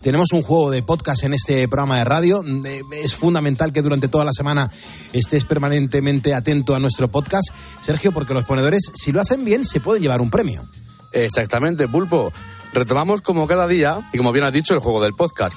Tenemos 0.00 0.32
un 0.32 0.42
juego 0.42 0.70
de 0.70 0.82
podcast 0.82 1.24
en 1.24 1.34
este 1.34 1.68
programa 1.68 1.98
de 1.98 2.04
radio. 2.04 2.42
Eh, 2.64 2.82
es 3.02 3.14
fundamental 3.14 3.72
que 3.72 3.82
durante 3.82 4.08
toda 4.08 4.24
la 4.24 4.32
semana 4.32 4.70
estés 5.12 5.44
permanentemente 5.44 6.34
atento 6.34 6.74
a 6.74 6.78
nuestro 6.78 7.10
podcast, 7.10 7.48
Sergio, 7.82 8.12
porque 8.12 8.34
los 8.34 8.44
ponedores, 8.44 8.90
si 8.94 9.12
lo 9.12 9.20
hacen 9.20 9.44
bien, 9.44 9.64
se 9.64 9.80
pueden 9.80 10.02
llevar 10.02 10.20
un 10.20 10.30
premio. 10.30 10.68
Exactamente, 11.12 11.88
Pulpo. 11.88 12.32
Retomamos 12.72 13.20
como 13.20 13.46
cada 13.46 13.66
día, 13.66 13.98
y 14.12 14.18
como 14.18 14.32
bien 14.32 14.44
has 14.44 14.52
dicho, 14.52 14.74
el 14.74 14.80
juego 14.80 15.02
del 15.02 15.14
podcast. 15.14 15.54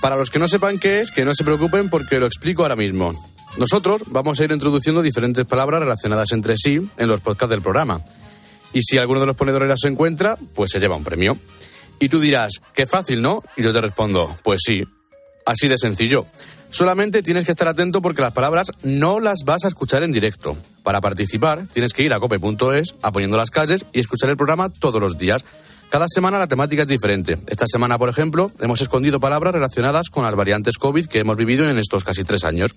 Para 0.00 0.16
los 0.16 0.30
que 0.30 0.38
no 0.38 0.48
sepan 0.48 0.78
qué 0.78 1.00
es, 1.00 1.10
que 1.10 1.24
no 1.24 1.32
se 1.32 1.44
preocupen 1.44 1.88
porque 1.88 2.20
lo 2.20 2.26
explico 2.26 2.62
ahora 2.62 2.76
mismo. 2.76 3.14
Nosotros 3.56 4.02
vamos 4.08 4.40
a 4.40 4.44
ir 4.44 4.52
introduciendo 4.52 5.00
diferentes 5.00 5.46
palabras 5.46 5.80
relacionadas 5.80 6.32
entre 6.32 6.56
sí 6.56 6.90
en 6.98 7.08
los 7.08 7.20
podcasts 7.20 7.50
del 7.50 7.62
programa. 7.62 8.00
Y 8.72 8.82
si 8.82 8.98
alguno 8.98 9.20
de 9.20 9.26
los 9.26 9.36
ponedores 9.36 9.68
las 9.68 9.84
encuentra, 9.84 10.36
pues 10.54 10.72
se 10.72 10.80
lleva 10.80 10.96
un 10.96 11.04
premio. 11.04 11.38
Y 12.00 12.08
tú 12.08 12.20
dirás, 12.20 12.60
qué 12.74 12.86
fácil, 12.86 13.22
¿no? 13.22 13.42
Y 13.56 13.62
yo 13.62 13.72
te 13.72 13.80
respondo, 13.80 14.36
pues 14.42 14.60
sí, 14.66 14.82
así 15.46 15.68
de 15.68 15.78
sencillo. 15.78 16.26
Solamente 16.74 17.22
tienes 17.22 17.44
que 17.44 17.52
estar 17.52 17.68
atento 17.68 18.02
porque 18.02 18.20
las 18.20 18.32
palabras 18.32 18.72
no 18.82 19.20
las 19.20 19.44
vas 19.46 19.64
a 19.64 19.68
escuchar 19.68 20.02
en 20.02 20.10
directo. 20.10 20.56
Para 20.82 21.00
participar, 21.00 21.68
tienes 21.72 21.92
que 21.92 22.02
ir 22.02 22.12
a 22.12 22.18
cope.es, 22.18 22.96
apoyando 23.00 23.36
las 23.36 23.52
calles 23.52 23.86
y 23.92 24.00
escuchar 24.00 24.28
el 24.30 24.36
programa 24.36 24.70
todos 24.70 25.00
los 25.00 25.16
días. 25.16 25.44
Cada 25.88 26.06
semana 26.08 26.36
la 26.36 26.48
temática 26.48 26.82
es 26.82 26.88
diferente. 26.88 27.38
Esta 27.46 27.68
semana, 27.68 27.96
por 27.96 28.08
ejemplo, 28.08 28.50
hemos 28.58 28.80
escondido 28.80 29.20
palabras 29.20 29.54
relacionadas 29.54 30.10
con 30.10 30.24
las 30.24 30.34
variantes 30.34 30.76
COVID 30.76 31.06
que 31.06 31.20
hemos 31.20 31.36
vivido 31.36 31.70
en 31.70 31.78
estos 31.78 32.02
casi 32.02 32.24
tres 32.24 32.42
años. 32.42 32.74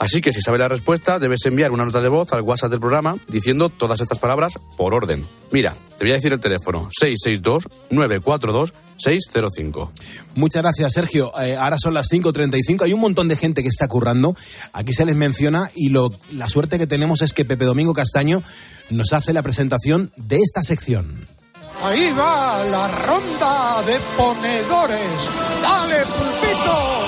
Así 0.00 0.20
que 0.22 0.32
si 0.32 0.40
sabes 0.40 0.58
la 0.58 0.68
respuesta, 0.68 1.18
debes 1.18 1.44
enviar 1.44 1.72
una 1.72 1.84
nota 1.84 2.00
de 2.00 2.08
voz 2.08 2.32
al 2.32 2.40
WhatsApp 2.40 2.70
del 2.70 2.80
programa 2.80 3.18
diciendo 3.28 3.68
todas 3.68 4.00
estas 4.00 4.18
palabras 4.18 4.54
por 4.78 4.94
orden. 4.94 5.26
Mira, 5.50 5.76
te 5.98 6.06
voy 6.06 6.12
a 6.12 6.14
decir 6.14 6.32
el 6.32 6.40
teléfono 6.40 6.88
662-942-605. 7.90 9.90
Muchas 10.36 10.62
gracias, 10.62 10.94
Sergio. 10.94 11.30
Eh, 11.42 11.54
ahora 11.54 11.76
son 11.78 11.92
las 11.92 12.10
5.35. 12.10 12.84
Hay 12.84 12.94
un 12.94 13.00
montón 13.00 13.28
de 13.28 13.36
gente 13.36 13.62
que 13.62 13.68
está 13.68 13.88
currando. 13.88 14.34
Aquí 14.72 14.94
se 14.94 15.04
les 15.04 15.16
menciona 15.16 15.70
y 15.74 15.90
lo, 15.90 16.08
la 16.32 16.48
suerte 16.48 16.78
que 16.78 16.86
tenemos 16.86 17.20
es 17.20 17.34
que 17.34 17.44
Pepe 17.44 17.66
Domingo 17.66 17.92
Castaño 17.92 18.42
nos 18.88 19.12
hace 19.12 19.34
la 19.34 19.42
presentación 19.42 20.12
de 20.16 20.38
esta 20.38 20.62
sección. 20.62 21.26
Ahí 21.84 22.10
va 22.12 22.64
la 22.64 22.88
ronda 22.88 23.82
de 23.82 23.98
ponedores. 24.16 25.10
¡Dale, 25.62 25.96
pulpito! 26.06 26.99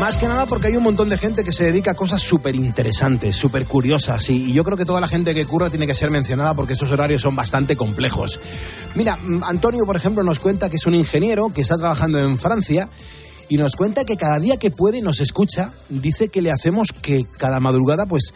Más 0.00 0.16
que 0.16 0.26
nada 0.28 0.46
porque 0.46 0.68
hay 0.68 0.76
un 0.76 0.82
montón 0.82 1.10
de 1.10 1.18
gente 1.18 1.44
que 1.44 1.52
se 1.52 1.64
dedica 1.64 1.90
a 1.90 1.94
cosas 1.94 2.22
súper 2.22 2.54
interesantes, 2.54 3.36
súper 3.36 3.66
curiosas. 3.66 4.30
Y 4.30 4.50
yo 4.50 4.64
creo 4.64 4.78
que 4.78 4.86
toda 4.86 4.98
la 4.98 5.06
gente 5.06 5.34
que 5.34 5.44
curra 5.44 5.68
tiene 5.68 5.86
que 5.86 5.94
ser 5.94 6.10
mencionada 6.10 6.54
porque 6.54 6.72
esos 6.72 6.90
horarios 6.90 7.20
son 7.20 7.36
bastante 7.36 7.76
complejos. 7.76 8.40
Mira, 8.94 9.16
mm, 9.16 9.44
Antonio, 9.44 9.84
por 9.84 9.96
ejemplo, 9.96 10.22
nos 10.22 10.38
cuenta 10.38 10.70
que 10.70 10.76
es 10.76 10.86
un 10.86 10.94
ingeniero 10.94 11.52
que 11.54 11.60
está 11.60 11.76
trabajando 11.76 12.18
en 12.18 12.38
Francia 12.38 12.88
y 13.50 13.58
nos 13.58 13.76
cuenta 13.76 14.06
que 14.06 14.16
cada 14.16 14.38
día 14.38 14.56
que 14.56 14.70
puede 14.70 15.02
nos 15.02 15.20
escucha. 15.20 15.70
Dice 15.90 16.28
que 16.28 16.40
le 16.40 16.50
hacemos 16.50 16.88
que 17.02 17.26
cada 17.36 17.60
madrugada, 17.60 18.06
pues 18.06 18.32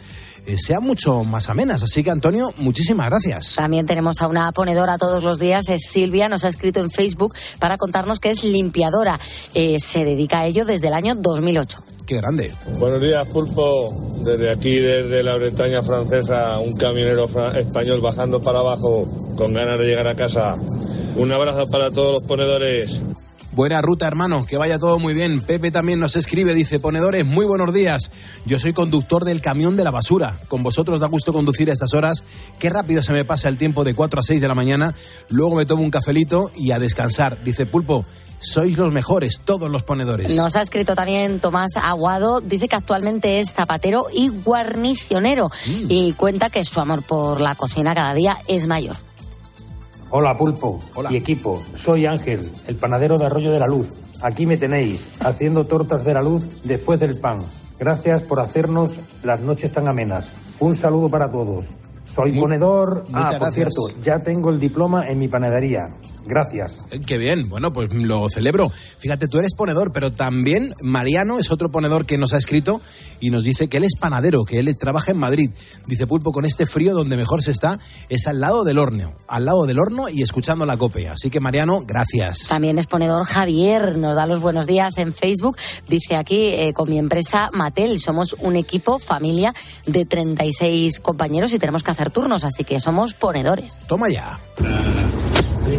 sean 0.57 0.83
mucho 0.83 1.23
más 1.23 1.49
amenas. 1.49 1.83
Así 1.83 2.03
que, 2.03 2.11
Antonio, 2.11 2.53
muchísimas 2.57 3.09
gracias. 3.09 3.55
También 3.55 3.85
tenemos 3.85 4.21
a 4.21 4.27
una 4.27 4.51
ponedora 4.51 4.97
todos 4.97 5.23
los 5.23 5.39
días, 5.39 5.69
es 5.69 5.83
Silvia, 5.89 6.29
nos 6.29 6.43
ha 6.43 6.49
escrito 6.49 6.79
en 6.79 6.89
Facebook 6.91 7.33
para 7.59 7.77
contarnos 7.77 8.19
que 8.19 8.31
es 8.31 8.43
limpiadora. 8.43 9.19
Eh, 9.53 9.79
se 9.79 10.05
dedica 10.05 10.39
a 10.39 10.45
ello 10.45 10.65
desde 10.65 10.87
el 10.87 10.93
año 10.93 11.15
2008. 11.15 11.83
Qué 12.05 12.17
grande. 12.17 12.51
Buenos 12.77 13.01
días, 13.01 13.27
Pulpo. 13.29 13.89
Desde 14.23 14.51
aquí, 14.51 14.75
desde 14.75 15.23
la 15.23 15.35
Bretaña 15.35 15.81
francesa, 15.81 16.59
un 16.59 16.75
camionero 16.75 17.27
español 17.55 18.01
bajando 18.01 18.41
para 18.41 18.59
abajo 18.59 19.05
con 19.37 19.53
ganas 19.53 19.79
de 19.79 19.87
llegar 19.87 20.07
a 20.07 20.15
casa. 20.15 20.55
Un 21.15 21.31
abrazo 21.31 21.65
para 21.67 21.89
todos 21.89 22.13
los 22.13 22.23
ponedores. 22.23 23.01
Buena 23.55 23.81
ruta, 23.81 24.05
hermano, 24.05 24.45
que 24.45 24.57
vaya 24.57 24.77
todo 24.77 24.99
muy 24.99 25.13
bien. 25.13 25.39
Pepe 25.39 25.71
también 25.71 25.97
nos 25.97 26.17
escribe, 26.17 26.53
dice, 26.53 26.77
ponedores, 26.77 27.25
muy 27.25 27.45
buenos 27.45 27.73
días. 27.73 28.11
Yo 28.45 28.59
soy 28.59 28.73
conductor 28.73 29.23
del 29.23 29.39
camión 29.41 29.77
de 29.77 29.85
la 29.85 29.91
basura. 29.91 30.35
Con 30.49 30.61
vosotros 30.61 30.99
da 30.99 31.07
gusto 31.07 31.31
conducir 31.31 31.69
a 31.69 31.73
estas 31.73 31.93
horas. 31.93 32.25
Qué 32.59 32.69
rápido 32.69 33.01
se 33.01 33.13
me 33.13 33.23
pasa 33.23 33.47
el 33.47 33.57
tiempo 33.57 33.85
de 33.85 33.95
4 33.95 34.19
a 34.19 34.23
6 34.23 34.41
de 34.41 34.47
la 34.49 34.55
mañana. 34.55 34.93
Luego 35.29 35.55
me 35.55 35.65
tomo 35.65 35.83
un 35.83 35.89
cafelito 35.89 36.51
y 36.53 36.71
a 36.71 36.79
descansar. 36.79 37.41
Dice 37.45 37.65
Pulpo, 37.65 38.03
sois 38.41 38.77
los 38.77 38.91
mejores, 38.91 39.39
todos 39.45 39.71
los 39.71 39.83
ponedores. 39.83 40.35
Nos 40.35 40.57
ha 40.57 40.61
escrito 40.61 40.93
también 40.93 41.39
Tomás 41.39 41.77
Aguado, 41.81 42.41
dice 42.41 42.67
que 42.67 42.75
actualmente 42.75 43.39
es 43.39 43.53
zapatero 43.53 44.07
y 44.13 44.27
guarnicionero 44.27 45.47
mm. 45.47 45.85
y 45.87 46.11
cuenta 46.11 46.49
que 46.49 46.65
su 46.65 46.81
amor 46.81 47.03
por 47.03 47.39
la 47.39 47.55
cocina 47.55 47.95
cada 47.95 48.13
día 48.13 48.37
es 48.49 48.67
mayor. 48.67 48.97
Hola 50.11 50.37
Pulpo 50.37 50.79
y 51.09 51.15
equipo, 51.15 51.59
soy 51.73 52.05
Ángel, 52.05 52.49
el 52.67 52.75
panadero 52.75 53.17
de 53.17 53.25
Arroyo 53.25 53.51
de 53.51 53.59
la 53.59 53.67
Luz. 53.67 53.97
Aquí 54.21 54.45
me 54.45 54.55
tenéis, 54.55 55.09
haciendo 55.19 55.65
tortas 55.65 56.05
de 56.05 56.13
la 56.13 56.21
luz 56.21 56.61
después 56.63 56.99
del 56.99 57.19
pan. 57.19 57.43
Gracias 57.79 58.23
por 58.23 58.39
hacernos 58.39 58.99
las 59.23 59.41
noches 59.41 59.71
tan 59.71 59.87
amenas. 59.87 60.31
Un 60.59 60.75
saludo 60.75 61.09
para 61.09 61.29
todos. 61.31 61.71
Soy 62.07 62.39
ponedor. 62.39 63.05
Ah, 63.13 63.35
por 63.37 63.51
cierto, 63.51 63.81
ya 64.01 64.19
tengo 64.19 64.51
el 64.51 64.59
diploma 64.59 65.09
en 65.09 65.19
mi 65.19 65.27
panadería. 65.27 65.89
Gracias. 66.25 66.85
Eh, 66.91 66.99
qué 67.05 67.17
bien, 67.17 67.49
bueno, 67.49 67.71
pues 67.71 67.93
lo 67.93 68.27
celebro. 68.29 68.71
Fíjate, 68.97 69.27
tú 69.27 69.39
eres 69.39 69.53
ponedor, 69.53 69.91
pero 69.93 70.11
también 70.11 70.73
Mariano 70.81 71.39
es 71.39 71.51
otro 71.51 71.71
ponedor 71.71 72.05
que 72.05 72.17
nos 72.17 72.33
ha 72.33 72.37
escrito 72.37 72.81
y 73.19 73.29
nos 73.29 73.43
dice 73.43 73.67
que 73.67 73.77
él 73.77 73.83
es 73.83 73.95
panadero, 73.95 74.43
que 74.43 74.59
él 74.59 74.75
trabaja 74.77 75.11
en 75.11 75.17
Madrid. 75.17 75.49
Dice 75.87 76.07
Pulpo, 76.07 76.31
con 76.31 76.45
este 76.45 76.65
frío 76.65 76.93
donde 76.93 77.17
mejor 77.17 77.43
se 77.43 77.51
está 77.51 77.79
es 78.09 78.27
al 78.27 78.39
lado 78.39 78.63
del 78.63 78.79
horno, 78.79 79.13
al 79.27 79.45
lado 79.45 79.65
del 79.65 79.79
horno 79.79 80.09
y 80.09 80.21
escuchando 80.21 80.65
la 80.65 80.77
copia. 80.77 81.13
Así 81.13 81.29
que 81.29 81.39
Mariano, 81.39 81.83
gracias. 81.85 82.47
También 82.49 82.79
es 82.79 82.87
ponedor 82.87 83.25
Javier, 83.25 83.97
nos 83.97 84.15
da 84.15 84.25
los 84.25 84.41
buenos 84.41 84.67
días 84.67 84.97
en 84.97 85.13
Facebook. 85.13 85.57
Dice 85.87 86.15
aquí, 86.15 86.47
eh, 86.47 86.73
con 86.73 86.89
mi 86.89 86.97
empresa 86.97 87.49
Matel, 87.53 87.99
somos 87.99 88.35
un 88.39 88.55
equipo, 88.55 88.99
familia 88.99 89.53
de 89.85 90.05
36 90.05 90.99
compañeros 90.99 91.53
y 91.53 91.59
tenemos 91.59 91.83
que 91.83 91.91
hacer 91.91 92.11
turnos, 92.11 92.43
así 92.43 92.63
que 92.63 92.79
somos 92.79 93.13
ponedores. 93.13 93.77
Toma 93.87 94.09
ya. 94.09 94.39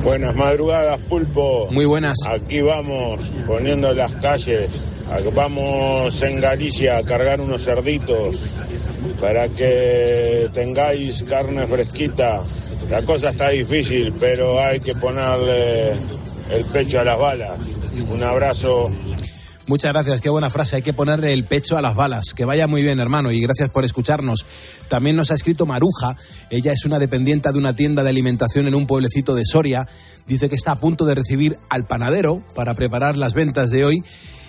Buenas 0.03 0.35
madrugadas, 0.35 1.01
Pulpo. 1.03 1.69
Muy 1.71 1.85
buenas. 1.85 2.17
Aquí 2.27 2.61
vamos, 2.61 3.21
poniendo 3.47 3.93
las 3.93 4.13
calles. 4.17 4.69
Vamos 5.35 6.23
en 6.23 6.41
Galicia 6.41 6.99
a 6.99 7.03
cargar 7.05 7.41
unos 7.41 7.65
cerditos 7.65 8.37
para 9.21 9.49
que 9.49 10.49
tengáis 10.53 11.23
carne 11.23 11.67
fresquita. 11.67 12.41
La 12.91 13.03
cosa 13.03 13.31
está 13.31 13.51
difícil, 13.51 14.13
pero 14.19 14.61
hay 14.61 14.81
que 14.81 14.95
ponerle 14.95 15.91
el 15.91 16.65
pecho 16.73 17.01
a 17.01 17.05
las 17.05 17.19
balas. 17.19 17.59
Un 18.11 18.23
abrazo. 18.23 18.91
Muchas 19.69 19.93
gracias, 19.93 20.21
qué 20.21 20.29
buena 20.29 20.49
frase. 20.49 20.77
Hay 20.77 20.83
que 20.83 20.93
ponerle 20.93 21.33
el 21.33 21.43
pecho 21.45 21.77
a 21.77 21.83
las 21.83 21.97
balas. 21.97 22.35
Que 22.35 22.45
vaya 22.45 22.69
muy 22.69 22.83
bien, 22.83 23.01
hermano, 23.01 23.33
y 23.33 23.41
gracias 23.41 23.69
por 23.69 23.85
escucharnos. 23.85 24.47
También 24.89 25.17
nos 25.17 25.31
ha 25.31 25.35
escrito 25.35 25.67
Maruja. 25.67 26.17
Ella 26.51 26.73
es 26.73 26.85
una 26.85 26.99
dependiente 26.99 27.51
de 27.51 27.59
una 27.59 27.75
tienda 27.75 28.03
de 28.03 28.11
alimentación 28.11 28.67
en 28.67 28.75
un 28.75 28.87
pueblecito 28.87 29.35
de 29.35 29.45
Soria. 29.45 29.89
Dice 30.27 30.49
que 30.49 30.57
está 30.57 30.73
a 30.73 30.77
punto 30.77 31.05
de 31.07 31.15
recibir 31.15 31.59
al 31.69 31.87
panadero 31.87 32.43
para 32.55 32.75
preparar 32.75 33.17
las 33.17 33.35
ventas 33.35 33.71
de 33.71 33.85
hoy 33.85 34.05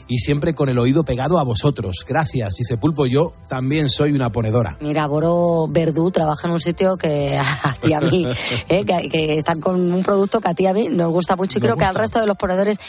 y 0.08 0.20
siempre 0.20 0.54
con 0.54 0.70
el 0.70 0.80
oído 0.80 1.04
pegado 1.04 1.40
a 1.40 1.44
vosotros. 1.44 2.06
Gracias, 2.08 2.56
dice 2.56 2.78
Pulpo, 2.78 3.06
yo 3.06 3.32
también 3.50 3.90
soy 3.90 4.14
una 4.14 4.32
ponedora. 4.32 4.78
Mira, 4.82 5.08
Boro 5.08 5.68
Verdú 5.70 6.12
trabaja 6.12 6.48
en 6.48 6.54
un 6.54 6.60
sitio 6.60 6.98
que 6.98 7.38
a 7.64 7.74
ti 7.74 7.94
a 7.94 8.02
mí, 8.02 8.26
eh, 8.70 8.86
que, 8.86 9.38
están 9.38 9.60
con 9.62 9.92
un 9.92 10.04
producto 10.04 10.40
que 10.40 10.50
a 10.50 10.54
ti 10.54 10.66
a 10.66 10.74
mí 10.74 10.88
nos 10.90 11.12
gusta 11.12 11.36
mucho 11.36 11.60
y 11.60 11.62
creo 11.62 11.76
que 11.76 11.86
al 11.86 11.96
resto 11.96 12.20
de 12.20 12.28
los 12.28 12.38
ponedores 12.38 12.80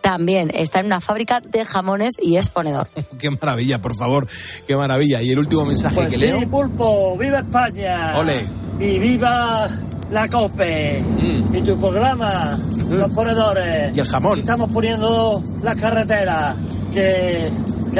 también. 0.00 0.50
Está 0.54 0.80
en 0.80 0.86
una 0.86 1.00
fábrica 1.00 1.40
de 1.40 1.64
jamones 1.64 2.14
y 2.20 2.36
es 2.36 2.48
ponedor. 2.50 2.88
qué 3.18 3.30
maravilla, 3.30 3.80
por 3.80 3.96
favor, 3.96 4.26
qué 4.66 4.76
maravilla. 4.76 5.22
Y 5.22 5.30
el 5.30 5.38
último 5.38 5.64
mensaje 5.64 5.94
pues 5.94 6.10
que 6.10 6.18
sí, 6.18 6.26
leo. 6.26 6.48
Pulpo, 6.48 7.16
viva 7.18 7.38
España. 7.38 8.18
Ole. 8.18 8.46
Y 8.78 8.98
viva 8.98 9.68
la 10.10 10.28
COPE 10.28 11.02
mm. 11.02 11.54
y 11.56 11.62
tu 11.62 11.78
programa, 11.78 12.58
los 12.90 13.12
ponedores. 13.12 13.96
Y 13.96 14.00
el 14.00 14.06
jamón. 14.06 14.38
Estamos 14.38 14.70
poniendo 14.72 15.42
las 15.62 15.76
carreteras 15.76 16.56
que, 16.92 17.50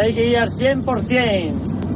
hay 0.01 0.13
que 0.15 0.31
ir 0.31 0.39
al 0.39 0.51
100%. 0.51 1.53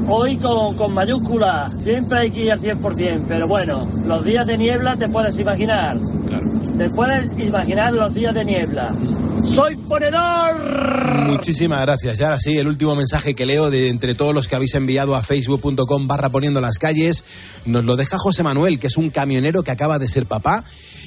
Hoy 0.09 0.37
con, 0.37 0.75
con 0.77 0.93
mayúscula, 0.93 1.71
siempre 1.79 2.19
hay 2.19 2.31
que 2.31 2.45
ir 2.45 2.53
al 2.53 2.61
100%, 2.61 3.25
pero 3.29 3.47
bueno, 3.47 3.87
los 4.07 4.25
días 4.25 4.47
de 4.47 4.59
niebla 4.59 4.97
te 4.97 5.09
puedes 5.09 5.39
imaginar. 5.39 5.97
Te 6.77 6.89
puedes 6.91 7.31
imaginar 7.39 7.93
los 7.93 8.13
días 8.13 8.35
de 8.35 8.45
niebla. 8.45 8.93
Soy 9.45 9.77
ponedor. 9.77 11.27
Muchísimas 11.27 11.81
gracias. 11.83 12.19
Y 12.19 12.23
ahora 12.23 12.41
sí, 12.41 12.59
el 12.59 12.69
último 12.69 12.95
mensaje 12.95 13.35
que 13.35 13.47
leo 13.47 13.71
de 13.71 13.89
entre 13.89 14.15
todos 14.15 14.35
los 14.35 14.49
que 14.49 14.57
habéis 14.57 14.75
enviado 14.75 15.15
a 15.15 15.23
facebook.com 15.23 16.07
barra 16.07 16.31
poniendo 16.31 16.61
las 16.61 16.79
calles, 16.79 17.25
nos 17.67 17.85
lo 17.85 17.97
deja 17.97 18.19
José 18.19 18.43
Manuel, 18.43 18.79
que 18.79 18.87
es 18.87 18.97
un 18.97 19.11
camionero 19.11 19.63
que 19.63 19.71
acaba 19.71 19.99
de 19.99 20.09
ser 20.09 20.27
papá 20.27 20.65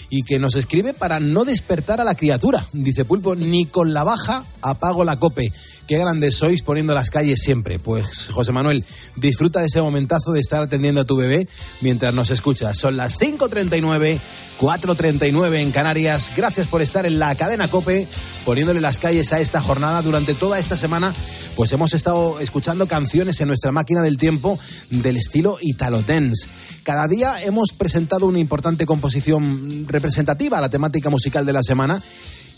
y 0.10 0.24
que 0.24 0.40
nos 0.40 0.56
escribe 0.56 0.94
para 0.94 1.20
no 1.20 1.46
despertar 1.46 2.02
a 2.02 2.04
la 2.04 2.16
criatura. 2.16 2.66
Dice 2.74 3.06
Pulpo, 3.06 3.36
ni 3.36 3.66
con 3.66 3.94
la 3.94 4.04
baja 4.04 4.44
apago 4.62 5.04
la 5.04 5.18
cope. 5.18 5.52
Qué 5.88 6.00
grandes 6.00 6.38
sois 6.38 6.64
poniendo 6.64 6.96
las 6.96 7.12
calles 7.12 7.40
siempre. 7.42 7.78
Pues 7.78 8.28
José 8.32 8.52
Manuel, 8.52 8.84
disfruta 9.18 9.60
de 9.60 9.68
ese 9.68 9.82
momentazo 9.82 10.32
de 10.32 10.40
estar 10.40 10.62
atendiendo 10.62 11.02
a 11.02 11.06
tu 11.06 11.16
bebé 11.16 11.48
mientras 11.82 12.12
nos 12.14 12.32
escuchas. 12.32 12.78
Son 12.78 12.98
las 12.98 13.20
5.39, 13.20 14.18
4.39 14.60 15.56
en 15.58 15.72
Canarias. 15.72 16.32
Gracias 16.36 16.66
por 16.66 16.82
estar 16.82 17.06
en 17.06 17.20
la 17.20 17.36
cadena 17.36 17.68
Cope, 17.68 18.08
poniéndole 18.46 18.82
las 18.82 18.98
calles 18.98 19.32
a 19.32 19.40
esta 19.40 19.62
jornada. 19.62 20.02
Durante 20.02 20.34
toda 20.34 20.58
esta 20.58 20.76
semana, 20.76 21.14
pues 21.56 21.72
hemos 21.72 21.94
estado 21.94 22.40
escuchando 22.40 22.88
canciones 22.88 23.40
en 23.42 23.48
nuestra 23.48 23.72
máquina 23.72 24.02
del 24.02 24.18
tiempo 24.18 24.58
del 24.90 25.18
estilo 25.18 25.60
Italo 25.62 26.02
Dance. 26.02 26.48
Cada 26.82 27.08
día 27.08 27.44
hemos 27.44 27.74
presentado 27.74 28.26
una 28.26 28.40
importante 28.40 28.88
composición 28.88 29.88
representativa 29.88 30.58
a 30.58 30.62
la 30.62 30.70
temática 30.70 31.12
musical 31.12 31.46
de 31.46 31.54
la 31.54 31.62
semana 31.62 32.02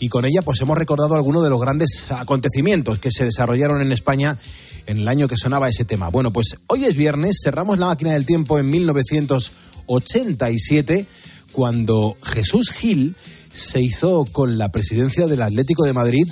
y 0.00 0.08
con 0.08 0.24
ella 0.24 0.42
pues 0.42 0.60
hemos 0.60 0.78
recordado 0.78 1.14
algunos 1.14 1.42
de 1.42 1.50
los 1.50 1.60
grandes 1.60 2.06
acontecimientos 2.10 2.98
que 2.98 3.10
se 3.10 3.24
desarrollaron 3.24 3.82
en 3.82 3.92
España 3.92 4.38
en 4.86 4.98
el 4.98 5.08
año 5.08 5.26
que 5.28 5.36
sonaba 5.36 5.68
ese 5.68 5.84
tema. 5.84 6.08
Bueno, 6.08 6.32
pues 6.32 6.56
hoy 6.66 6.84
es 6.84 6.96
viernes, 6.96 7.40
cerramos 7.42 7.78
la 7.78 7.86
máquina 7.86 8.12
del 8.12 8.26
tiempo 8.26 8.58
en 8.58 8.70
1987 8.70 11.06
cuando 11.52 12.16
Jesús 12.22 12.70
Gil 12.70 13.16
se 13.54 13.82
hizo 13.82 14.24
con 14.24 14.58
la 14.58 14.70
presidencia 14.70 15.26
del 15.26 15.42
Atlético 15.42 15.84
de 15.84 15.92
Madrid. 15.92 16.26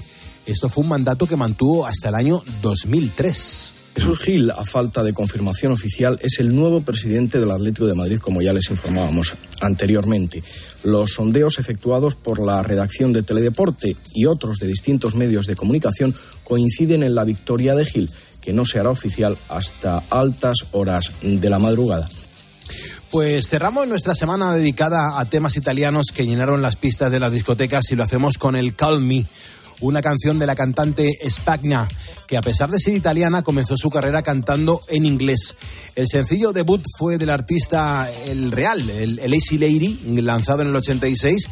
Esto 0.47 0.69
fue 0.69 0.85
un 0.85 0.91
mandato 0.91 1.27
que 1.27 1.35
mantuvo 1.37 1.87
hasta 1.87 2.09
el 2.09 2.15
año 2.15 2.45
2003. 2.63 3.76
Jesús 3.97 4.19
Gil, 4.19 4.51
a 4.51 4.63
falta 4.63 5.03
de 5.03 5.15
confirmación 5.15 5.73
oficial, 5.73 6.19
es 6.23 6.39
el 6.39 6.55
nuevo 6.55 6.83
presidente 6.83 7.41
del 7.41 7.51
Atlético 7.51 7.87
de 7.87 7.95
Madrid, 7.95 8.19
como 8.19 8.43
ya 8.43 8.53
les 8.53 8.69
informábamos 8.69 9.33
anteriormente. 9.63 10.43
Los 10.85 11.13
sondeos 11.15 11.59
efectuados 11.59 12.15
por 12.15 12.45
la 12.45 12.63
redacción 12.63 13.15
de 13.15 13.23
Teledeporte 13.23 13.97
y 14.13 14.27
otros 14.27 14.59
de 14.59 14.67
distintos 14.67 15.15
medios 15.15 15.47
de 15.47 15.57
comunicación 15.57 16.15
coinciden 16.45 17.05
en 17.05 17.15
la 17.15 17.25
victoria 17.25 17.75
de 17.75 17.87
Gil, 17.87 18.11
que 18.43 18.53
no 18.53 18.67
se 18.67 18.79
hará 18.79 18.91
oficial 18.91 19.35
hasta 19.49 20.03
altas 20.11 20.67
horas 20.73 21.13
de 21.23 21.49
la 21.49 21.59
madrugada. 21.59 22.07
Pues 23.11 23.49
cerramos 23.49 23.89
nuestra 23.89 24.15
semana 24.15 24.53
dedicada 24.53 25.19
a 25.19 25.25
temas 25.25 25.57
italianos 25.57 26.09
que 26.15 26.27
llenaron 26.27 26.61
las 26.61 26.77
pistas 26.77 27.11
de 27.11 27.21
las 27.21 27.33
discotecas 27.33 27.91
y 27.91 27.97
lo 27.97 28.05
hacemos 28.05 28.37
con 28.37 28.57
el 28.57 28.75
Call 28.75 29.01
Me 29.01 29.25
una 29.81 30.03
canción 30.03 30.39
de 30.39 30.47
la 30.47 30.57
cantante 30.57 31.19
Spagna, 31.29 31.89
que 32.27 32.37
a 32.37 32.43
pesar 32.43 32.71
de 32.71 32.79
ser 32.79 32.95
italiana 32.95 33.43
comenzó 33.43 33.77
su 33.77 33.91
carrera 33.91 34.23
cantando 34.23 34.81
en 34.89 35.05
inglés. 35.05 35.57
El 35.95 36.09
sencillo 36.09 36.53
debut 36.53 36.83
fue 36.99 37.19
del 37.19 37.31
artista 37.31 38.09
El 38.27 38.53
Real, 38.53 38.89
el, 38.89 39.19
el 39.19 39.35
Easy 39.35 39.59
Lady, 39.59 40.01
lanzado 40.23 40.63
en 40.63 40.69
el 40.69 40.77
86. 40.77 41.49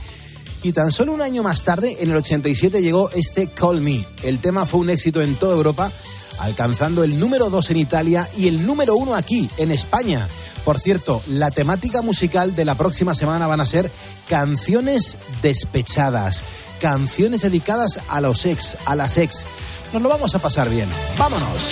Y 0.63 0.73
tan 0.73 0.91
solo 0.91 1.13
un 1.13 1.21
año 1.21 1.43
más 1.43 1.63
tarde, 1.65 1.99
en 2.01 2.11
el 2.11 2.17
87, 2.17 2.81
llegó 2.81 3.11
este 3.11 3.49
Call 3.49 3.83
Me. 3.83 4.05
El 4.23 4.39
tema 4.39 4.65
fue 4.65 4.81
un 4.81 4.89
éxito 4.89 5.21
en 5.21 5.35
toda 5.35 5.55
Europa, 5.55 5.93
alcanzando 6.39 7.05
el 7.05 7.21
número 7.21 7.51
2 7.51 7.71
en 7.73 7.77
Italia 7.77 8.29
y 8.39 8.49
el 8.49 8.65
número 8.65 8.97
1 8.97 9.15
aquí, 9.15 9.49
en 9.59 9.71
España. 9.71 10.27
Por 10.65 10.79
cierto, 10.79 11.23
la 11.29 11.51
temática 11.51 12.01
musical 12.01 12.57
de 12.57 12.65
la 12.65 12.77
próxima 12.77 13.15
semana 13.15 13.47
van 13.47 13.61
a 13.61 13.67
ser 13.67 13.91
canciones 14.27 15.19
despechadas 15.43 16.43
canciones 16.81 17.43
dedicadas 17.43 18.01
a 18.09 18.21
los 18.21 18.47
ex, 18.47 18.77
a 18.85 18.95
las 18.95 19.17
ex. 19.17 19.47
Nos 19.93 20.03
lo 20.03 20.09
vamos 20.09 20.35
a 20.35 20.39
pasar 20.39 20.69
bien. 20.69 20.89
¡Vámonos! 21.17 21.71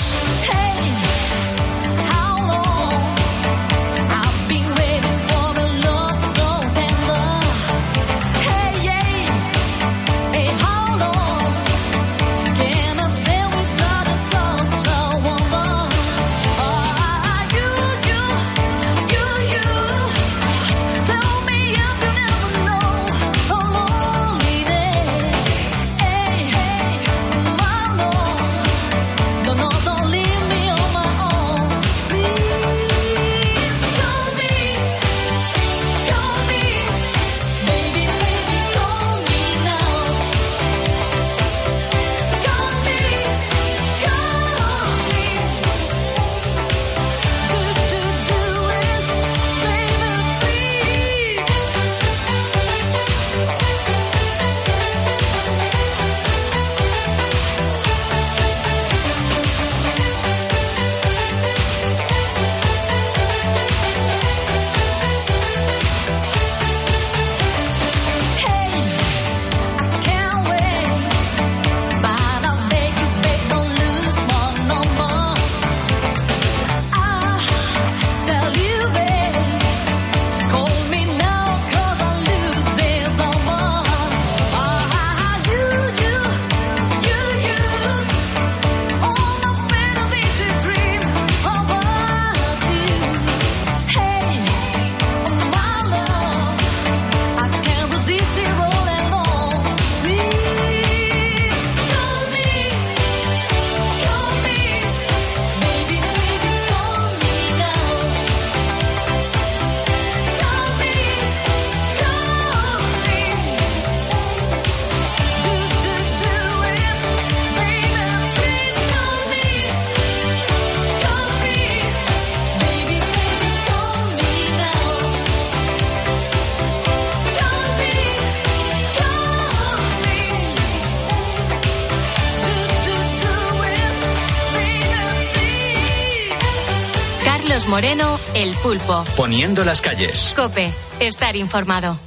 Moreno, 137.68 138.18
El 138.34 138.54
Pulpo. 138.56 139.04
Poniendo 139.14 139.62
las 139.62 139.82
calles. 139.82 140.32
Cope, 140.34 140.72
estar 141.00 141.36
informado. 141.36 141.98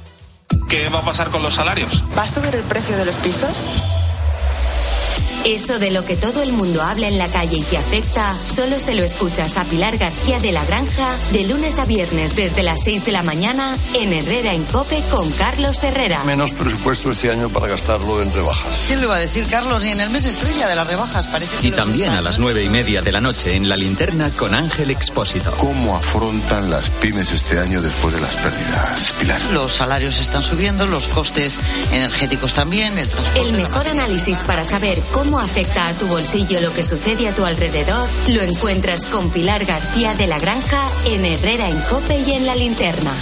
¿Qué 0.68 0.88
va 0.88 0.98
a 0.98 1.04
pasar 1.04 1.30
con 1.30 1.40
los 1.40 1.54
salarios? 1.54 2.02
¿Va 2.18 2.24
a 2.24 2.28
subir 2.28 2.52
el 2.56 2.62
precio 2.62 2.96
de 2.96 3.04
los 3.04 3.16
pisos? 3.16 3.62
Eso 5.46 5.78
de 5.78 5.92
lo 5.92 6.04
que 6.04 6.16
todo 6.16 6.42
el 6.42 6.52
mundo 6.52 6.82
habla 6.82 7.06
en 7.06 7.18
la 7.18 7.28
calle 7.28 7.58
y 7.58 7.62
te 7.62 7.78
afecta, 7.78 8.34
solo 8.34 8.80
se 8.80 8.94
lo 8.94 9.04
escuchas 9.04 9.56
a 9.56 9.64
Pilar 9.64 9.96
García 9.96 10.40
de 10.40 10.50
la 10.50 10.64
Granja 10.64 11.16
de 11.30 11.44
lunes 11.44 11.78
a 11.78 11.84
viernes 11.84 12.34
desde 12.34 12.64
las 12.64 12.82
6 12.82 13.04
de 13.04 13.12
la 13.12 13.22
mañana 13.22 13.78
en 13.94 14.12
Herrera 14.12 14.54
en 14.54 14.64
Cope 14.64 15.00
con 15.08 15.30
Carlos 15.30 15.84
Herrera. 15.84 16.24
Menos 16.24 16.52
presupuesto 16.52 17.12
este 17.12 17.30
año 17.30 17.48
para 17.48 17.68
gastarlo 17.68 18.22
en 18.22 18.32
rebajas. 18.32 18.86
¿Quién 18.88 19.00
le 19.00 19.06
va 19.06 19.14
a 19.14 19.18
decir, 19.20 19.46
Carlos? 19.46 19.84
Y 19.84 19.90
en 19.90 20.00
el 20.00 20.10
mes 20.10 20.26
estrella 20.26 20.66
de 20.66 20.74
las 20.74 20.88
rebajas 20.88 21.28
parece 21.28 21.56
que 21.58 21.68
Y 21.68 21.70
también 21.70 22.10
a 22.10 22.22
las 22.22 22.40
nueve 22.40 22.64
y 22.64 22.68
media 22.68 23.00
de 23.00 23.12
la 23.12 23.20
noche 23.20 23.54
en 23.54 23.68
la 23.68 23.76
linterna 23.76 24.30
con 24.30 24.52
Ángel 24.52 24.90
Expósito. 24.90 25.52
¿Cómo 25.58 25.96
afrontan 25.96 26.70
las 26.70 26.90
pymes 26.90 27.30
este 27.30 27.60
año 27.60 27.80
después 27.80 28.16
de 28.16 28.20
las 28.20 28.34
pérdidas, 28.34 29.14
Pilar? 29.20 29.40
Los 29.52 29.74
salarios 29.74 30.18
están 30.18 30.42
subiendo, 30.42 30.88
los 30.88 31.06
costes 31.06 31.60
energéticos 31.92 32.52
también, 32.52 32.98
el 32.98 33.08
transporte. 33.08 33.48
El 33.48 33.52
mejor 33.52 33.86
análisis 33.86 34.42
para 34.42 34.64
saber 34.64 35.00
cómo 35.12 35.35
afecta 35.38 35.88
a 35.88 35.92
tu 35.94 36.06
bolsillo 36.06 36.60
lo 36.60 36.72
que 36.72 36.82
sucede 36.82 37.28
a 37.28 37.34
tu 37.34 37.44
alrededor 37.44 38.08
lo 38.28 38.42
encuentras 38.42 39.06
con 39.06 39.30
Pilar 39.30 39.64
García 39.64 40.14
de 40.14 40.26
la 40.26 40.38
Granja 40.38 40.88
en 41.06 41.24
Herrera 41.24 41.68
en 41.68 41.80
Cope 41.82 42.18
y 42.18 42.32
en 42.32 42.46
la 42.46 42.54
linterna. 42.54 43.12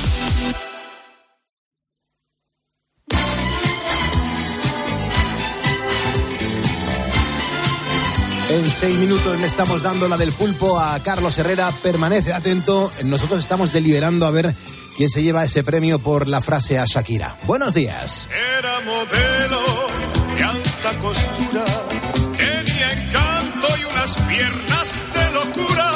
En 8.51 8.67
seis 8.71 8.97
minutos 8.99 9.37
le 9.41 9.47
estamos 9.47 9.83
dando 9.83 10.07
la 10.07 10.17
del 10.17 10.31
pulpo 10.31 10.79
a 10.79 11.01
Carlos 11.01 11.37
Herrera. 11.39 11.73
Permanece 11.83 12.33
atento. 12.33 12.91
Nosotros 13.03 13.41
estamos 13.41 13.73
deliberando 13.73 14.27
a 14.27 14.31
ver 14.31 14.55
quién 14.97 15.09
se 15.09 15.23
lleva 15.23 15.45
ese 15.45 15.65
premio 15.65 15.99
por 15.99 16.29
la 16.29 16.41
frase 16.41 16.79
a 16.79 16.85
Shakira. 16.87 17.37
Buenos 17.47 17.75
días. 17.75 18.29
Era 18.59 18.81
modelo 18.83 19.61
de 20.37 20.45
alta 20.45 20.99
costura, 21.01 21.65
piernas 24.29 25.03
de 25.15 25.33
locura, 25.33 25.91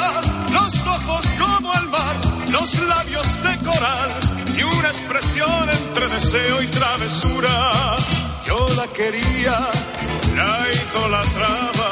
los 0.51 0.87
ojos 0.87 1.25
como 1.37 1.73
el 1.73 1.89
mar, 1.89 2.15
los 2.51 2.79
labios 2.79 3.27
de 3.43 3.57
coral 3.59 4.11
y 4.57 4.63
una 4.63 4.87
expresión 4.87 5.69
entre 5.69 6.07
deseo 6.07 6.61
y 6.61 6.67
travesura. 6.67 7.95
Yo 8.45 8.65
la 8.75 8.87
quería, 8.87 9.57
la 10.35 10.65
idolatraba, 10.73 11.89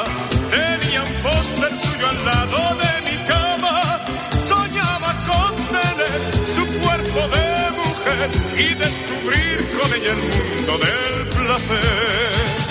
tenía 0.51 1.03
un 1.03 1.13
póster 1.21 1.77
suyo 1.77 2.07
al 2.07 2.25
lado 2.25 2.75
de 2.83 3.11
mi 3.11 3.17
cama, 3.27 3.99
soñaba 4.45 5.13
con 5.29 5.55
tener 5.67 6.21
su 6.55 6.65
cuerpo 6.81 7.21
de 7.35 7.71
mujer 7.81 8.29
y 8.57 8.73
descubrir 8.73 9.57
con 9.79 9.93
ella 9.93 10.11
el 10.11 10.23
mundo 10.35 10.77
del 10.85 11.27
placer. 11.29 12.66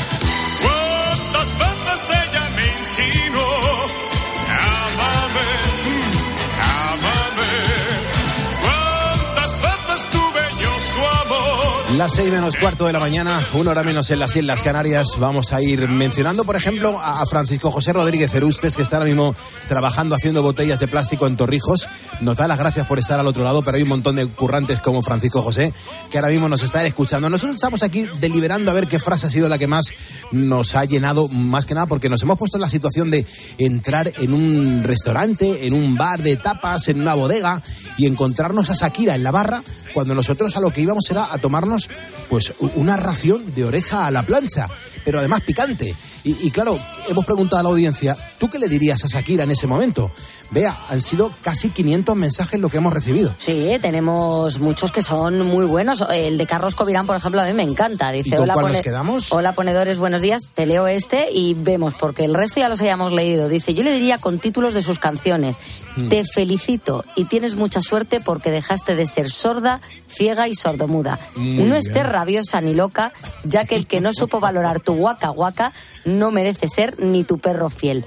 Las 11.96 12.12
seis 12.12 12.30
menos 12.30 12.56
cuarto 12.56 12.86
de 12.86 12.92
la 12.92 13.00
mañana, 13.00 13.40
una 13.54 13.70
hora 13.70 13.82
menos 13.82 14.10
en 14.10 14.18
las 14.18 14.36
Islas 14.36 14.60
Canarias. 14.60 15.12
Vamos 15.18 15.54
a 15.54 15.62
ir 15.62 15.88
mencionando, 15.88 16.44
por 16.44 16.54
ejemplo, 16.54 17.00
a 17.00 17.24
Francisco 17.24 17.70
José 17.70 17.94
Rodríguez 17.94 18.30
Cerustes, 18.30 18.76
que 18.76 18.82
está 18.82 18.96
ahora 18.96 19.06
mismo 19.06 19.34
trabajando 19.66 20.14
haciendo 20.14 20.42
botellas 20.42 20.78
de 20.78 20.88
plástico 20.88 21.26
en 21.26 21.38
Torrijos. 21.38 21.88
Nos 22.20 22.36
da 22.36 22.48
las 22.48 22.58
gracias 22.58 22.86
por 22.86 22.98
estar 22.98 23.18
al 23.18 23.26
otro 23.26 23.44
lado, 23.44 23.62
pero 23.62 23.78
hay 23.78 23.82
un 23.82 23.88
montón 23.88 24.16
de 24.16 24.26
currantes 24.26 24.80
como 24.80 25.00
Francisco 25.00 25.40
José 25.40 25.72
que 26.10 26.18
ahora 26.18 26.30
mismo 26.30 26.50
nos 26.50 26.62
están 26.62 26.84
escuchando. 26.84 27.30
Nosotros 27.30 27.56
estamos 27.56 27.82
aquí 27.82 28.04
deliberando 28.20 28.70
a 28.70 28.74
ver 28.74 28.88
qué 28.88 28.98
frase 28.98 29.28
ha 29.28 29.30
sido 29.30 29.48
la 29.48 29.56
que 29.56 29.66
más 29.66 29.86
nos 30.32 30.74
ha 30.74 30.84
llenado, 30.84 31.28
más 31.28 31.64
que 31.64 31.74
nada 31.74 31.86
porque 31.86 32.10
nos 32.10 32.22
hemos 32.22 32.36
puesto 32.36 32.58
en 32.58 32.62
la 32.62 32.68
situación 32.68 33.10
de 33.10 33.24
entrar 33.56 34.12
en 34.18 34.34
un 34.34 34.82
restaurante, 34.84 35.66
en 35.66 35.72
un 35.72 35.96
bar 35.96 36.20
de 36.22 36.36
tapas, 36.36 36.88
en 36.88 37.00
una 37.00 37.14
bodega 37.14 37.62
y 37.96 38.06
encontrarnos 38.06 38.68
a 38.68 38.74
Shakira 38.74 39.14
en 39.14 39.24
la 39.24 39.30
barra 39.30 39.62
cuando 39.94 40.14
nosotros 40.14 40.54
a 40.58 40.60
lo 40.60 40.70
que 40.70 40.82
íbamos 40.82 41.10
era 41.10 41.32
a 41.32 41.38
tomarnos 41.38 41.85
pues 42.28 42.52
una 42.74 42.96
ración 42.96 43.54
de 43.54 43.64
oreja 43.64 44.06
a 44.06 44.10
la 44.10 44.22
plancha, 44.22 44.66
pero 45.04 45.18
además 45.18 45.40
picante. 45.42 45.94
Y, 46.26 46.48
y 46.48 46.50
claro, 46.50 46.76
hemos 47.08 47.24
preguntado 47.24 47.60
a 47.60 47.62
la 47.62 47.68
audiencia, 47.68 48.16
¿tú 48.38 48.50
qué 48.50 48.58
le 48.58 48.66
dirías 48.68 49.04
a 49.04 49.06
Shakira 49.06 49.44
en 49.44 49.52
ese 49.52 49.68
momento? 49.68 50.10
Vea, 50.50 50.76
han 50.90 51.00
sido 51.00 51.32
casi 51.42 51.70
500 51.70 52.16
mensajes 52.16 52.58
lo 52.60 52.68
que 52.68 52.76
hemos 52.78 52.92
recibido. 52.92 53.32
Sí, 53.38 53.68
tenemos 53.80 54.58
muchos 54.58 54.90
que 54.90 55.02
son 55.02 55.40
muy 55.42 55.66
buenos. 55.66 56.04
El 56.12 56.36
de 56.38 56.46
Carlos 56.46 56.74
Covirán, 56.74 57.06
por 57.06 57.14
ejemplo, 57.16 57.40
a 57.40 57.44
mí 57.46 57.52
me 57.52 57.62
encanta. 57.64 58.10
Dice, 58.12 58.28
¿Y 58.28 58.32
con 58.32 58.40
hola, 58.42 58.54
cuál 58.54 58.66
nos 58.66 58.72
pone- 58.74 58.82
quedamos? 58.82 59.32
hola 59.32 59.52
ponedores, 59.52 59.98
buenos 59.98 60.20
días. 60.22 60.42
Te 60.54 60.66
leo 60.66 60.86
este 60.88 61.28
y 61.32 61.54
vemos, 61.54 61.94
porque 61.94 62.24
el 62.24 62.34
resto 62.34 62.58
ya 62.60 62.68
los 62.68 62.80
hayamos 62.80 63.12
leído. 63.12 63.48
Dice, 63.48 63.74
yo 63.74 63.82
le 63.84 63.92
diría 63.92 64.18
con 64.18 64.38
títulos 64.40 64.74
de 64.74 64.82
sus 64.82 64.98
canciones. 65.00 65.56
Hmm. 65.96 66.08
Te 66.10 66.24
felicito 66.24 67.04
y 67.16 67.24
tienes 67.24 67.54
mucha 67.56 67.80
suerte 67.82 68.20
porque 68.20 68.50
dejaste 68.52 68.94
de 68.94 69.06
ser 69.06 69.30
sorda, 69.30 69.80
ciega 70.08 70.46
y 70.46 70.54
sordomuda. 70.54 71.18
Muy 71.36 71.54
no 71.54 71.62
bien. 71.64 71.74
estés 71.76 72.06
rabiosa 72.06 72.60
ni 72.60 72.72
loca, 72.74 73.12
ya 73.44 73.64
que 73.64 73.74
el 73.74 73.86
que 73.88 74.00
no 74.00 74.12
supo 74.12 74.38
valorar 74.38 74.78
tu 74.80 74.94
guaca 74.94 75.28
guaca 75.30 75.72
no 76.18 76.30
merece 76.30 76.68
ser 76.68 77.00
ni 77.00 77.24
tu 77.24 77.38
perro 77.38 77.70
fiel. 77.70 78.04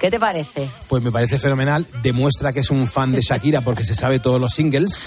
¿Qué 0.00 0.10
te 0.10 0.20
parece? 0.20 0.68
Pues 0.88 1.02
me 1.02 1.10
parece 1.10 1.38
fenomenal, 1.38 1.86
demuestra 2.02 2.52
que 2.52 2.60
es 2.60 2.70
un 2.70 2.88
fan 2.88 3.12
de 3.12 3.22
Shakira 3.22 3.60
porque 3.62 3.84
se 3.84 3.94
sabe 3.94 4.18
todos 4.18 4.40
los 4.40 4.52
singles 4.52 5.00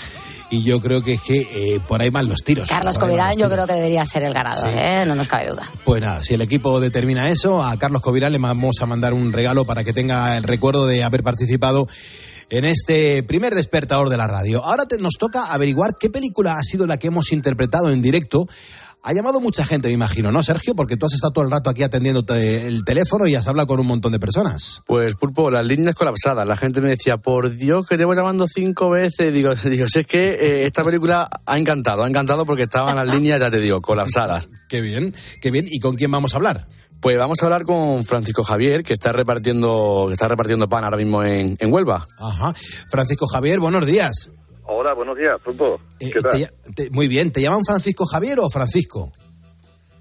y 0.49 0.63
yo 0.63 0.79
creo 0.81 1.03
que 1.03 1.13
es 1.15 1.21
que 1.21 1.41
eh, 1.75 1.79
por 1.87 2.01
ahí 2.01 2.09
van 2.09 2.27
los 2.29 2.41
tiros. 2.43 2.69
Carlos 2.69 2.97
Covirán 2.97 3.37
yo 3.37 3.49
creo 3.49 3.67
que 3.67 3.73
debería 3.73 4.05
ser 4.05 4.23
el 4.23 4.33
ganador, 4.33 4.65
Sí. 4.69 4.75
¿eh? 4.75 5.03
no 5.05 5.13
nos 5.13 5.27
cabe 5.27 5.49
duda. 5.49 5.69
Pues 5.83 6.01
nada, 6.01 6.23
si 6.23 6.33
el 6.33 6.41
equipo 6.41 6.79
determina 6.79 7.29
eso, 7.29 7.61
a 7.63 7.77
Carlos 7.77 8.01
Covirán 8.01 8.31
le 8.31 8.39
vamos 8.39 8.77
a 8.81 8.85
mandar 8.85 9.13
un 9.13 9.33
regalo 9.33 9.65
para 9.65 9.83
que 9.83 9.93
tenga 9.93 10.35
el 10.37 10.43
recuerdo 10.43 10.87
de 10.87 11.03
haber 11.03 11.21
participado 11.21 11.87
en 12.49 12.63
este 12.63 13.21
primer 13.23 13.53
despertador 13.53 14.09
de 14.09 14.15
la 14.17 14.25
radio. 14.25 14.63
Ahora 14.63 14.85
te- 14.85 14.97
nos 14.99 15.15
toca 15.19 15.43
averiguar 15.51 15.97
qué 15.99 16.09
película 16.09 16.57
ha 16.57 16.63
sido 16.63 16.87
la 16.87 16.97
que 16.97 17.07
hemos 17.07 17.31
interpretado 17.33 17.91
en 17.91 18.01
directo. 18.01 18.47
Ha 19.08 19.14
llamado 19.14 19.39
mucha 19.39 19.66
gente, 19.66 19.88
me 19.88 19.93
imagino, 19.93 20.34
¿no, 20.34 20.43
Sergio? 20.43 20.76
Porque 20.76 20.97
tú 20.97 21.05
has 21.05 21.14
estado 21.14 21.32
todo 21.32 21.45
el 21.45 21.49
rato 21.49 21.70
aquí 21.70 21.82
atendiéndote 21.82 22.68
el 22.68 22.84
teléfono 22.84 23.26
y 23.26 23.36
has 23.36 23.47
hablado 23.47 23.66
con 23.66 23.80
un 23.80 23.88
montón 23.88 24.12
de 24.12 24.20
personas. 24.20 24.82
Pues 24.86 25.16
Pulpo, 25.16 25.49
las 25.49 25.66
líneas 25.66 25.95
colapsadas. 25.95 26.45
La 26.45 26.58
gente 26.58 26.82
me 26.82 26.89
decía, 26.89 27.16
por 27.16 27.55
Dios, 27.55 27.88
que 27.88 27.97
te 27.97 28.03
voy 28.03 28.18
llamando 28.18 28.47
cinco 28.49 28.89
veces. 28.89 29.34
Digo, 29.34 29.55
digo 29.64 29.88
si 29.88 29.99
es 29.99 30.08
que 30.08 30.32
eh, 30.34 30.66
esta 30.66 30.84
película 30.84 31.30
ha 31.45 31.58
encantado, 31.58 32.03
ha 32.03 32.08
encantado 32.10 32.45
porque 32.45 32.64
estaban 32.64 32.97
las 32.97 33.08
líneas, 33.08 33.39
ya 33.39 33.49
te 33.49 33.62
digo, 33.62 33.82
colapsadas. 33.82 34.49
Qué 34.68 34.82
bien, 34.82 35.16
qué 35.39 35.51
bien. 35.51 35.68
¿Y 35.70 35.80
con 35.80 35.95
quién 35.95 36.12
vamos 36.12 36.34
a 36.34 36.36
hablar? 36.36 36.68
Pues 36.99 37.18
vamos 37.18 37.41
a 37.41 37.45
hablar 37.45 37.64
con 37.64 38.03
Francisco 38.03 38.43
Javier, 38.43 38.84
que 38.84 38.91
está 38.91 39.14
repartiendo, 39.14 40.03
que 40.08 40.14
está 40.16 40.28
repartiendo 40.28 40.68
pan 40.68 40.84
ahora 40.84 40.97
mismo 40.97 41.24
en, 41.24 41.55
en 41.62 41.72
Huelva. 41.74 42.05
Ajá. 42.20 42.53
Francisco 42.89 43.26
Javier, 43.26 43.62
buenos 43.62 43.86
días. 43.86 44.32
Hola, 44.68 44.93
buenos 44.93 45.18
días, 45.18 45.39
Pulpo. 45.41 45.80
Eh, 45.99 46.11
¿Qué 46.11 46.22
tal? 46.22 46.32
te 46.32 46.38
ll- 46.39 46.76
te- 46.76 46.89
muy 46.91 47.07
bien, 47.07 47.32
¿te 47.32 47.41
llaman 47.41 47.63
Francisco 47.65 48.05
Javier 48.05 48.39
o 48.39 48.49
Francisco? 48.49 49.11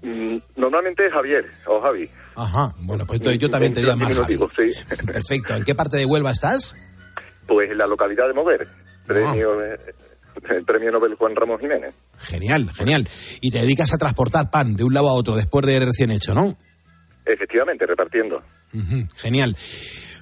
Mm, 0.01 0.37
Normalmente 0.57 1.09
Javier 1.09 1.49
o 1.67 1.81
Javi. 1.81 2.09
Ajá, 2.35 2.73
bueno, 2.79 3.05
pues 3.07 3.19
entonces 3.19 3.39
yo 3.41 3.49
también 3.49 3.73
te 3.73 3.79
voy 3.81 3.89
a 3.89 3.93
llamar 3.93 4.13
Javi. 4.13 4.33
Diminutivo, 4.35 4.51
sí. 4.67 4.95
Perfecto. 5.05 5.55
¿En 5.55 5.63
qué 5.63 5.73
parte 5.73 5.97
de 5.97 6.05
Huelva 6.05 6.31
estás? 6.31 6.75
Pues 7.47 7.71
en 7.71 7.77
la 7.77 7.87
localidad 7.87 8.27
de 8.27 8.33
Mover, 8.33 8.67
premio, 9.05 9.53
Ah. 9.53 9.63
eh, 9.65 9.93
el 10.49 10.65
premio 10.65 10.91
Nobel 10.91 11.15
Juan 11.15 11.35
Ramón 11.35 11.59
Jiménez. 11.59 11.93
Genial, 12.19 12.69
genial. 12.73 13.07
Y 13.41 13.49
te 13.51 13.59
dedicas 13.61 13.93
a 13.93 13.97
transportar 13.97 14.51
pan 14.51 14.75
de 14.75 14.83
un 14.83 14.93
lado 14.93 15.09
a 15.09 15.13
otro 15.13 15.35
después 15.35 15.65
de 15.65 15.79
recién 15.79 16.11
hecho, 16.11 16.33
¿no? 16.35 16.55
Efectivamente, 17.25 17.85
repartiendo. 17.85 18.41
Genial. 19.15 19.55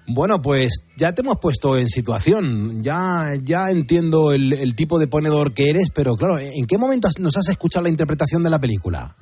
Bueno, 0.08 0.42
pues 0.42 0.70
ya 0.98 1.14
te 1.16 1.22
hemos 1.22 1.40
puesto 1.40 1.78
en 1.78 1.88
situación. 1.90 2.84
Ya, 2.84 3.34
ya 3.44 3.70
entiendo 3.72 4.32
el, 4.34 4.54
el 4.54 4.76
tipo 4.76 5.00
de 5.00 5.08
ponedor 5.08 5.54
que 5.54 5.70
eres, 5.72 5.90
pero 5.94 6.16
claro, 6.16 6.38
¿en 6.38 6.68
qué 6.68 6.78
momento 6.78 7.08
nos 7.20 7.36
has 7.38 7.48
escuchado 7.50 7.84
la 7.84 7.90
interpretación 7.90 8.44
de 8.44 8.50
la 8.52 8.60
película? 8.60 9.16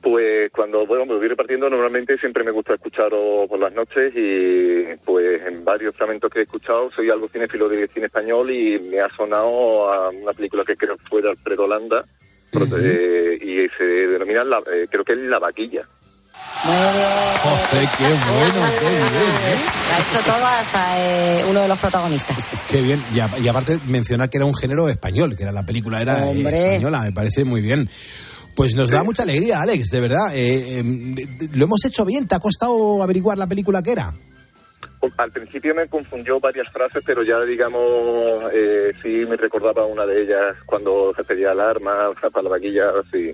Pues 0.00 0.50
cuando 0.52 0.86
bueno, 0.86 1.06
me 1.06 1.14
voy 1.16 1.26
repartiendo, 1.28 1.68
normalmente 1.70 2.18
siempre 2.18 2.44
me 2.44 2.50
gusta 2.50 2.74
escucharos 2.74 3.48
por 3.48 3.58
las 3.58 3.72
noches 3.72 4.12
y 4.14 4.84
pues 5.04 5.40
en 5.46 5.64
varios 5.64 5.96
fragmentos 5.96 6.30
que 6.30 6.40
he 6.40 6.42
escuchado 6.42 6.90
soy 6.94 7.08
algo 7.08 7.26
cinéfilo 7.28 7.68
de 7.70 7.88
cine 7.88 8.06
español 8.06 8.50
y 8.50 8.78
me 8.78 9.00
ha 9.00 9.08
sonado 9.16 9.90
a 9.90 10.10
una 10.10 10.32
película 10.34 10.62
que 10.66 10.76
creo 10.76 10.98
que 10.98 11.08
fue 11.08 11.22
de 11.22 11.30
Alfredo 11.30 11.66
Landa 11.66 12.04
eh, 12.82 13.38
y 13.42 13.66
se 13.78 13.82
denomina, 13.84 14.44
la- 14.44 14.58
eh, 14.72 14.86
creo 14.90 15.04
que 15.04 15.14
es 15.14 15.18
La 15.20 15.38
Vaquilla. 15.38 15.88
Joder, 16.64 17.88
qué 17.98 18.04
bueno, 18.04 18.66
qué 18.78 18.88
bien, 18.88 19.02
¿eh? 19.02 19.56
Ha 19.92 19.98
hecho 20.00 20.18
todo 20.24 20.46
hasta 20.46 20.98
eh, 20.98 21.44
uno 21.50 21.60
de 21.60 21.68
los 21.68 21.78
protagonistas. 21.78 22.48
Qué 22.70 22.80
bien. 22.80 23.02
Y, 23.14 23.20
a- 23.20 23.28
y 23.38 23.48
aparte 23.48 23.78
mencionar 23.86 24.30
que 24.30 24.38
era 24.38 24.46
un 24.46 24.54
género 24.54 24.88
español, 24.88 25.36
que 25.36 25.42
era 25.42 25.52
la 25.52 25.64
película 25.64 26.00
era 26.00 26.30
eh, 26.30 26.32
española, 26.72 27.02
me 27.02 27.12
parece 27.12 27.44
muy 27.44 27.60
bien. 27.60 27.88
Pues 28.56 28.74
nos 28.76 28.88
da 28.90 29.02
mucha 29.02 29.24
alegría, 29.24 29.60
Alex, 29.60 29.90
de 29.90 30.00
verdad. 30.00 30.34
Eh, 30.34 30.78
eh, 30.78 31.48
lo 31.54 31.64
hemos 31.64 31.84
hecho 31.84 32.04
bien. 32.04 32.26
¿Te 32.28 32.36
ha 32.36 32.38
costado 32.40 33.02
averiguar 33.02 33.36
la 33.36 33.46
película 33.46 33.82
que 33.82 33.92
era? 33.92 34.12
Al 35.18 35.30
principio 35.32 35.74
me 35.74 35.86
confundió 35.88 36.40
varias 36.40 36.66
frases, 36.72 37.02
pero 37.04 37.22
ya 37.22 37.38
digamos, 37.40 37.82
eh, 38.54 38.90
sí 39.02 39.26
me 39.28 39.36
recordaba 39.36 39.84
una 39.84 40.06
de 40.06 40.22
ellas 40.22 40.56
cuando 40.64 41.12
se 41.14 41.24
pedía 41.24 41.50
alarma, 41.50 42.08
o 42.08 42.18
sea, 42.18 42.30
para 42.30 42.44
la 42.44 42.50
vaquilla, 42.50 42.84
sí, 43.12 43.30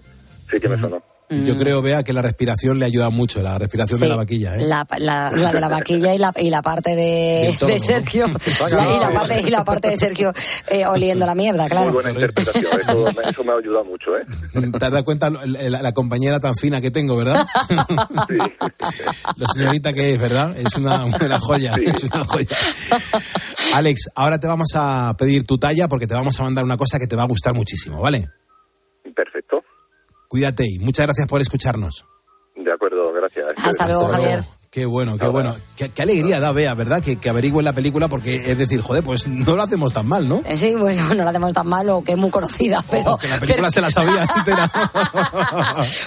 sí 0.51 0.59
que 0.59 0.69
me 0.69 0.81
sonó. 0.81 1.01
Yo 1.33 1.55
Mm. 1.55 1.59
creo, 1.59 1.81
Bea, 1.81 2.03
que 2.03 2.13
la 2.13 2.23
respiración 2.23 2.81
le 2.81 2.87
ayuda 2.87 3.09
mucho, 3.09 3.41
la 3.41 3.57
respiración 3.57 4.01
de 4.01 4.07
Sí, 4.07 4.11
la 4.11 4.17
vaquilla. 4.17 4.57
¿eh? 4.57 4.63
La, 4.67 4.85
la- 4.99 5.31
la 5.31 5.53
de 5.53 5.61
la 5.61 5.69
vaquilla 5.69 6.13
y 6.13 6.19
la, 6.19 6.33
y 6.37 6.51
la 6.51 6.61
parte 6.61 6.97
de. 6.97 7.57
Sergio. 7.79 8.27
La- 8.71 8.97
y, 8.97 8.99
la 8.99 9.11
parte, 9.13 9.41
y 9.41 9.51
la 9.51 9.63
parte 9.65 9.89
de 9.91 9.97
Sergio 9.97 10.33
eh, 10.69 10.85
oliendo 10.87 11.25
la 11.27 11.37
mierda, 11.37 11.63
Muy 11.63 11.71
claro. 11.71 11.93
buena 11.93 12.11
interpretación, 12.11 12.65
eso, 12.81 13.05
me- 13.13 13.31
eso 13.31 13.45
me 13.45 13.53
ha 13.53 13.57
ayudado 13.57 13.85
mucho, 13.85 14.17
¿eh? 14.19 14.25
¿Te 14.53 14.85
has 14.85 14.91
dado 14.93 15.05
cuenta 15.05 15.31
la, 15.31 15.47
la- 15.47 15.83
la 15.83 15.93
compañera 15.93 16.41
tan 16.41 16.57
fina 16.57 16.81
que 16.81 16.91
tengo, 16.91 17.17
verdad? 17.17 17.47
Lo 19.37 19.47
señorita 19.49 19.93
que 19.93 20.15
es, 20.15 20.19
¿verdad? 20.19 20.57
Es 20.59 20.75
una, 20.77 21.05
una 21.05 21.39
joya, 21.39 21.75
es 21.77 22.05
una 22.05 22.25
joya. 22.25 22.57
Alex, 23.75 24.11
ahora 24.17 24.39
te 24.41 24.47
vamos 24.49 24.71
a 24.75 25.15
pedir 25.19 25.45
tu 25.45 25.59
talla 25.59 25.87
porque 25.89 26.07
te 26.07 26.15
vamos 26.15 26.39
a 26.41 26.43
mandar 26.43 26.65
una 26.65 26.77
cosa 26.77 26.99
que 26.99 27.07
te 27.07 27.15
va 27.17 27.23
a 27.23 27.27
gustar 27.27 27.55
muchísimo, 27.55 28.01
¿vale? 28.01 28.29
Perfecto. 29.15 29.60
Cuídate 30.31 30.65
y 30.65 30.79
muchas 30.79 31.07
gracias 31.07 31.27
por 31.27 31.41
escucharnos. 31.41 32.05
De 32.55 32.73
acuerdo, 32.73 33.13
gracias. 33.13 33.47
Hasta 33.57 33.89
luego, 33.89 34.07
Javier. 34.07 34.45
Qué 34.71 34.87
bueno, 34.87 35.19
qué 35.19 35.27
bueno. 35.27 35.57
Qué, 35.75 35.89
qué 35.89 36.03
alegría 36.03 36.39
da, 36.39 36.53
Bea, 36.53 36.73
¿verdad? 36.75 37.03
Que, 37.03 37.17
que 37.17 37.29
averigüen 37.29 37.65
la 37.65 37.73
película 37.73 38.07
porque 38.07 38.37
es 38.53 38.57
decir, 38.57 38.81
joder, 38.81 39.03
pues 39.03 39.27
no 39.27 39.57
lo 39.57 39.63
hacemos 39.65 39.93
tan 39.93 40.07
mal, 40.07 40.29
¿no? 40.29 40.43
Eh, 40.47 40.57
Sí, 40.57 40.77
bueno, 40.77 41.03
no 41.15 41.25
la 41.25 41.31
hacemos 41.31 41.53
tan 41.53 41.67
mal 41.67 41.91
o 41.91 42.05
que 42.05 42.13
es 42.13 42.17
muy 42.19 42.31
conocida, 42.31 42.81
pero, 42.89 43.17
Que 43.17 43.27
la 43.27 43.41
película 43.41 43.69
se 43.71 43.81
la 43.81 43.91
sabía 43.91 44.25
entera. 44.37 44.71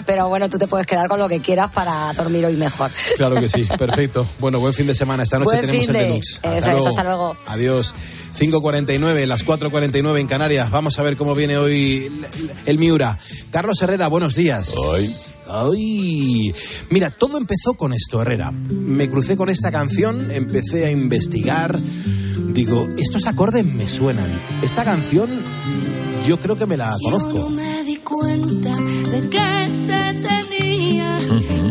pero 0.06 0.30
bueno, 0.30 0.50
tú 0.50 0.58
te 0.58 0.68
puedes 0.68 0.88
quedar 0.88 1.10
con 1.10 1.20
lo 1.20 1.28
que 1.28 1.42
quieras 1.42 1.72
para 1.74 2.14
dormir 2.14 2.46
hoy 2.46 2.56
mejor. 2.56 2.90
Claro 3.18 3.36
que 3.36 3.50
sí, 3.50 3.64
perfecto. 3.78 4.26
Bueno, 4.40 4.62
buen 4.62 4.74
fin 4.74 4.88
de 4.88 4.96
semana. 4.96 5.24
Esta 5.24 5.40
noche 5.40 5.56
Buen 5.58 5.62
tenemos 5.66 5.86
fin 5.88 5.96
el 5.96 6.02
de- 6.02 6.08
deluxe. 6.08 6.40
Eso 6.44 6.72
es, 6.72 6.86
hasta 6.88 7.04
luego. 7.04 7.36
Adiós. 7.48 7.94
5.49, 8.38 9.26
las 9.26 9.46
4.49 9.46 10.20
en 10.20 10.28
Canarias. 10.28 10.72
Vamos 10.72 10.98
a 11.00 11.04
ver 11.04 11.18
cómo 11.18 11.36
viene 11.36 11.58
hoy 11.58 12.12
el, 12.66 12.78
Miura. 12.80 13.18
Carlos 13.52 13.82
Herrera, 13.82 14.08
buenos 14.08 14.36
días. 14.36 14.74
Hoy. 14.76 15.10
Ay, 15.46 16.54
mira, 16.90 17.12
todo 17.12 17.38
empezó 17.38 17.74
con 17.76 17.94
esto, 17.94 18.22
Herrera. 18.22 18.52
Me 18.52 19.10
crucé 19.10 19.36
con 19.38 19.50
esta 19.50 19.72
canción, 19.72 20.32
empecé 20.32 20.86
a 20.86 20.92
investigar. 20.92 21.80
Digo, 22.54 22.88
estos 22.98 23.28
acordes 23.28 23.66
me 23.66 23.88
suenan. 23.88 24.30
Esta 24.62 24.84
canción, 24.84 25.30
yo 26.28 26.40
creo 26.40 26.56
que 26.56 26.66
me 26.66 26.78
la 26.78 26.96
Yo 27.04 27.12
no 27.12 27.20
conozco. 27.20 27.50
me 27.50 27.84
di 27.84 27.98
cuenta 27.98 28.76
de 28.78 29.30
que 29.30 29.70
te 29.88 30.28
tenía 30.50 31.18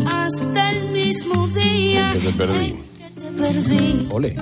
hasta 0.05 0.71
el 0.71 0.89
mismo 0.91 1.47
día 1.49 2.13
Que 2.13 2.19
te 2.19 2.31
perdí. 2.33 2.75
que 2.97 3.21
te 3.21 3.31
perdí. 3.41 4.07
Ole. 4.11 4.35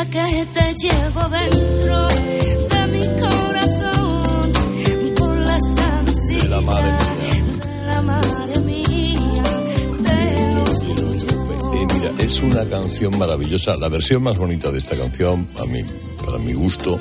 Mira 0.00 0.10
que 0.10 0.46
te 0.54 0.74
llevo 0.76 1.28
dentro 1.28 2.08
de 2.08 2.86
mi 2.86 3.04
corazón 3.20 4.52
por 5.14 5.36
la 5.36 6.60
madre 6.62 6.92
mía. 6.92 7.44
de 7.64 7.86
la 7.86 8.02
madre 8.02 8.60
mía. 8.60 9.42
Te 10.02 10.54
lo 10.54 10.64
Eh, 11.74 11.86
mira, 11.94 12.12
es 12.18 12.40
una 12.40 12.64
canción 12.64 13.18
maravillosa. 13.18 13.76
La 13.76 13.88
versión 13.88 14.22
más 14.22 14.38
bonita 14.38 14.70
de 14.70 14.78
esta 14.78 14.96
canción, 14.96 15.46
a 15.58 15.66
mí, 15.66 15.82
para 16.24 16.38
mi 16.38 16.54
gusto, 16.54 16.98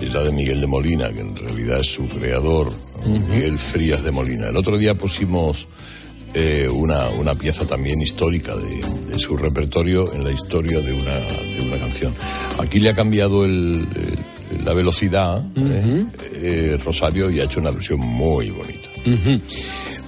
es 0.00 0.10
la 0.10 0.22
de 0.22 0.32
Miguel 0.32 0.62
de 0.62 0.66
Molina, 0.66 1.12
que 1.12 1.20
en 1.20 1.36
realidad 1.36 1.80
es 1.80 1.88
su 1.88 2.08
creador, 2.08 2.72
Miguel 3.04 3.58
Frías 3.58 4.02
de 4.02 4.12
Molina. 4.12 4.48
El 4.48 4.56
otro 4.56 4.78
día 4.78 4.94
pusimos 4.94 5.68
eh, 6.34 6.68
una, 6.68 7.08
una 7.10 7.34
pieza 7.34 7.64
también 7.66 8.00
histórica 8.02 8.54
de, 8.56 8.82
de 9.14 9.18
su 9.20 9.36
repertorio 9.36 10.12
en 10.14 10.24
la 10.24 10.30
historia 10.32 10.80
de 10.80 10.92
una, 10.92 11.14
de 11.14 11.60
una 11.68 11.76
canción. 11.78 12.14
Aquí 12.58 12.80
le 12.80 12.90
ha 12.90 12.94
cambiado 12.94 13.44
el- 13.44 13.86
el- 13.94 14.64
la 14.64 14.72
velocidad, 14.72 15.42
eh, 15.56 16.04
eh, 16.34 16.78
Rosario, 16.84 17.30
y 17.30 17.40
ha 17.40 17.44
hecho 17.44 17.60
una 17.60 17.70
versión 17.72 17.98
muy 18.00 18.50
bonita. 18.50 18.88
Ujú. 19.06 19.40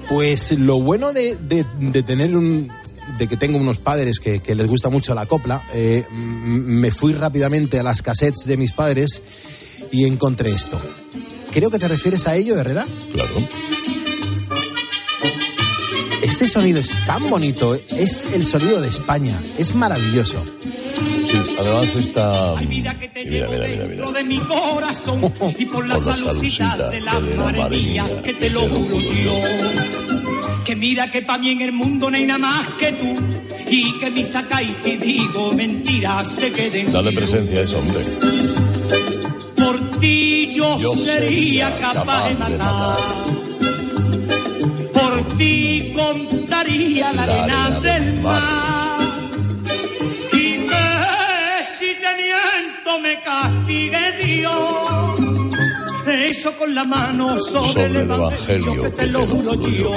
Pues 0.08 0.52
lo 0.52 0.80
bueno 0.80 1.12
de, 1.12 1.34
de- 1.36 1.64
de 1.80 2.02
tener 2.02 2.36
un 2.36 2.70
de 3.18 3.28
que 3.28 3.36
tengo 3.36 3.56
unos 3.58 3.78
padres 3.78 4.18
que, 4.18 4.40
que 4.40 4.54
les 4.56 4.66
gusta 4.66 4.88
mucho 4.88 5.14
la 5.14 5.26
copla, 5.26 5.62
eh, 5.72 6.04
me 6.12 6.90
fui 6.90 7.12
rápidamente 7.12 7.78
a 7.78 7.82
las 7.84 8.02
cassettes 8.02 8.46
de 8.46 8.56
mis 8.56 8.72
padres 8.72 9.22
y 9.92 10.04
encontré 10.06 10.50
esto. 10.50 10.76
Creo 11.52 11.70
que 11.70 11.78
te 11.78 11.86
refieres 11.88 12.26
a 12.26 12.34
ello, 12.36 12.58
Herrera. 12.58 12.84
Claro. 13.12 13.30
Este 16.26 16.48
sonido 16.48 16.80
es 16.80 16.92
tan 17.06 17.30
bonito, 17.30 17.72
es 17.96 18.26
el 18.32 18.44
sonido 18.44 18.80
de 18.80 18.88
España, 18.88 19.40
es 19.58 19.76
maravilloso. 19.76 20.44
Sí, 21.24 21.40
además 21.56 21.94
está... 21.94 22.56
Mira, 22.68 22.96
mira, 23.14 23.48
mira, 23.48 23.68
mira. 23.68 23.86
dentro 23.86 24.10
de 24.10 24.24
mi 24.24 24.40
corazón 24.40 25.32
y 25.56 25.66
por 25.66 25.86
la 25.86 25.96
salucita 25.96 26.90
de 26.90 27.00
la 27.00 27.20
de 27.20 27.36
la 27.36 27.44
madre 27.44 27.58
madre 27.60 27.76
mía, 27.78 28.04
mía, 28.04 28.22
que 28.22 28.34
te 28.34 28.50
lo 28.50 28.62
juro 28.62 28.98
yo. 28.98 29.40
Que 30.64 30.74
mira 30.74 31.12
que 31.12 31.22
pa' 31.22 31.38
mí 31.38 31.50
en 31.50 31.60
el 31.60 31.70
mundo 31.70 32.10
no 32.10 32.16
hay 32.16 32.26
nada 32.26 32.40
más 32.40 32.66
que 32.80 32.90
tú 32.90 33.14
y 33.68 33.96
que 33.98 34.10
mi 34.10 34.24
saca 34.24 34.60
y 34.64 34.72
si 34.72 34.96
digo 34.96 35.52
mentiras 35.52 36.26
se 36.26 36.50
queden 36.50 36.90
Dale 36.90 37.12
presencia 37.12 37.60
a 37.60 37.62
ese 37.62 37.76
hombre. 37.76 38.02
Por 39.56 40.00
ti 40.00 40.50
yo, 40.52 40.76
Yo 40.76 40.92
sería 40.92 41.68
sería 41.68 41.78
capaz, 41.78 41.94
capaz 41.94 42.24
de 42.24 42.34
de 42.34 42.58
matar. 42.58 43.35
Por 45.26 45.38
ti 45.38 45.92
contaría 45.94 47.12
la, 47.12 47.22
arena 47.24 47.80
del 47.80 48.20
mar. 48.20 48.98
Y 50.32 50.58
que 50.58 51.64
si 51.78 51.86
te 51.94 52.10
miento 52.22 53.00
me 53.02 53.20
castigue 53.22 54.24
Dios. 54.24 55.20
Eso 56.06 56.52
con 56.56 56.74
la 56.74 56.84
mano 56.84 57.38
sobre, 57.38 57.72
Sobre 57.72 57.84
el 57.86 57.96
el 57.96 58.02
evangelio, 58.02 58.72
evangelio 58.74 58.82
que 58.84 58.90
te 58.90 59.06
lo 59.08 59.26
juro 59.26 59.54
yo. 59.68 59.92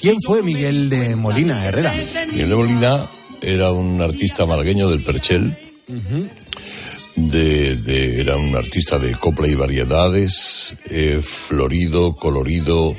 ¿Quién 0.00 0.16
fue 0.24 0.42
Miguel 0.42 0.90
de 0.90 1.16
Molina, 1.16 1.64
Herrera? 1.64 1.92
Miguel 2.30 2.48
de 2.50 2.54
Molina 2.56 3.06
era 3.40 3.72
un 3.72 4.00
artista 4.02 4.44
malagueño 4.46 4.88
del 4.90 5.02
Perchel. 5.02 5.56
De, 7.16 7.76
de- 7.76 8.20
era 8.20 8.36
un 8.36 8.54
artista 8.56 8.98
de 8.98 9.12
copla 9.14 9.48
y 9.48 9.54
variedades, 9.54 10.76
eh, 10.88 11.20
florido, 11.22 12.14
colorido, 12.16 12.94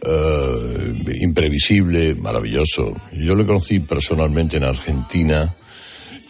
eh, 0.00 1.18
imprevisible, 1.20 2.14
maravilloso. 2.14 2.94
Yo 3.12 3.34
le 3.34 3.44
conocí 3.46 3.80
personalmente 3.80 4.56
en 4.56 4.64
Argentina 4.64 5.54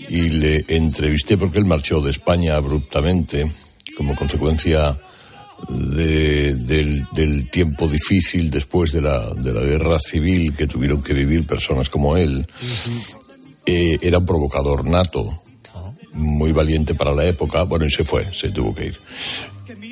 y 0.09 0.29
le 0.31 0.65
entrevisté 0.69 1.39
porque 1.39 1.59
él 1.59 1.65
marchó 1.65 2.01
de 2.01 2.11
España 2.11 2.57
abruptamente 2.57 3.51
como 3.97 4.15
consecuencia 4.17 4.99
de- 5.69 6.55
del, 6.55 7.07
del 7.13 7.49
tiempo 7.51 7.87
difícil 7.87 8.51
después 8.51 8.91
de 8.93 9.01
la, 9.01 9.31
de 9.33 9.53
la 9.53 9.61
guerra 9.63 9.99
civil 10.01 10.55
que 10.55 10.67
tuvieron 10.67 11.03
que 11.03 11.15
vivir 11.15 11.47
personas 11.47 11.89
como 11.89 12.17
él. 12.17 12.47
Eh, 13.67 13.97
era 14.03 14.19
un 14.19 14.27
provocador 14.27 14.85
nato, 14.85 15.31
muy 16.15 16.51
valiente 16.53 16.95
para 16.95 17.15
la 17.15 17.25
época. 17.27 17.63
Bueno, 17.63 17.87
y 17.87 17.91
se 17.91 18.05
fue, 18.05 18.27
se 18.35 18.51
tuvo 18.51 18.75
que 18.75 18.87
ir. 18.87 18.99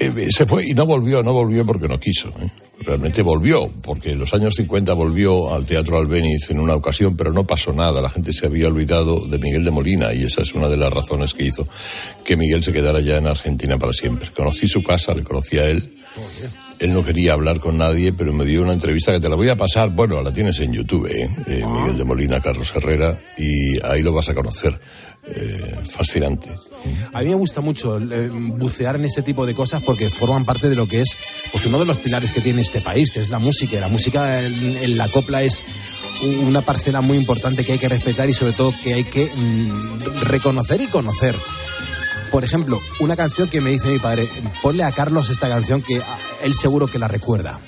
Eh, 0.01 0.29
se 0.31 0.47
fue 0.47 0.67
y 0.67 0.75
no 0.75 0.87
volvió, 0.87 1.23
no 1.23 1.33
volvió 1.33 1.65
porque 1.65 1.89
no 1.89 1.99
quiso. 1.99 2.29
¿eh? 2.41 2.51
Realmente 2.81 3.23
volvió, 3.23 3.71
porque 3.83 4.13
en 4.13 4.19
los 4.19 4.33
años 4.33 4.55
50 4.55 4.95
volvió 4.95 5.55
al 5.55 5.67
Teatro 5.67 5.99
Albéniz 5.99 6.51
en 6.51 6.61
una 6.61 6.75
ocasión, 6.75 7.17
pero 7.17 7.33
no 7.33 7.47
pasó 7.47 7.73
nada. 7.73 8.01
La 8.01 8.11
gente 8.11 8.33
se 8.33 8.47
había 8.47 8.69
olvidado 8.69 9.27
de 9.27 9.39
Miguel 9.39 9.65
de 9.65 9.71
Molina 9.71 10.15
y 10.15 10.25
esa 10.25 10.43
es 10.43 10.55
una 10.55 10.69
de 10.69 10.79
las 10.79 10.93
razones 10.93 11.35
que 11.35 11.45
hizo 11.45 11.67
que 12.25 12.37
Miguel 12.37 12.63
se 12.63 12.73
quedara 12.73 13.01
ya 13.01 13.19
en 13.19 13.27
Argentina 13.27 13.77
para 13.79 13.93
siempre. 13.93 14.31
Conocí 14.35 14.67
su 14.67 14.83
casa, 14.83 15.15
le 15.15 15.23
conocí 15.23 15.59
a 15.59 15.69
él. 15.69 15.93
Él 16.81 16.95
no 16.95 17.05
quería 17.05 17.35
hablar 17.35 17.61
con 17.61 17.77
nadie, 17.77 18.13
pero 18.13 18.33
me 18.33 18.47
dio 18.47 18.63
una 18.63 18.73
entrevista 18.73 19.13
que 19.13 19.21
te 19.21 19.29
la 19.29 19.37
voy 19.37 19.51
a 19.51 19.57
pasar. 19.57 19.91
Bueno, 19.91 20.23
la 20.23 20.33
tienes 20.33 20.59
en 20.61 20.73
YouTube, 20.73 21.07
¿eh? 21.07 21.29
Eh, 21.47 21.63
Miguel 21.67 21.99
de 21.99 22.05
Molina, 22.05 22.41
Carlos 22.41 22.73
Herrera, 22.75 23.19
y 23.37 23.79
ahí 23.85 24.03
lo 24.03 24.13
vas 24.13 24.31
a 24.31 24.35
conocer. 24.35 24.81
Eh, 25.29 25.77
fascinante. 25.85 26.49
A 27.13 27.21
mí 27.21 27.29
me 27.29 27.35
gusta 27.35 27.61
mucho 27.61 28.01
bucear 28.57 28.97
en 28.97 29.05
este 29.05 29.21
tipo 29.21 29.45
de 29.45 29.55
cosas 29.55 29.83
porque 29.83 30.09
forman 30.09 30.47
parte 30.47 30.71
de 30.71 30.77
lo 30.77 30.89
que 30.89 31.03
es 31.03 31.15
pues, 31.53 31.67
uno 31.67 31.79
de 31.79 31.85
los 31.85 31.99
pilares 31.99 32.33
que 32.33 32.41
tiene 32.41 32.63
este 32.63 32.81
país, 32.81 33.11
que 33.11 33.21
es 33.21 33.29
la 33.29 33.39
música. 33.39 33.79
La 33.79 33.89
música 33.89 34.43
en, 34.43 34.79
en 34.79 34.97
la 34.97 35.07
copla 35.09 35.43
es 35.43 35.63
una 36.47 36.63
parcela 36.63 37.03
muy 37.03 37.19
importante 37.19 37.65
que 37.65 37.73
hay 37.73 37.79
que 37.79 37.89
respetar 37.91 38.31
y 38.31 38.35
sobre 38.35 38.55
todo 38.55 38.73
que 38.83 38.95
hay 38.95 39.05
que 39.05 39.27
mm, 39.27 40.23
reconocer 40.23 40.81
y 40.81 40.87
conocer. 40.87 41.35
Por 42.31 42.45
ejemplo, 42.45 42.79
una 43.01 43.17
canción 43.17 43.49
que 43.49 43.61
me 43.61 43.71
dice 43.71 43.91
mi 43.91 43.99
padre, 43.99 44.29
ponle 44.63 44.85
a 44.85 44.93
Carlos 44.93 45.31
esta 45.31 45.49
canción 45.49 45.83
que 45.83 46.01
él 46.43 46.55
seguro 46.55 46.87
que 46.87 46.99
la 46.99 47.09
recuerda. 47.09 47.61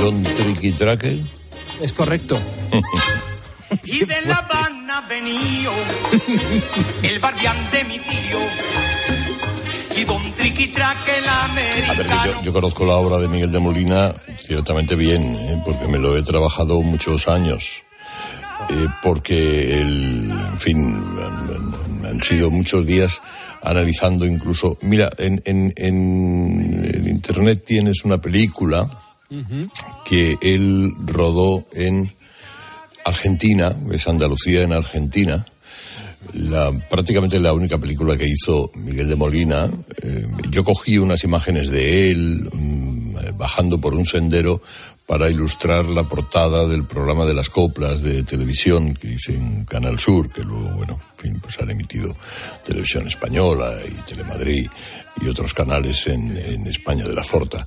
Don 0.00 0.22
Triqui 0.22 0.72
Traque. 0.72 1.20
Es 1.80 1.92
correcto. 1.92 2.38
Y 3.84 4.04
de 4.04 4.20
La 4.22 4.36
Habana 4.36 5.00
venido 5.08 5.72
el 7.02 7.20
guardián 7.20 7.56
de 7.72 7.84
mi 7.84 7.98
tío. 7.98 8.38
Y 9.96 10.04
don 10.04 10.22
triqui-traque 10.34 11.18
el 11.18 11.28
A 11.28 11.48
ver, 11.54 12.06
yo, 12.26 12.42
yo 12.44 12.52
conozco 12.52 12.84
la 12.84 12.96
obra 12.96 13.18
de 13.18 13.28
Miguel 13.28 13.50
de 13.50 13.58
Molina 13.58 14.14
ciertamente 14.38 14.94
bien, 14.94 15.34
¿eh? 15.34 15.62
porque 15.64 15.86
me 15.88 15.98
lo 15.98 16.16
he 16.16 16.22
trabajado 16.22 16.82
muchos 16.82 17.28
años. 17.28 17.82
Eh, 18.68 18.88
porque, 19.02 19.80
el, 19.80 20.30
en 20.30 20.58
fin, 20.58 20.96
han, 20.96 22.06
han 22.06 22.22
sido 22.22 22.50
muchos 22.50 22.84
días 22.86 23.22
analizando 23.62 24.26
incluso... 24.26 24.76
Mira, 24.82 25.10
en, 25.18 25.40
en, 25.44 25.72
en, 25.76 26.90
en 26.94 27.08
Internet 27.08 27.64
tienes 27.64 28.04
una 28.04 28.18
película 28.18 28.88
que 30.04 30.38
él 30.40 30.92
rodó 31.04 31.66
en 31.72 32.12
Argentina, 33.04 33.74
es 33.92 34.06
Andalucía 34.06 34.62
en 34.62 34.72
Argentina, 34.72 35.46
la, 36.34 36.72
prácticamente 36.90 37.38
la 37.40 37.52
única 37.52 37.78
película 37.78 38.16
que 38.16 38.28
hizo 38.28 38.70
Miguel 38.74 39.08
de 39.08 39.16
Molina. 39.16 39.70
Eh, 40.02 40.26
yo 40.50 40.64
cogí 40.64 40.98
unas 40.98 41.24
imágenes 41.24 41.70
de 41.70 42.10
él 42.10 42.48
mm, 42.52 43.36
bajando 43.36 43.80
por 43.80 43.94
un 43.94 44.06
sendero 44.06 44.60
para 45.06 45.30
ilustrar 45.30 45.84
la 45.84 46.02
portada 46.02 46.66
del 46.66 46.84
programa 46.84 47.24
de 47.24 47.34
las 47.34 47.48
coplas 47.48 48.02
de 48.02 48.24
televisión 48.24 48.94
que 48.94 49.12
hice 49.12 49.34
en 49.34 49.64
Canal 49.64 50.00
Sur, 50.00 50.30
que 50.30 50.42
luego, 50.42 50.68
bueno, 50.70 50.98
en 51.12 51.16
fin, 51.16 51.40
pues 51.40 51.58
han 51.60 51.70
emitido 51.70 52.16
Televisión 52.64 53.06
Española 53.06 53.72
y 53.86 53.94
Telemadrid 54.02 54.68
y 55.20 55.28
otros 55.28 55.54
canales 55.54 56.08
en, 56.08 56.36
en 56.36 56.66
España 56.66 57.06
de 57.06 57.14
la 57.14 57.22
Forta. 57.22 57.64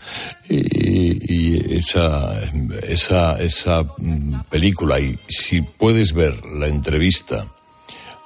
Y, 0.49 1.33
y 1.33 1.77
esa, 1.77 2.41
esa, 2.83 3.41
esa 3.41 3.83
mm, 3.83 4.41
película, 4.49 4.99
y 4.99 5.17
si 5.29 5.61
puedes 5.61 6.11
ver 6.11 6.45
la 6.45 6.67
entrevista, 6.67 7.47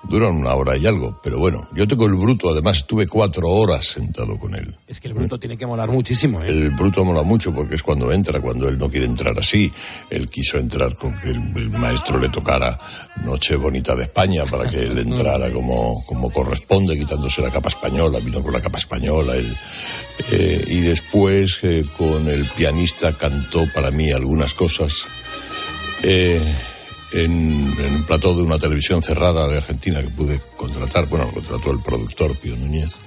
duran 0.10 0.36
una 0.36 0.54
hora 0.54 0.78
y 0.78 0.86
algo, 0.86 1.20
pero 1.24 1.40
bueno, 1.40 1.68
yo 1.74 1.88
tengo 1.88 2.06
el 2.06 2.16
bruto, 2.16 2.50
además 2.50 2.78
estuve 2.78 3.08
cuatro 3.08 3.50
horas 3.50 3.86
sentado 3.86 4.38
con 4.38 4.56
él. 4.56 4.76
Es 4.88 5.00
que 5.00 5.08
el 5.08 5.14
bruto 5.14 5.40
tiene 5.40 5.58
que 5.58 5.66
molar 5.66 5.90
muchísimo, 5.90 6.44
¿eh? 6.44 6.50
El 6.50 6.72
bruto 6.72 7.04
mola 7.06 7.24
mucho 7.24 7.54
porque 7.54 7.76
es 7.76 7.84
cuando 7.84 8.12
entra, 8.12 8.40
cuando 8.40 8.68
él 8.68 8.78
no 8.78 8.90
quiere 8.90 9.06
entrar 9.06 9.38
así. 9.40 9.72
Él 10.10 10.30
quiso 10.30 10.58
entrar 10.58 10.96
con 10.96 11.20
que 11.20 11.30
el, 11.30 11.38
el 11.56 11.70
maestro 11.72 12.20
le 12.20 12.30
tocara 12.30 12.78
Noche 13.24 13.56
Bonita 13.56 13.96
de 13.96 14.04
España 14.04 14.44
para 14.46 14.70
que 14.70 14.84
él 14.84 14.98
entrara 14.98 15.52
como, 15.52 15.94
como 16.06 16.30
corresponde, 16.32 16.98
quitándose 16.98 17.42
la 17.42 17.50
capa 17.50 17.70
española, 17.70 18.20
vino 18.20 18.44
con 18.44 18.54
la 18.54 18.62
capa 18.62 18.80
española. 18.80 19.36
él, 19.36 19.48
eh, 20.32 20.64
y 20.68 20.80
después 20.82 21.60
eh, 21.64 21.86
con 21.98 22.28
el 22.28 22.46
pianista 22.46 23.14
cantó 23.14 23.66
para 23.74 23.92
mí 23.92 24.12
algunas 24.12 24.54
cosas. 24.54 25.04
Eh, 26.04 26.42
en, 27.14 27.32
en 27.32 27.96
un 27.96 28.04
plató 28.04 28.36
de 28.36 28.42
una 28.44 28.58
televisión 28.60 29.02
cerrada 29.02 29.48
de 29.48 29.58
Argentina 29.58 30.02
que 30.02 30.10
pude 30.10 30.40
contratar, 30.58 31.08
bueno, 31.08 31.26
lo 31.26 31.32
contrató 31.32 31.72
el 31.72 31.80
productor 31.80 32.36
Pío 32.38 32.56
Núñez. 32.56 33.00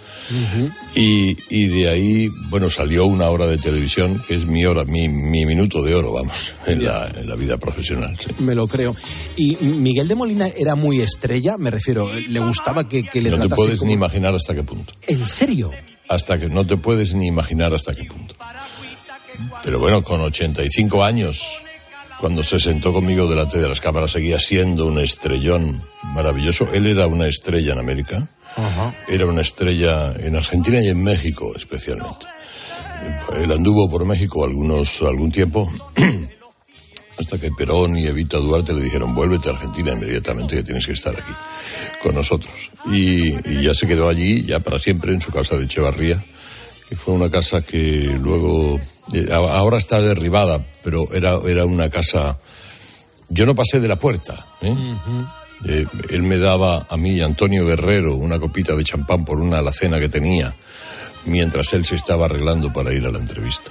Y, 0.94 1.36
y 1.50 1.66
de 1.68 1.88
ahí, 1.88 2.28
bueno, 2.48 2.70
salió 2.70 3.06
una 3.06 3.28
hora 3.28 3.46
de 3.46 3.58
televisión, 3.58 4.22
que 4.26 4.34
es 4.34 4.46
mi 4.46 4.64
hora, 4.64 4.84
mi, 4.84 5.08
mi 5.08 5.44
minuto 5.44 5.82
de 5.82 5.94
oro, 5.94 6.12
vamos, 6.12 6.52
en, 6.66 6.84
la, 6.84 7.06
en 7.14 7.28
la 7.28 7.34
vida 7.36 7.58
profesional. 7.58 8.16
sí. 8.18 8.28
Me 8.38 8.54
lo 8.54 8.66
creo. 8.66 8.96
Y 9.36 9.56
Miguel 9.56 10.08
de 10.08 10.14
Molina 10.14 10.46
era 10.56 10.74
muy 10.74 11.00
estrella, 11.00 11.56
me 11.58 11.70
refiero, 11.70 12.10
le 12.12 12.40
gustaba 12.40 12.88
que, 12.88 13.04
que 13.04 13.20
le 13.20 13.30
No 13.30 13.38
te 13.40 13.48
puedes 13.48 13.78
como- 13.78 13.88
ni 13.88 13.94
imaginar 13.94 14.34
hasta 14.34 14.54
qué 14.54 14.62
punto. 14.62 14.92
¿En 15.06 15.24
serio? 15.26 15.70
Hasta 16.08 16.38
que 16.38 16.48
no 16.48 16.66
te 16.66 16.76
puedes 16.76 17.14
ni 17.14 17.26
imaginar 17.26 17.74
hasta 17.74 17.94
qué 17.94 18.04
punto. 18.04 18.34
Pero 19.62 19.78
bueno, 19.78 20.02
con 20.02 20.20
85 20.20 21.04
años, 21.04 21.60
cuando 22.20 22.42
se 22.42 22.58
sentó 22.58 22.92
conmigo 22.92 23.28
delante 23.28 23.58
de 23.58 23.68
las 23.68 23.80
cámaras, 23.80 24.12
seguía 24.12 24.38
siendo 24.38 24.86
un 24.86 24.98
estrellón 24.98 25.82
maravilloso. 26.14 26.72
Él 26.72 26.86
era 26.86 27.06
una 27.06 27.26
estrella 27.26 27.72
en 27.72 27.78
América, 27.78 28.28
era 29.08 29.26
una 29.26 29.42
estrella 29.42 30.12
en 30.18 30.36
Argentina 30.36 30.80
y 30.80 30.88
en 30.88 31.02
México 31.02 31.52
especialmente. 31.56 32.26
Él 33.38 33.52
anduvo 33.52 33.88
por 33.88 34.04
México 34.04 34.44
algunos, 34.44 35.02
algún 35.02 35.30
tiempo, 35.30 35.70
hasta 37.18 37.38
que 37.38 37.50
Perón 37.50 37.96
y 37.98 38.06
Evita 38.06 38.38
Duarte 38.38 38.72
le 38.72 38.82
dijeron, 38.82 39.14
vuélvete 39.14 39.48
a 39.48 39.52
Argentina 39.52 39.92
inmediatamente 39.92 40.56
que 40.56 40.62
tienes 40.62 40.86
que 40.86 40.92
estar 40.92 41.14
aquí 41.14 41.32
con 42.02 42.14
nosotros. 42.14 42.70
Y, 42.86 43.34
y 43.48 43.62
ya 43.62 43.74
se 43.74 43.86
quedó 43.86 44.08
allí, 44.08 44.44
ya 44.44 44.60
para 44.60 44.78
siempre, 44.78 45.12
en 45.12 45.20
su 45.20 45.30
casa 45.30 45.56
de 45.56 45.64
Echevarría, 45.64 46.22
que 46.88 46.96
fue 46.96 47.14
una 47.14 47.30
casa 47.30 47.62
que 47.62 48.18
luego, 48.20 48.80
eh, 49.12 49.28
ahora 49.32 49.78
está 49.78 50.00
derribada, 50.00 50.64
pero 50.84 51.12
era, 51.12 51.38
era 51.46 51.64
una 51.64 51.90
casa, 51.90 52.38
yo 53.28 53.46
no 53.46 53.54
pasé 53.54 53.80
de 53.80 53.88
la 53.88 53.96
puerta, 53.96 54.46
¿eh? 54.62 54.74
Eh, 55.64 55.86
él 56.10 56.22
me 56.22 56.38
daba 56.38 56.86
a 56.88 56.96
mí 56.96 57.20
Antonio 57.20 57.66
Guerrero 57.66 58.14
una 58.14 58.38
copita 58.38 58.76
de 58.76 58.84
champán 58.84 59.24
por 59.24 59.40
una 59.40 59.58
alacena 59.58 59.98
que 59.98 60.08
tenía, 60.08 60.54
mientras 61.24 61.72
él 61.72 61.84
se 61.84 61.96
estaba 61.96 62.26
arreglando 62.26 62.72
para 62.72 62.92
ir 62.92 63.06
a 63.06 63.10
la 63.10 63.18
entrevista. 63.18 63.70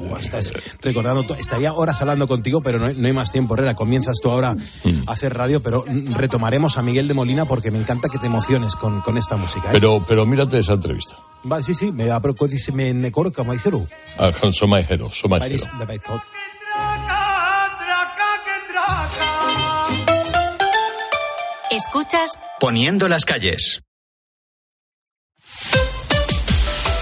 Buah, 0.00 0.20
estás 0.20 0.52
recordando, 0.80 1.34
estaría 1.34 1.72
horas 1.72 2.00
hablando 2.00 2.26
contigo, 2.28 2.60
pero 2.60 2.78
no 2.78 2.86
hay, 2.86 2.94
no 2.94 3.06
hay 3.06 3.12
más 3.12 3.30
tiempo, 3.30 3.54
Herrera. 3.54 3.74
Comienzas 3.74 4.16
tú 4.22 4.30
ahora 4.30 4.54
Mm. 4.54 5.08
a 5.08 5.12
hacer 5.12 5.34
radio, 5.34 5.62
pero 5.62 5.84
retomaremos 6.16 6.76
a 6.78 6.82
Miguel 6.82 7.08
de 7.08 7.14
Molina 7.14 7.44
porque 7.44 7.70
me 7.70 7.78
encanta 7.78 8.08
que 8.08 8.18
te 8.18 8.26
emociones 8.26 8.74
con, 8.76 9.00
con 9.02 9.16
esta 9.18 9.36
música. 9.36 9.68
¿eh? 9.68 9.72
Pero, 9.72 10.04
pero 10.06 10.24
mírate 10.26 10.58
esa 10.58 10.74
entrevista. 10.74 11.16
Va, 11.50 11.62
sí, 11.62 11.74
sí, 11.74 11.92
me 11.92 12.04
dice 12.48 12.72
me 12.72 12.92
ne 12.92 13.12
coro 13.12 13.32
como 13.32 13.52
dijeron. 13.52 13.86
Ah. 14.18 14.30
Escuchas 21.70 22.32
Poniendo 22.60 23.08
las 23.08 23.24
calles. 23.24 23.80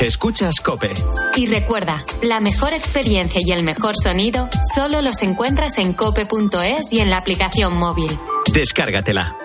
Escuchas 0.01 0.61
Cope. 0.61 0.93
y 1.37 1.47
recuerda, 1.47 2.05
la 2.23 2.41
mejor 2.41 2.73
experiencia 2.75 3.41
y 3.45 3.51
el 3.53 3.63
mejor 3.63 3.95
sonido 3.97 4.49
solo 4.75 5.01
los 5.01 5.23
encuentras 5.23 5.79
en 5.79 5.95
cope.es 5.95 6.93
y 6.93 7.01
en 7.01 7.11
la 7.11 7.17
aplicación 7.17 7.77
móvil. 7.77 8.11
Descárgatela. 8.53 9.37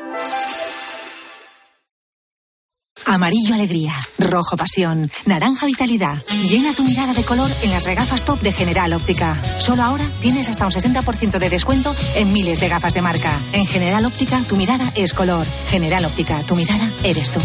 Amarillo 3.05 3.55
alegría, 3.55 3.97
rojo 4.19 4.55
pasión, 4.55 5.09
naranja 5.25 5.65
vitalidad. 5.65 6.23
Llena 6.49 6.73
tu 6.73 6.83
mirada 6.83 7.13
de 7.13 7.23
color 7.23 7.49
en 7.63 7.71
las 7.71 7.85
regafas 7.85 8.23
top 8.23 8.39
de 8.41 8.51
General 8.51 8.93
Óptica. 8.93 9.41
Solo 9.57 9.83
ahora 9.83 10.05
tienes 10.21 10.49
hasta 10.49 10.65
un 10.65 10.71
60% 10.71 11.39
de 11.39 11.49
descuento 11.49 11.95
en 12.15 12.31
miles 12.31 12.59
de 12.59 12.69
gafas 12.69 12.93
de 12.93 13.01
marca. 13.01 13.39
En 13.53 13.65
General 13.65 14.05
Óptica 14.05 14.41
tu 14.47 14.55
mirada 14.55 14.85
es 14.95 15.13
color. 15.13 15.45
General 15.69 16.05
Óptica, 16.05 16.41
tu 16.43 16.55
mirada 16.55 16.89
eres 17.03 17.31
tú. 17.31 17.39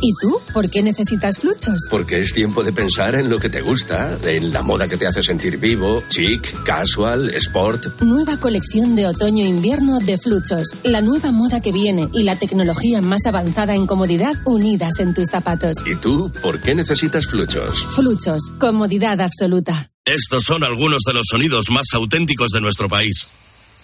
¿Y 0.00 0.12
tú? 0.20 0.40
¿Por 0.52 0.70
qué 0.70 0.82
necesitas 0.82 1.38
fluchos? 1.38 1.76
Porque 1.90 2.18
es 2.18 2.32
tiempo 2.32 2.62
de 2.62 2.72
pensar 2.72 3.14
en 3.14 3.28
lo 3.28 3.38
que 3.38 3.48
te 3.48 3.60
gusta, 3.60 4.16
en 4.24 4.52
la 4.52 4.62
moda 4.62 4.88
que 4.88 4.96
te 4.96 5.06
hace 5.06 5.22
sentir 5.22 5.58
vivo, 5.58 6.02
chic, 6.08 6.62
casual, 6.64 7.34
sport. 7.34 8.00
Nueva 8.00 8.36
colección 8.38 8.96
de 8.96 9.06
otoño-invierno 9.06 9.98
de 10.00 10.18
Fluchos. 10.18 10.68
La 10.84 11.00
nueva 11.00 11.32
moda 11.32 11.60
que 11.60 11.72
viene 11.72 12.08
y 12.12 12.22
la 12.22 12.36
tecnología 12.36 13.00
más 13.00 13.26
avanzada 13.26 13.74
en 13.74 13.86
comodidad 13.86 14.34
unidas 14.44 15.00
en 15.00 15.14
tus 15.14 15.28
zapatos. 15.28 15.76
¿Y 15.86 15.96
tú 15.96 16.32
por 16.42 16.60
qué 16.60 16.74
necesitas 16.74 17.26
fluchos? 17.26 17.74
Fluchos. 17.94 18.52
Comodidad 18.58 19.20
absoluta. 19.20 19.90
Estos 20.04 20.42
son 20.44 20.64
algunos 20.64 20.98
de 21.06 21.12
los 21.12 21.26
sonidos 21.30 21.70
más 21.70 21.86
auténticos 21.94 22.48
de 22.50 22.60
nuestro 22.60 22.88
país. 22.88 23.28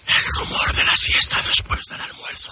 El 0.07 0.25
rumor 0.39 0.75
de 0.75 0.83
la 0.83 0.95
siesta 0.95 1.37
después 1.47 1.79
del 1.89 2.01
almuerzo. 2.01 2.51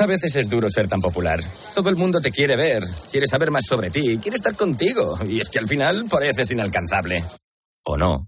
A 0.00 0.06
veces 0.06 0.34
es 0.36 0.48
duro 0.48 0.70
ser 0.70 0.88
tan 0.88 1.02
popular. 1.02 1.40
Todo 1.74 1.90
el 1.90 1.96
mundo 1.96 2.20
te 2.22 2.30
quiere 2.30 2.56
ver, 2.56 2.82
quiere 3.10 3.26
saber 3.26 3.50
más 3.50 3.66
sobre 3.66 3.90
ti, 3.90 4.16
quiere 4.16 4.36
estar 4.36 4.56
contigo. 4.56 5.18
Y 5.28 5.40
es 5.40 5.50
que 5.50 5.58
al 5.58 5.68
final 5.68 6.06
pareces 6.08 6.50
inalcanzable. 6.50 7.22
¿O 7.84 7.98
no? 7.98 8.26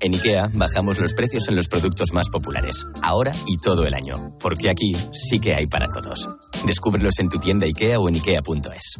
En 0.00 0.14
IKEA 0.14 0.50
bajamos 0.52 0.98
los 0.98 1.14
precios 1.14 1.46
en 1.48 1.54
los 1.54 1.68
productos 1.68 2.12
más 2.12 2.28
populares, 2.28 2.84
ahora 3.02 3.30
y 3.46 3.56
todo 3.58 3.84
el 3.84 3.94
año. 3.94 4.36
Porque 4.40 4.68
aquí 4.68 4.92
sí 5.12 5.38
que 5.38 5.54
hay 5.54 5.68
para 5.68 5.86
todos. 5.86 6.28
Descúbrelos 6.66 7.20
en 7.20 7.28
tu 7.28 7.38
tienda 7.38 7.66
IKEA 7.66 8.00
o 8.00 8.08
en 8.08 8.16
IKEA.es. 8.16 8.98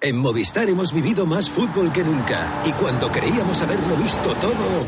En 0.00 0.16
Movistar 0.16 0.68
hemos 0.68 0.92
vivido 0.92 1.24
más 1.24 1.48
fútbol 1.48 1.92
que 1.92 2.02
nunca. 2.02 2.62
Y 2.66 2.72
cuando 2.72 3.08
creíamos 3.12 3.62
haberlo 3.62 3.96
visto 3.96 4.34
todo, 4.40 4.86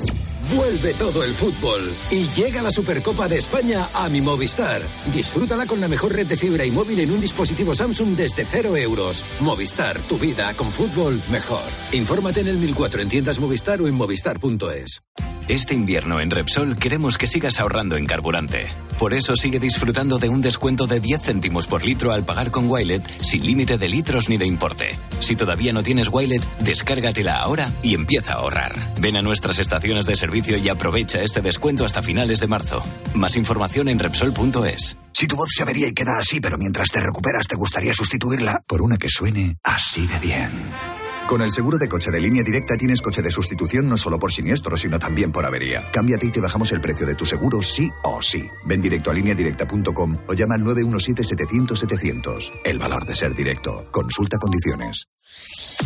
vuelve 0.55 0.95
todo 0.95 1.25
el 1.25 1.35
fútbol. 1.35 1.83
Y 2.11 2.29
llega 2.31 2.63
la 2.63 2.71
Supercopa 2.71 3.29
de 3.29 3.39
España 3.39 3.89
a 3.95 4.09
mi 4.09 4.21
Movistar. 4.21 4.83
Disfrútala 5.13 5.67
con 5.67 5.81
la 5.81 5.89
mejor 5.89 6.15
red 6.15 6.27
de 6.27 6.37
fibra 6.37 6.65
y 6.65 6.71
móvil 6.71 7.01
en 7.01 7.11
un 7.11 7.21
dispositivo 7.21 7.75
Samsung 7.75 8.17
desde 8.17 8.45
cero 8.45 8.77
euros. 8.77 9.25
Movistar, 9.41 9.99
tu 10.03 10.19
vida 10.19 10.55
con 10.55 10.71
fútbol 10.71 11.21
mejor. 11.31 11.65
Infórmate 11.93 12.41
en 12.41 12.49
el 12.49 12.59
1004 12.59 13.03
en 13.03 13.09
tiendas 13.09 13.39
Movistar 13.39 13.81
o 13.81 13.87
en 13.87 13.95
movistar.es. 13.95 15.03
Este 15.47 15.75
invierno 15.75 16.21
en 16.21 16.31
Repsol 16.31 16.79
queremos 16.79 17.19
que 17.19 17.27
sigas 17.27 17.61
ahorrando 17.61 17.97
en 17.97 18.07
carburante. 18.07 18.67
Por 18.99 19.13
eso 19.13 19.37
sigue 19.37 19.61
disfrutando 19.61 20.19
de 20.19 20.31
un 20.31 20.41
descuento 20.41 20.87
de 20.87 21.01
10 21.01 21.21
céntimos 21.21 21.67
por 21.67 21.85
litro 21.85 22.13
al 22.13 22.25
pagar 22.25 22.51
con 22.51 22.67
Wilet 22.67 23.07
sin 23.21 23.45
límite 23.45 23.77
de 23.77 23.89
litros 23.89 24.31
ni 24.31 24.39
de 24.39 24.47
importe. 24.47 24.97
Si 25.19 25.37
todavía 25.37 25.75
no 25.75 25.83
tienes 25.83 26.09
Wilet, 26.11 26.43
descárgatela 26.61 27.35
ahora 27.35 27.71
y 27.83 27.93
empieza 27.93 28.33
a 28.33 28.37
ahorrar. 28.37 28.73
Ven 29.01 29.17
a 29.17 29.23
nuestras 29.23 29.59
estaciones 29.59 30.07
de 30.07 30.17
servicio 30.17 30.57
y 30.57 30.71
aprovecha 30.71 31.21
este 31.21 31.43
descuento 31.43 31.85
hasta 31.85 32.03
finales 32.03 32.41
de 32.41 32.47
marzo. 32.47 32.81
Más 33.13 33.37
información 33.37 33.91
en 33.91 33.99
Repsol.es. 33.99 34.97
Si 35.13 35.27
tu 35.27 35.37
voz 35.37 35.51
se 35.55 35.63
avería 35.63 35.89
y 35.89 35.95
queda 35.95 36.19
así, 36.19 36.41
pero 36.41 36.57
mientras 36.57 36.89
te 36.89 37.01
recuperas 37.01 37.47
te 37.47 37.57
gustaría 37.57 37.93
sustituirla 37.93 38.63
por 38.67 38.81
una 38.81 38.97
que 38.97 39.11
suene 39.11 39.59
así 39.63 40.07
de 40.07 40.19
bien. 40.21 41.04
Con 41.29 41.41
el 41.41 41.51
seguro 41.53 41.79
de 41.79 41.89
coche 41.89 42.11
de 42.11 42.21
línea 42.21 42.43
directa 42.43 42.77
tienes 42.77 43.01
coche 43.01 43.23
de 43.23 43.31
sustitución 43.31 43.89
no 43.89 43.97
solo 43.97 44.19
por 44.19 44.31
siniestro, 44.31 44.77
sino 44.77 44.99
también 44.99 45.33
por 45.33 45.47
avería. 45.47 45.91
Cámbiate 45.91 46.27
y 46.27 46.31
te 46.31 46.41
bajamos 46.41 46.71
el 46.73 46.83
precio 46.83 47.07
de 47.07 47.15
tu 47.15 47.25
seguro 47.25 47.63
sí 47.63 47.91
o 48.03 48.23
sí. 48.23 48.47
Ven 48.67 48.83
directo 48.83 49.11
a 49.11 49.15
lineadirecta.com 49.15 50.19
o 50.29 50.35
llama 50.35 50.57
al 50.57 50.61
917-700-700. 50.65 52.53
El 52.65 52.79
valor 52.79 53.07
de 53.07 53.17
ser 53.17 53.35
directo. 53.35 53.89
Consulta 53.91 54.39
condiciones. 54.39 55.09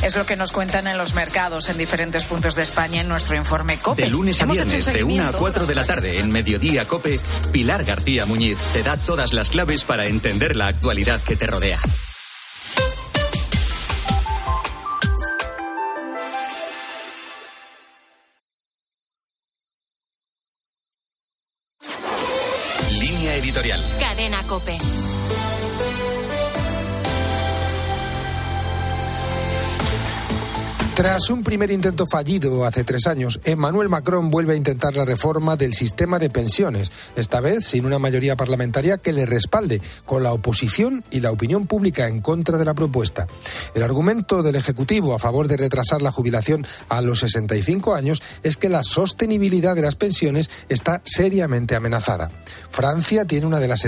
Es 0.03 0.17
lo 0.17 0.27
que 0.27 0.35
nos 0.37 0.51
cuentan 0.51 0.89
en 0.89 0.99
los 0.99 1.15
mercados 1.15 1.71
en 1.71 1.79
diferentes 1.79 2.25
puntos 2.25 2.57
de 2.57 2.65
España 2.65 3.01
en 3.01 3.09
nuestro 3.09 3.37
informe 3.37 3.79
COPE. 3.79 4.03
De 4.03 4.11
lunes 4.11 4.43
a 4.43 4.47
viernes, 4.47 4.87
de 4.87 5.05
1 5.05 5.23
a 5.23 5.27
seguimiento 5.27 5.39
4 5.39 5.67
de 5.67 5.75
la 5.75 5.85
tarde, 5.87 6.19
en 6.19 6.31
Mediodía 6.31 6.87
Cope, 6.87 7.21
Pilar 7.53 7.85
García 7.85 8.27
Muñiz 8.27 8.59
te 8.73 8.83
da 8.83 8.97
todas 8.97 9.33
las 9.33 9.51
claves 9.51 9.85
para 9.85 10.07
entender 10.07 10.57
la 10.57 10.67
actualidad 10.67 11.23
que 11.23 11.37
te 11.37 11.47
rodea. 11.47 11.79
Un 31.31 31.45
primer 31.45 31.71
intento 31.71 32.07
fallido 32.07 32.65
hace 32.65 32.85
tres 32.85 33.07
años, 33.07 33.39
Emmanuel 33.45 33.91
Macron 33.91 34.31
vuelve 34.31 34.55
a 34.55 34.57
intentar 34.57 34.97
la 34.97 35.05
reforma 35.05 35.57
del 35.57 35.75
sistema 35.75 36.19
de 36.19 36.31
pensiones, 36.31 36.91
esta 37.17 37.41
vez 37.41 37.67
sin 37.67 37.85
una 37.85 37.99
mayoría 37.99 38.35
parlamentaria 38.35 38.97
que 38.97 39.13
le 39.13 39.27
respalde, 39.27 39.83
con 40.07 40.23
la 40.23 40.33
oposición 40.33 41.05
y 41.11 41.21
la 41.21 41.31
opinión 41.31 41.67
pública 41.67 42.09
en 42.09 42.23
contra 42.23 42.57
de 42.57 42.65
la 42.65 42.73
propuesta. 42.73 43.27
El 43.75 43.83
argumento 43.83 44.43
del 44.43 44.57
Ejecutivo 44.57 45.15
a 45.15 45.19
favor 45.19 45.49
de 45.49 45.59
retrasar 45.59 46.01
la 46.01 46.13
jubilación 46.13 46.67
a 46.89 47.03
los 47.03 47.19
65 47.19 47.95
años 47.95 48.23
es 48.43 48.57
que 48.57 48.71
la 48.71 48.83
sostenibilidad 48.83 49.77
de 49.77 49.83
las 49.83 49.97
pensiones 49.97 50.49
está 50.71 51.03
seriamente 51.05 51.77
amenazada. 51.77 52.31
Francia 52.71 53.27
tiene 53.27 53.47
una 53.47 53.61
de 53.61 53.69
las 53.69 53.77